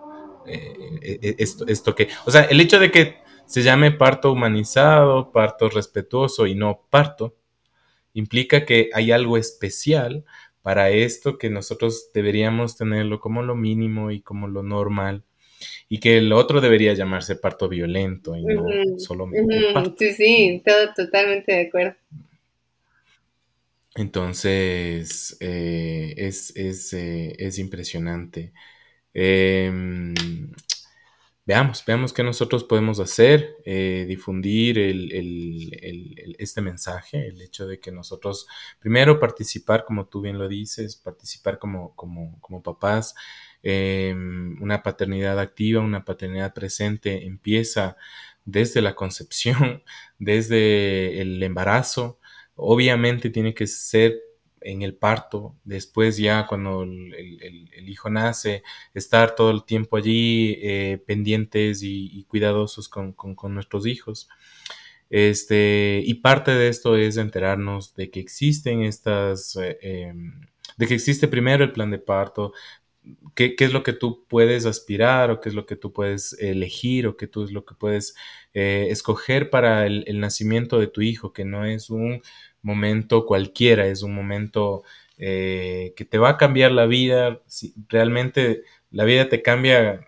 eh, 0.47 1.19
e, 1.21 1.35
esto, 1.39 1.65
esto 1.67 1.95
que, 1.95 2.09
o 2.25 2.31
sea, 2.31 2.43
el 2.43 2.59
hecho 2.59 2.79
de 2.79 2.91
que 2.91 3.17
se 3.45 3.61
llame 3.61 3.91
parto 3.91 4.31
humanizado, 4.31 5.31
parto 5.31 5.69
respetuoso 5.69 6.47
y 6.47 6.55
no 6.55 6.81
parto, 6.89 7.35
implica 8.13 8.65
que 8.65 8.89
hay 8.93 9.11
algo 9.11 9.37
especial 9.37 10.25
para 10.61 10.89
esto 10.89 11.37
que 11.37 11.49
nosotros 11.49 12.09
deberíamos 12.13 12.75
tenerlo 12.75 13.19
como 13.19 13.43
lo 13.43 13.55
mínimo 13.55 14.09
y 14.11 14.21
como 14.21 14.47
lo 14.47 14.63
normal 14.63 15.23
y 15.89 15.99
que 15.99 16.17
el 16.17 16.33
otro 16.33 16.61
debería 16.61 16.93
llamarse 16.93 17.35
parto 17.35 17.69
violento 17.69 18.35
y 18.35 18.43
no 18.43 18.63
solo 18.97 19.27
Sí, 19.97 20.13
sí, 20.13 20.61
todo 20.65 20.93
totalmente 20.95 21.53
de 21.53 21.67
acuerdo. 21.67 21.95
Entonces, 23.95 25.37
eh, 25.39 26.13
es, 26.17 26.55
es, 26.57 26.91
eh, 26.93 27.35
es, 27.39 27.57
impresionante. 27.59 28.51
Em, 29.13 30.13
veamos, 31.45 31.83
veamos 31.85 32.11
qué 32.13 32.23
nosotros 32.23 32.63
podemos 32.65 32.99
hacer, 32.99 33.55
eh, 33.65 34.05
difundir 34.07 34.77
este 36.39 36.61
mensaje, 36.61 37.27
el 37.27 37.41
hecho 37.41 37.67
de 37.67 37.79
que 37.79 37.91
nosotros, 37.91 38.47
primero, 38.79 39.19
participar, 39.19 39.85
como 39.85 40.07
tú 40.07 40.21
bien 40.21 40.37
lo 40.39 40.49
dices, 40.49 40.97
participar 40.97 41.57
como, 41.59 41.95
como, 41.95 42.39
como 42.41 42.61
papás, 42.63 43.15
em, 43.63 44.61
una 44.61 44.83
paternidad 44.83 45.39
activa, 45.39 45.81
una 45.81 46.03
paternidad 46.05 46.53
presente 46.53 47.25
empieza 47.25 47.97
desde 48.45 48.81
la 48.81 48.95
concepción, 48.95 49.83
desde 50.19 51.21
el 51.21 51.41
embarazo, 51.43 52.19
obviamente 52.55 53.29
tiene 53.29 53.53
que 53.53 53.67
ser 53.67 54.19
en 54.65 54.81
el 54.81 54.95
parto, 54.95 55.55
después 55.63 56.17
ya 56.17 56.47
cuando 56.47 56.83
el, 56.83 57.87
hijo 57.87 58.09
nace, 58.09 58.63
estar 58.93 59.35
todo 59.35 59.51
el 59.51 59.63
tiempo 59.63 59.95
allí 59.95 60.57
eh, 60.61 61.01
pendientes 61.05 61.81
y, 61.83 62.23
cuidadosos 62.27 62.89
con, 62.89 63.15
nuestros 63.53 63.85
hijos. 63.85 64.27
Este, 65.09 66.01
y 66.03 66.15
parte 66.15 66.51
de 66.51 66.67
esto 66.67 66.97
es 66.97 67.17
enterarnos 67.17 67.93
de 67.93 68.09
que 68.09 68.19
existen 68.19 68.81
estas, 68.81 69.55
eh, 69.55 69.77
em, 69.81 70.41
de 70.77 70.87
que 70.87 70.95
existe 70.95 71.27
primero 71.27 71.63
el 71.63 71.71
plan 71.71 71.91
de 71.91 71.99
parto, 71.99 72.51
qué, 73.35 73.55
es 73.57 73.73
lo 73.73 73.83
que 73.83 73.93
tú 73.93 74.25
puedes 74.27 74.65
aspirar 74.65 75.31
o 75.31 75.41
qué 75.41 75.49
es 75.49 75.55
lo 75.55 75.65
que 75.65 75.75
tú 75.75 75.93
puedes 75.93 76.33
elegir 76.39 77.07
o 77.07 77.17
qué 77.17 77.27
tú 77.27 77.43
es 77.43 77.51
lo 77.51 77.65
que 77.65 77.75
puedes 77.75 78.15
eh, 78.53 78.87
escoger 78.89 79.49
para 79.49 79.85
el, 79.85 80.19
nacimiento 80.19 80.79
de 80.79 80.87
tu 80.87 81.01
hijo, 81.01 81.33
que 81.33 81.45
no 81.45 81.65
es 81.65 81.89
un 81.89 82.21
momento 82.61 83.25
cualquiera, 83.25 83.87
es 83.87 84.01
un 84.01 84.15
momento 84.15 84.83
eh, 85.17 85.93
que 85.95 86.05
te 86.05 86.17
va 86.17 86.29
a 86.29 86.37
cambiar 86.37 86.71
la 86.71 86.85
vida. 86.85 87.41
realmente 87.89 88.63
la 88.91 89.03
vida 89.05 89.29
te 89.29 89.41
cambia 89.41 90.05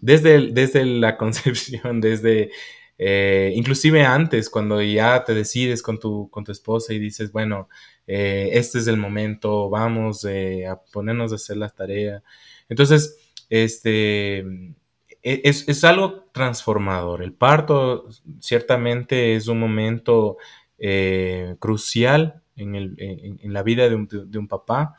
desde, 0.00 0.52
desde 0.52 0.84
la 0.84 1.16
concepción, 1.18 2.00
desde 2.00 2.50
Eh, 2.98 3.52
inclusive 3.54 4.02
antes, 4.04 4.50
cuando 4.50 4.82
ya 4.82 5.22
te 5.24 5.32
decides 5.32 5.82
con 5.82 6.00
tu, 6.00 6.28
con 6.30 6.42
tu 6.44 6.50
esposa 6.50 6.92
y 6.92 6.98
dices, 6.98 7.30
bueno, 7.30 7.68
eh, 8.06 8.50
este 8.52 8.78
es 8.78 8.88
el 8.88 8.96
momento, 8.96 9.70
vamos 9.70 10.24
eh, 10.24 10.66
a 10.66 10.76
ponernos 10.76 11.30
a 11.32 11.36
hacer 11.36 11.56
la 11.56 11.68
tarea. 11.68 12.22
Entonces, 12.68 13.16
este, 13.48 14.38
e, 14.38 14.74
es, 15.22 15.68
es, 15.68 15.84
algo 15.84 16.24
transformador. 16.32 17.22
El 17.22 17.32
parto 17.34 18.08
ciertamente 18.40 19.36
es 19.36 19.46
un 19.46 19.60
momento 19.60 20.36
crucial 21.58 22.42
en, 22.56 22.76
el, 22.76 22.94
en, 22.98 23.52
la 23.52 23.62
vida 23.64 23.88
de 23.88 23.96
un, 23.96 24.08
de 24.08 24.38
un 24.38 24.46
papá. 24.46 24.96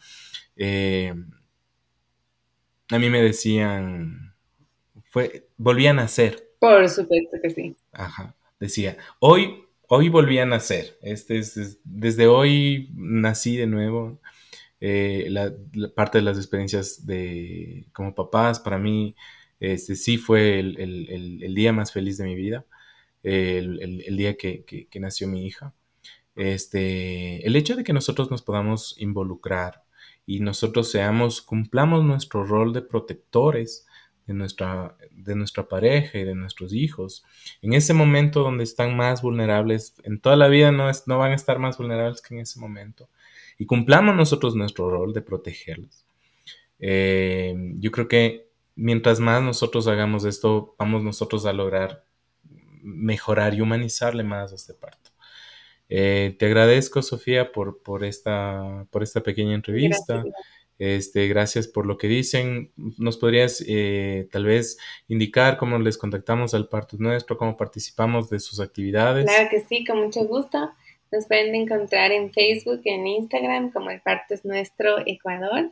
a 2.91 2.97
mí 2.99 3.09
me 3.09 3.21
decían, 3.21 4.33
fue, 5.05 5.47
volvían 5.57 5.99
a 5.99 6.03
nacer. 6.03 6.49
Por 6.59 6.89
supuesto 6.89 7.37
que 7.41 7.49
sí. 7.49 7.75
Ajá. 7.91 8.35
Decía, 8.59 8.97
hoy, 9.19 9.63
hoy 9.87 10.09
volví 10.09 10.39
a 10.39 10.45
nacer. 10.45 10.97
Este 11.01 11.37
es, 11.37 11.79
desde 11.83 12.27
hoy 12.27 12.89
nací 12.93 13.57
de 13.57 13.67
nuevo. 13.67 14.19
Eh, 14.81 15.27
la, 15.29 15.51
parte 15.95 16.19
de 16.19 16.23
las 16.23 16.37
experiencias 16.37 17.05
de 17.05 17.87
como 17.93 18.15
papás, 18.15 18.59
para 18.59 18.77
mí, 18.77 19.15
este 19.59 19.95
sí 19.95 20.17
fue 20.17 20.59
el, 20.59 20.79
el, 20.79 21.43
el 21.43 21.55
día 21.55 21.73
más 21.73 21.91
feliz 21.91 22.17
de 22.17 22.25
mi 22.25 22.35
vida. 22.35 22.65
el, 23.23 24.15
día 24.17 24.37
que, 24.37 24.63
que, 24.65 24.87
que, 24.87 24.99
nació 24.99 25.27
mi 25.27 25.45
hija. 25.45 25.73
Este, 26.35 27.45
el 27.45 27.55
hecho 27.55 27.75
de 27.75 27.83
que 27.83 27.93
nosotros 27.93 28.31
nos 28.31 28.41
podamos 28.41 28.95
involucrar 28.99 29.83
y 30.25 30.39
nosotros 30.39 30.91
seamos, 30.91 31.41
cumplamos 31.41 32.05
nuestro 32.05 32.45
rol 32.45 32.71
de 32.71 32.81
protectores 32.81 33.87
de 34.29 34.35
nuestra, 34.35 34.95
de 35.09 35.35
nuestra 35.35 35.67
pareja 35.67 36.19
y 36.19 36.23
de 36.23 36.35
nuestros 36.35 36.71
hijos. 36.71 37.25
En 37.63 37.73
ese 37.73 37.95
momento 37.95 38.43
donde 38.43 38.63
están 38.63 38.95
más 38.95 39.23
vulnerables, 39.23 39.95
en 40.03 40.19
toda 40.19 40.35
la 40.35 40.47
vida 40.47 40.71
no, 40.71 40.87
es, 40.87 41.07
no 41.07 41.17
van 41.17 41.31
a 41.31 41.35
estar 41.35 41.57
más 41.57 41.79
vulnerables 41.79 42.21
que 42.21 42.35
en 42.35 42.41
ese 42.41 42.59
momento. 42.59 43.09
Y 43.57 43.65
cumplamos 43.65 44.15
nosotros 44.15 44.55
nuestro 44.55 44.91
rol 44.91 45.13
de 45.13 45.23
protegerlos. 45.23 46.05
Eh, 46.77 47.55
yo 47.79 47.89
creo 47.89 48.07
que 48.07 48.51
mientras 48.75 49.19
más 49.19 49.41
nosotros 49.41 49.87
hagamos 49.87 50.25
esto, 50.25 50.75
vamos 50.77 51.01
nosotros 51.01 51.47
a 51.47 51.53
lograr 51.53 52.03
mejorar 52.83 53.55
y 53.55 53.61
humanizarle 53.61 54.23
más 54.23 54.51
a 54.51 54.55
este 54.55 54.75
parto. 54.75 55.09
Eh, 55.89 56.35
te 56.37 56.45
agradezco, 56.45 57.01
Sofía, 57.01 57.51
por, 57.51 57.81
por, 57.81 58.03
esta, 58.03 58.85
por 58.91 59.01
esta 59.01 59.21
pequeña 59.21 59.55
entrevista. 59.55 60.23
Este, 60.79 61.27
gracias 61.27 61.67
por 61.67 61.85
lo 61.85 61.97
que 61.97 62.07
dicen. 62.07 62.71
¿Nos 62.97 63.17
podrías 63.17 63.63
eh, 63.67 64.27
tal 64.31 64.45
vez 64.45 64.77
indicar 65.07 65.57
cómo 65.57 65.77
les 65.77 65.97
contactamos 65.97 66.53
al 66.53 66.69
Parto 66.69 66.97
Nuestro, 66.97 67.37
cómo 67.37 67.57
participamos 67.57 68.29
de 68.29 68.39
sus 68.39 68.59
actividades? 68.59 69.25
Claro 69.25 69.49
que 69.49 69.59
sí, 69.59 69.85
con 69.85 70.01
mucho 70.01 70.23
gusto. 70.23 70.71
Nos 71.11 71.27
pueden 71.27 71.53
encontrar 71.53 72.11
en 72.11 72.31
Facebook 72.31 72.81
y 72.85 72.89
en 72.89 73.05
Instagram 73.05 73.71
como 73.71 73.91
el 73.91 74.01
Parto 74.01 74.33
es 74.33 74.45
Nuestro 74.45 74.99
Ecuador. 75.05 75.71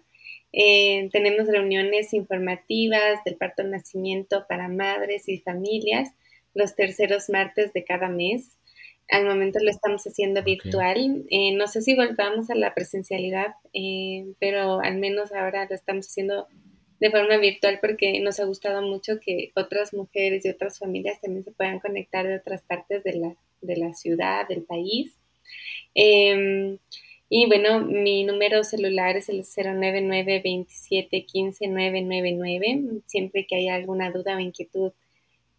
Eh, 0.53 1.09
tenemos 1.11 1.47
reuniones 1.47 2.13
informativas 2.13 3.23
del 3.25 3.35
parto 3.35 3.63
nacimiento 3.63 4.45
para 4.47 4.67
madres 4.67 5.27
y 5.27 5.39
familias 5.39 6.13
los 6.53 6.75
terceros 6.75 7.29
martes 7.29 7.71
de 7.73 7.83
cada 7.83 8.09
mes. 8.09 8.57
Al 9.09 9.25
momento 9.25 9.59
lo 9.61 9.69
estamos 9.69 10.03
haciendo 10.03 10.43
virtual. 10.43 11.25
Eh, 11.29 11.53
no 11.53 11.67
sé 11.67 11.81
si 11.81 11.95
volvamos 11.95 12.49
a 12.49 12.55
la 12.55 12.73
presencialidad, 12.73 13.55
eh, 13.73 14.25
pero 14.39 14.79
al 14.81 14.97
menos 14.97 15.31
ahora 15.31 15.65
lo 15.69 15.75
estamos 15.75 16.07
haciendo 16.07 16.47
de 16.99 17.11
forma 17.11 17.37
virtual 17.37 17.79
porque 17.79 18.19
nos 18.19 18.39
ha 18.39 18.45
gustado 18.45 18.81
mucho 18.81 19.19
que 19.19 19.51
otras 19.55 19.93
mujeres 19.93 20.45
y 20.45 20.49
otras 20.49 20.79
familias 20.79 21.21
también 21.21 21.43
se 21.43 21.51
puedan 21.51 21.79
conectar 21.79 22.27
de 22.27 22.37
otras 22.37 22.63
partes 22.63 23.03
de 23.03 23.13
la, 23.13 23.35
de 23.61 23.77
la 23.77 23.93
ciudad, 23.93 24.47
del 24.47 24.63
país. 24.63 25.15
Eh, 25.95 26.77
y 27.29 27.45
bueno, 27.47 27.81
mi 27.81 28.23
número 28.23 28.63
celular 28.63 29.17
es 29.17 29.27
el 29.27 29.43
099 29.43 30.41
27 30.43 31.25
15 31.25 31.67
999. 31.67 33.01
Siempre 33.05 33.45
que 33.45 33.57
haya 33.57 33.75
alguna 33.75 34.11
duda 34.11 34.37
o 34.37 34.39
inquietud 34.39 34.93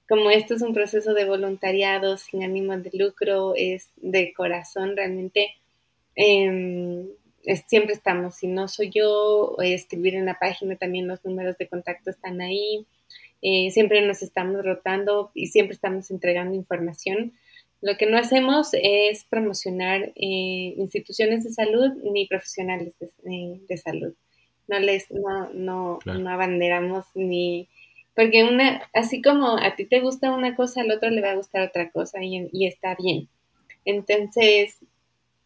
como 0.09 0.31
esto 0.31 0.55
es 0.55 0.63
un 0.63 0.75
proceso 0.75 1.15
de 1.15 1.27
voluntariado 1.27 2.17
sin 2.17 2.43
ánimo 2.43 2.77
de 2.77 2.91
lucro, 2.95 3.55
es 3.57 3.91
de 3.97 4.33
corazón, 4.33 4.97
realmente 4.97 5.51
eh, 6.17 7.05
es, 7.45 7.65
siempre 7.67 7.95
estamos. 7.95 8.37
Si 8.37 8.47
no 8.47 8.69
soy 8.69 8.91
yo, 8.91 9.57
escribir 9.63 10.15
en 10.15 10.27
la 10.27 10.39
página 10.39 10.77
también 10.77 11.09
los 11.09 11.25
números 11.25 11.57
de 11.59 11.69
contacto 11.69 12.11
están 12.11 12.41
ahí. 12.41 12.87
Eh, 13.41 13.71
siempre 13.71 14.05
nos 14.07 14.23
estamos 14.23 14.65
rotando 14.65 15.31
y 15.35 15.47
siempre 15.47 15.75
estamos 15.75 16.11
entregando 16.11 16.55
información. 16.55 17.33
Lo 17.81 17.97
que 17.97 18.07
no 18.07 18.19
hacemos 18.19 18.71
es 18.73 19.25
promocionar 19.25 20.13
eh, 20.17 20.75
instituciones 20.77 21.45
de 21.45 21.51
salud 21.51 21.93
ni 22.13 22.27
profesionales 22.27 22.99
de, 22.99 23.07
eh, 23.07 23.61
de 23.69 23.77
salud. 23.77 24.15
No 24.67 24.81
les, 24.81 25.11
no, 25.11 25.49
no, 25.55 25.99
claro. 26.03 26.19
no 26.19 26.31
abanderamos 26.31 27.07
ni 27.15 27.69
porque 28.19 28.43
una, 28.43 28.83
así 28.95 29.23
como 29.23 29.57
a 29.57 29.77
ti 29.77 29.85
te 29.85 30.01
gusta 30.01 30.33
una 30.33 30.57
cosa, 30.57 30.81
al 30.81 30.91
otro 30.91 31.09
le 31.09 31.21
va 31.21 31.31
a 31.31 31.37
gustar 31.37 31.69
otra 31.69 31.89
cosa 31.93 32.21
y, 32.21 32.49
y 32.53 32.66
está 32.66 32.97
bien. 32.97 33.29
Entonces, 33.85 34.77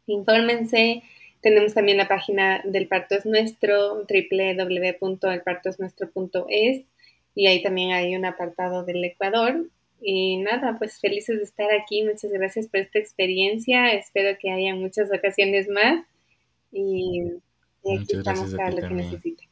infórmense. 0.07 1.03
Tenemos 1.43 1.75
también 1.75 1.99
la 1.99 2.09
página 2.09 2.63
del 2.65 2.89
Parto 2.89 3.15
es 3.15 3.27
Nuestro, 3.27 4.07
www.elpartoesnuestro.es 4.07 6.87
y 7.35 7.47
ahí 7.47 7.63
también 7.63 7.93
hay 7.93 8.17
un 8.17 8.25
apartado 8.25 8.87
del 8.87 9.05
Ecuador. 9.05 9.69
Y 10.01 10.39
nada, 10.39 10.79
pues 10.79 10.99
felices 10.99 11.37
de 11.37 11.45
estar 11.45 11.71
aquí. 11.79 12.05
Muchas 12.05 12.33
gracias 12.33 12.69
por 12.69 12.81
esta 12.81 12.99
experiencia. 12.99 13.93
Espero 13.93 14.35
que 14.41 14.51
haya 14.51 14.75
muchas 14.75 15.11
ocasiones 15.13 15.69
más. 15.69 16.03
Y, 16.73 17.21
y 17.85 17.99
aquí 17.99 18.17
estamos 18.17 18.55
para 18.55 18.71
lo 18.71 18.89
que 18.89 18.95
necesiten. 18.95 19.52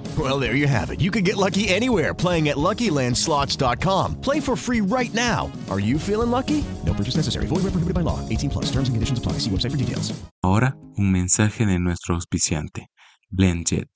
Well, 0.17 0.39
there 0.39 0.55
you 0.55 0.67
have 0.67 0.91
it. 0.91 0.99
You 0.99 1.09
can 1.09 1.23
get 1.23 1.37
lucky 1.37 1.69
anywhere 1.69 2.13
playing 2.13 2.49
at 2.49 2.57
LuckyLandSlots.com. 2.57 4.19
Play 4.19 4.41
for 4.41 4.57
free 4.57 4.81
right 4.81 5.13
now. 5.13 5.49
Are 5.69 5.79
you 5.79 5.97
feeling 5.97 6.29
lucky? 6.29 6.65
No 6.85 6.93
purchase 6.93 7.15
necessary. 7.15 7.47
Void 7.47 7.63
where 7.63 7.71
prohibited 7.71 7.95
by 7.95 8.01
law. 8.01 8.19
18 8.27 8.49
plus. 8.49 8.65
Terms 8.65 8.89
and 8.89 8.95
conditions 8.97 9.19
apply. 9.19 9.39
See 9.39 9.49
website 9.49 9.71
for 9.71 9.77
details. 9.77 10.13
Ahora, 10.43 10.75
un 10.97 11.11
mensaje 11.11 11.65
de 11.65 11.79
nuestro 11.79 12.15
auspiciante, 12.15 12.87
BlendJet. 13.29 13.89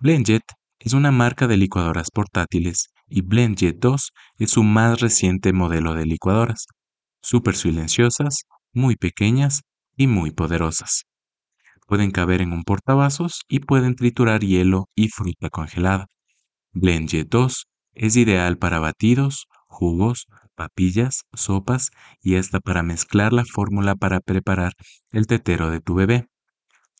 BlendJet 0.00 0.44
es 0.78 0.92
una 0.92 1.10
marca 1.10 1.46
de 1.48 1.56
licuadoras 1.56 2.10
portátiles 2.10 2.88
y 3.08 3.22
BlendJet 3.22 3.78
2 3.80 4.12
es 4.38 4.50
su 4.50 4.62
más 4.62 5.00
reciente 5.00 5.52
modelo 5.52 5.94
de 5.94 6.06
licuadoras. 6.06 6.66
Súper 7.20 7.56
silenciosas, 7.56 8.44
muy 8.72 8.96
pequeñas 8.96 9.62
y 9.96 10.06
muy 10.06 10.30
poderosas. 10.30 11.07
Pueden 11.88 12.10
caber 12.10 12.42
en 12.42 12.52
un 12.52 12.64
portavasos 12.64 13.40
y 13.48 13.60
pueden 13.60 13.96
triturar 13.96 14.42
hielo 14.42 14.90
y 14.94 15.08
fruta 15.08 15.48
congelada. 15.48 16.08
BlendJet 16.72 17.30
2 17.30 17.64
es 17.94 18.16
ideal 18.16 18.58
para 18.58 18.78
batidos, 18.78 19.46
jugos, 19.66 20.26
papillas, 20.54 21.22
sopas 21.32 21.88
y 22.20 22.36
hasta 22.36 22.60
para 22.60 22.82
mezclar 22.82 23.32
la 23.32 23.46
fórmula 23.46 23.94
para 23.94 24.20
preparar 24.20 24.74
el 25.12 25.26
tetero 25.26 25.70
de 25.70 25.80
tu 25.80 25.94
bebé. 25.94 26.26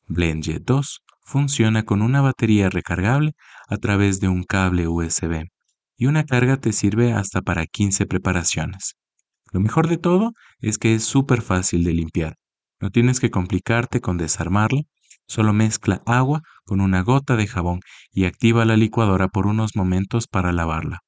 BlendJet 0.06 0.64
2 0.64 1.02
funciona 1.22 1.82
con 1.82 2.00
una 2.00 2.22
batería 2.22 2.70
recargable 2.70 3.32
a 3.68 3.76
través 3.76 4.20
de 4.20 4.28
un 4.28 4.42
cable 4.42 4.88
USB 4.88 5.44
y 5.98 6.06
una 6.06 6.24
carga 6.24 6.56
te 6.56 6.72
sirve 6.72 7.12
hasta 7.12 7.42
para 7.42 7.66
15 7.66 8.06
preparaciones. 8.06 8.94
Lo 9.52 9.60
mejor 9.60 9.86
de 9.86 9.98
todo 9.98 10.32
es 10.60 10.78
que 10.78 10.94
es 10.94 11.04
súper 11.04 11.42
fácil 11.42 11.84
de 11.84 11.92
limpiar. 11.92 12.36
No 12.80 12.90
tienes 12.90 13.20
que 13.20 13.30
complicarte 13.30 14.00
con 14.00 14.18
desarmarlo, 14.18 14.82
solo 15.26 15.52
mezcla 15.52 16.02
agua 16.06 16.42
con 16.64 16.80
una 16.80 17.02
gota 17.02 17.36
de 17.36 17.46
jabón 17.46 17.80
y 18.12 18.24
activa 18.24 18.64
la 18.64 18.76
licuadora 18.76 19.28
por 19.28 19.46
unos 19.46 19.76
momentos 19.76 20.26
para 20.26 20.52
lavarla. 20.52 21.00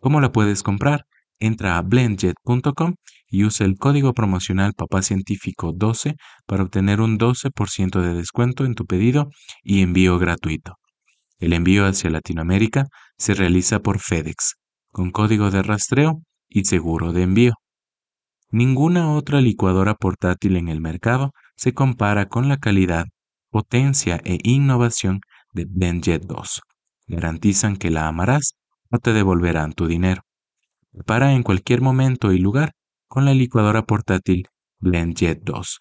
¿Cómo 0.00 0.20
la 0.20 0.30
puedes 0.30 0.62
comprar? 0.62 1.04
Entra 1.40 1.76
a 1.76 1.82
blendjet.com 1.82 2.94
y 3.28 3.44
usa 3.44 3.66
el 3.66 3.76
código 3.76 4.14
promocional 4.14 4.72
papacientífico 4.74 5.72
12 5.74 6.14
para 6.46 6.62
obtener 6.62 7.00
un 7.00 7.18
12% 7.18 8.00
de 8.00 8.14
descuento 8.14 8.64
en 8.64 8.74
tu 8.74 8.86
pedido 8.86 9.28
y 9.62 9.82
envío 9.82 10.18
gratuito. 10.18 10.74
El 11.38 11.52
envío 11.52 11.86
hacia 11.86 12.10
Latinoamérica 12.10 12.86
se 13.16 13.34
realiza 13.34 13.80
por 13.80 14.00
FedEx, 14.00 14.54
con 14.90 15.10
código 15.10 15.50
de 15.50 15.62
rastreo 15.62 16.22
y 16.48 16.64
seguro 16.64 17.12
de 17.12 17.22
envío. 17.22 17.54
Ninguna 18.50 19.12
otra 19.12 19.42
licuadora 19.42 19.94
portátil 19.94 20.56
en 20.56 20.68
el 20.68 20.80
mercado 20.80 21.32
se 21.54 21.74
compara 21.74 22.28
con 22.28 22.48
la 22.48 22.56
calidad, 22.56 23.04
potencia 23.50 24.20
e 24.24 24.38
innovación 24.42 25.20
de 25.52 25.66
BlendJet 25.66 26.24
2. 26.24 26.62
Garantizan 27.08 27.76
que 27.76 27.90
la 27.90 28.08
amarás 28.08 28.54
o 28.90 28.98
te 28.98 29.12
devolverán 29.12 29.74
tu 29.74 29.86
dinero. 29.86 30.22
Prepara 30.92 31.34
en 31.34 31.42
cualquier 31.42 31.82
momento 31.82 32.32
y 32.32 32.38
lugar 32.38 32.72
con 33.06 33.26
la 33.26 33.34
licuadora 33.34 33.82
portátil 33.82 34.46
BlendJet 34.80 35.42
2. 35.42 35.78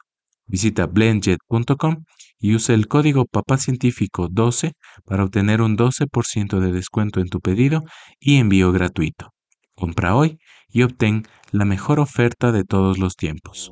Visita 0.47 0.88
blendjet.com 0.88 2.03
y 2.39 2.53
usa 2.53 2.76
el 2.76 2.88
código 2.88 3.26
papacientífico 3.26 4.28
12 4.30 4.74
para 5.05 5.24
obtener 5.24 5.61
un 5.61 5.78
12% 5.78 6.59
de 6.59 6.72
descuento 6.74 7.22
en 7.22 7.30
tu 7.30 7.39
pedido 7.39 7.84
y 8.20 8.38
envío 8.38 8.74
gratuito. 8.74 9.32
Compra 9.74 10.15
hoy 10.15 10.38
y 10.70 10.84
obtén 10.84 11.24
la 11.52 11.66
mejor 11.66 12.00
oferta 12.00 12.52
de 12.52 12.64
todos 12.64 12.98
los 12.98 13.16
tiempos. 13.16 13.72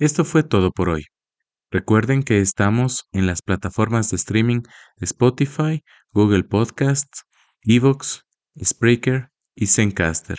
Esto 0.00 0.24
fue 0.24 0.44
todo 0.44 0.70
por 0.70 0.90
hoy. 0.90 1.04
Recuerden 1.70 2.22
que 2.22 2.40
estamos 2.40 3.08
en 3.12 3.26
las 3.26 3.42
plataformas 3.42 4.10
de 4.10 4.16
streaming 4.16 4.62
Spotify, 5.00 5.82
Google 6.12 6.44
Podcasts, 6.44 7.24
Evox, 7.62 8.22
Spreaker 8.62 9.28
y 9.54 9.66
Zencaster, 9.66 10.38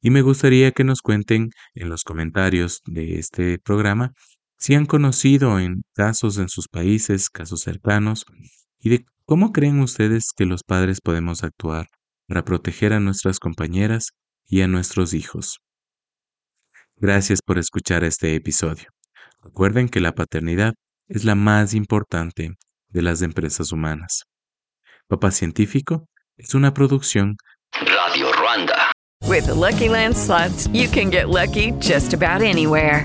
Y 0.00 0.10
me 0.10 0.22
gustaría 0.22 0.72
que 0.72 0.84
nos 0.84 1.02
cuenten 1.02 1.50
en 1.74 1.88
los 1.88 2.02
comentarios 2.02 2.80
de 2.84 3.18
este 3.18 3.58
programa 3.58 4.12
si 4.58 4.74
han 4.74 4.86
conocido 4.86 5.58
en 5.58 5.82
casos 5.94 6.38
en 6.38 6.48
sus 6.48 6.68
países, 6.68 7.30
casos 7.30 7.60
cercanos, 7.60 8.26
y 8.78 8.90
de 8.90 9.06
cómo 9.24 9.52
creen 9.52 9.80
ustedes 9.80 10.30
que 10.36 10.46
los 10.46 10.62
padres 10.62 11.00
podemos 11.00 11.44
actuar 11.44 11.86
para 12.26 12.44
proteger 12.44 12.92
a 12.92 13.00
nuestras 13.00 13.38
compañeras 13.38 14.10
y 14.46 14.62
a 14.62 14.68
nuestros 14.68 15.14
hijos. 15.14 15.58
Gracias 16.96 17.40
por 17.44 17.58
escuchar 17.58 18.04
este 18.04 18.34
episodio. 18.34 18.88
Recuerden 19.42 19.88
que 19.88 20.00
la 20.00 20.14
paternidad 20.14 20.74
es 21.08 21.24
la 21.24 21.34
más 21.34 21.74
importante 21.74 22.54
de 22.88 23.02
las 23.02 23.22
empresas 23.22 23.72
humanas. 23.72 24.24
Papá 25.08 25.30
Científico 25.30 26.06
es 26.36 26.54
una 26.54 26.72
producción 26.72 27.36
Radio 27.72 28.32
Ruanda. 28.32 28.92
With 29.26 29.46
the 29.46 29.54
Lucky 29.54 29.88
Land 29.88 30.16
slots, 30.16 30.68
you 30.68 30.88
can 30.88 31.10
get 31.10 31.28
lucky 31.28 31.72
just 31.80 32.14
about 32.14 32.42
anywhere. 32.42 33.04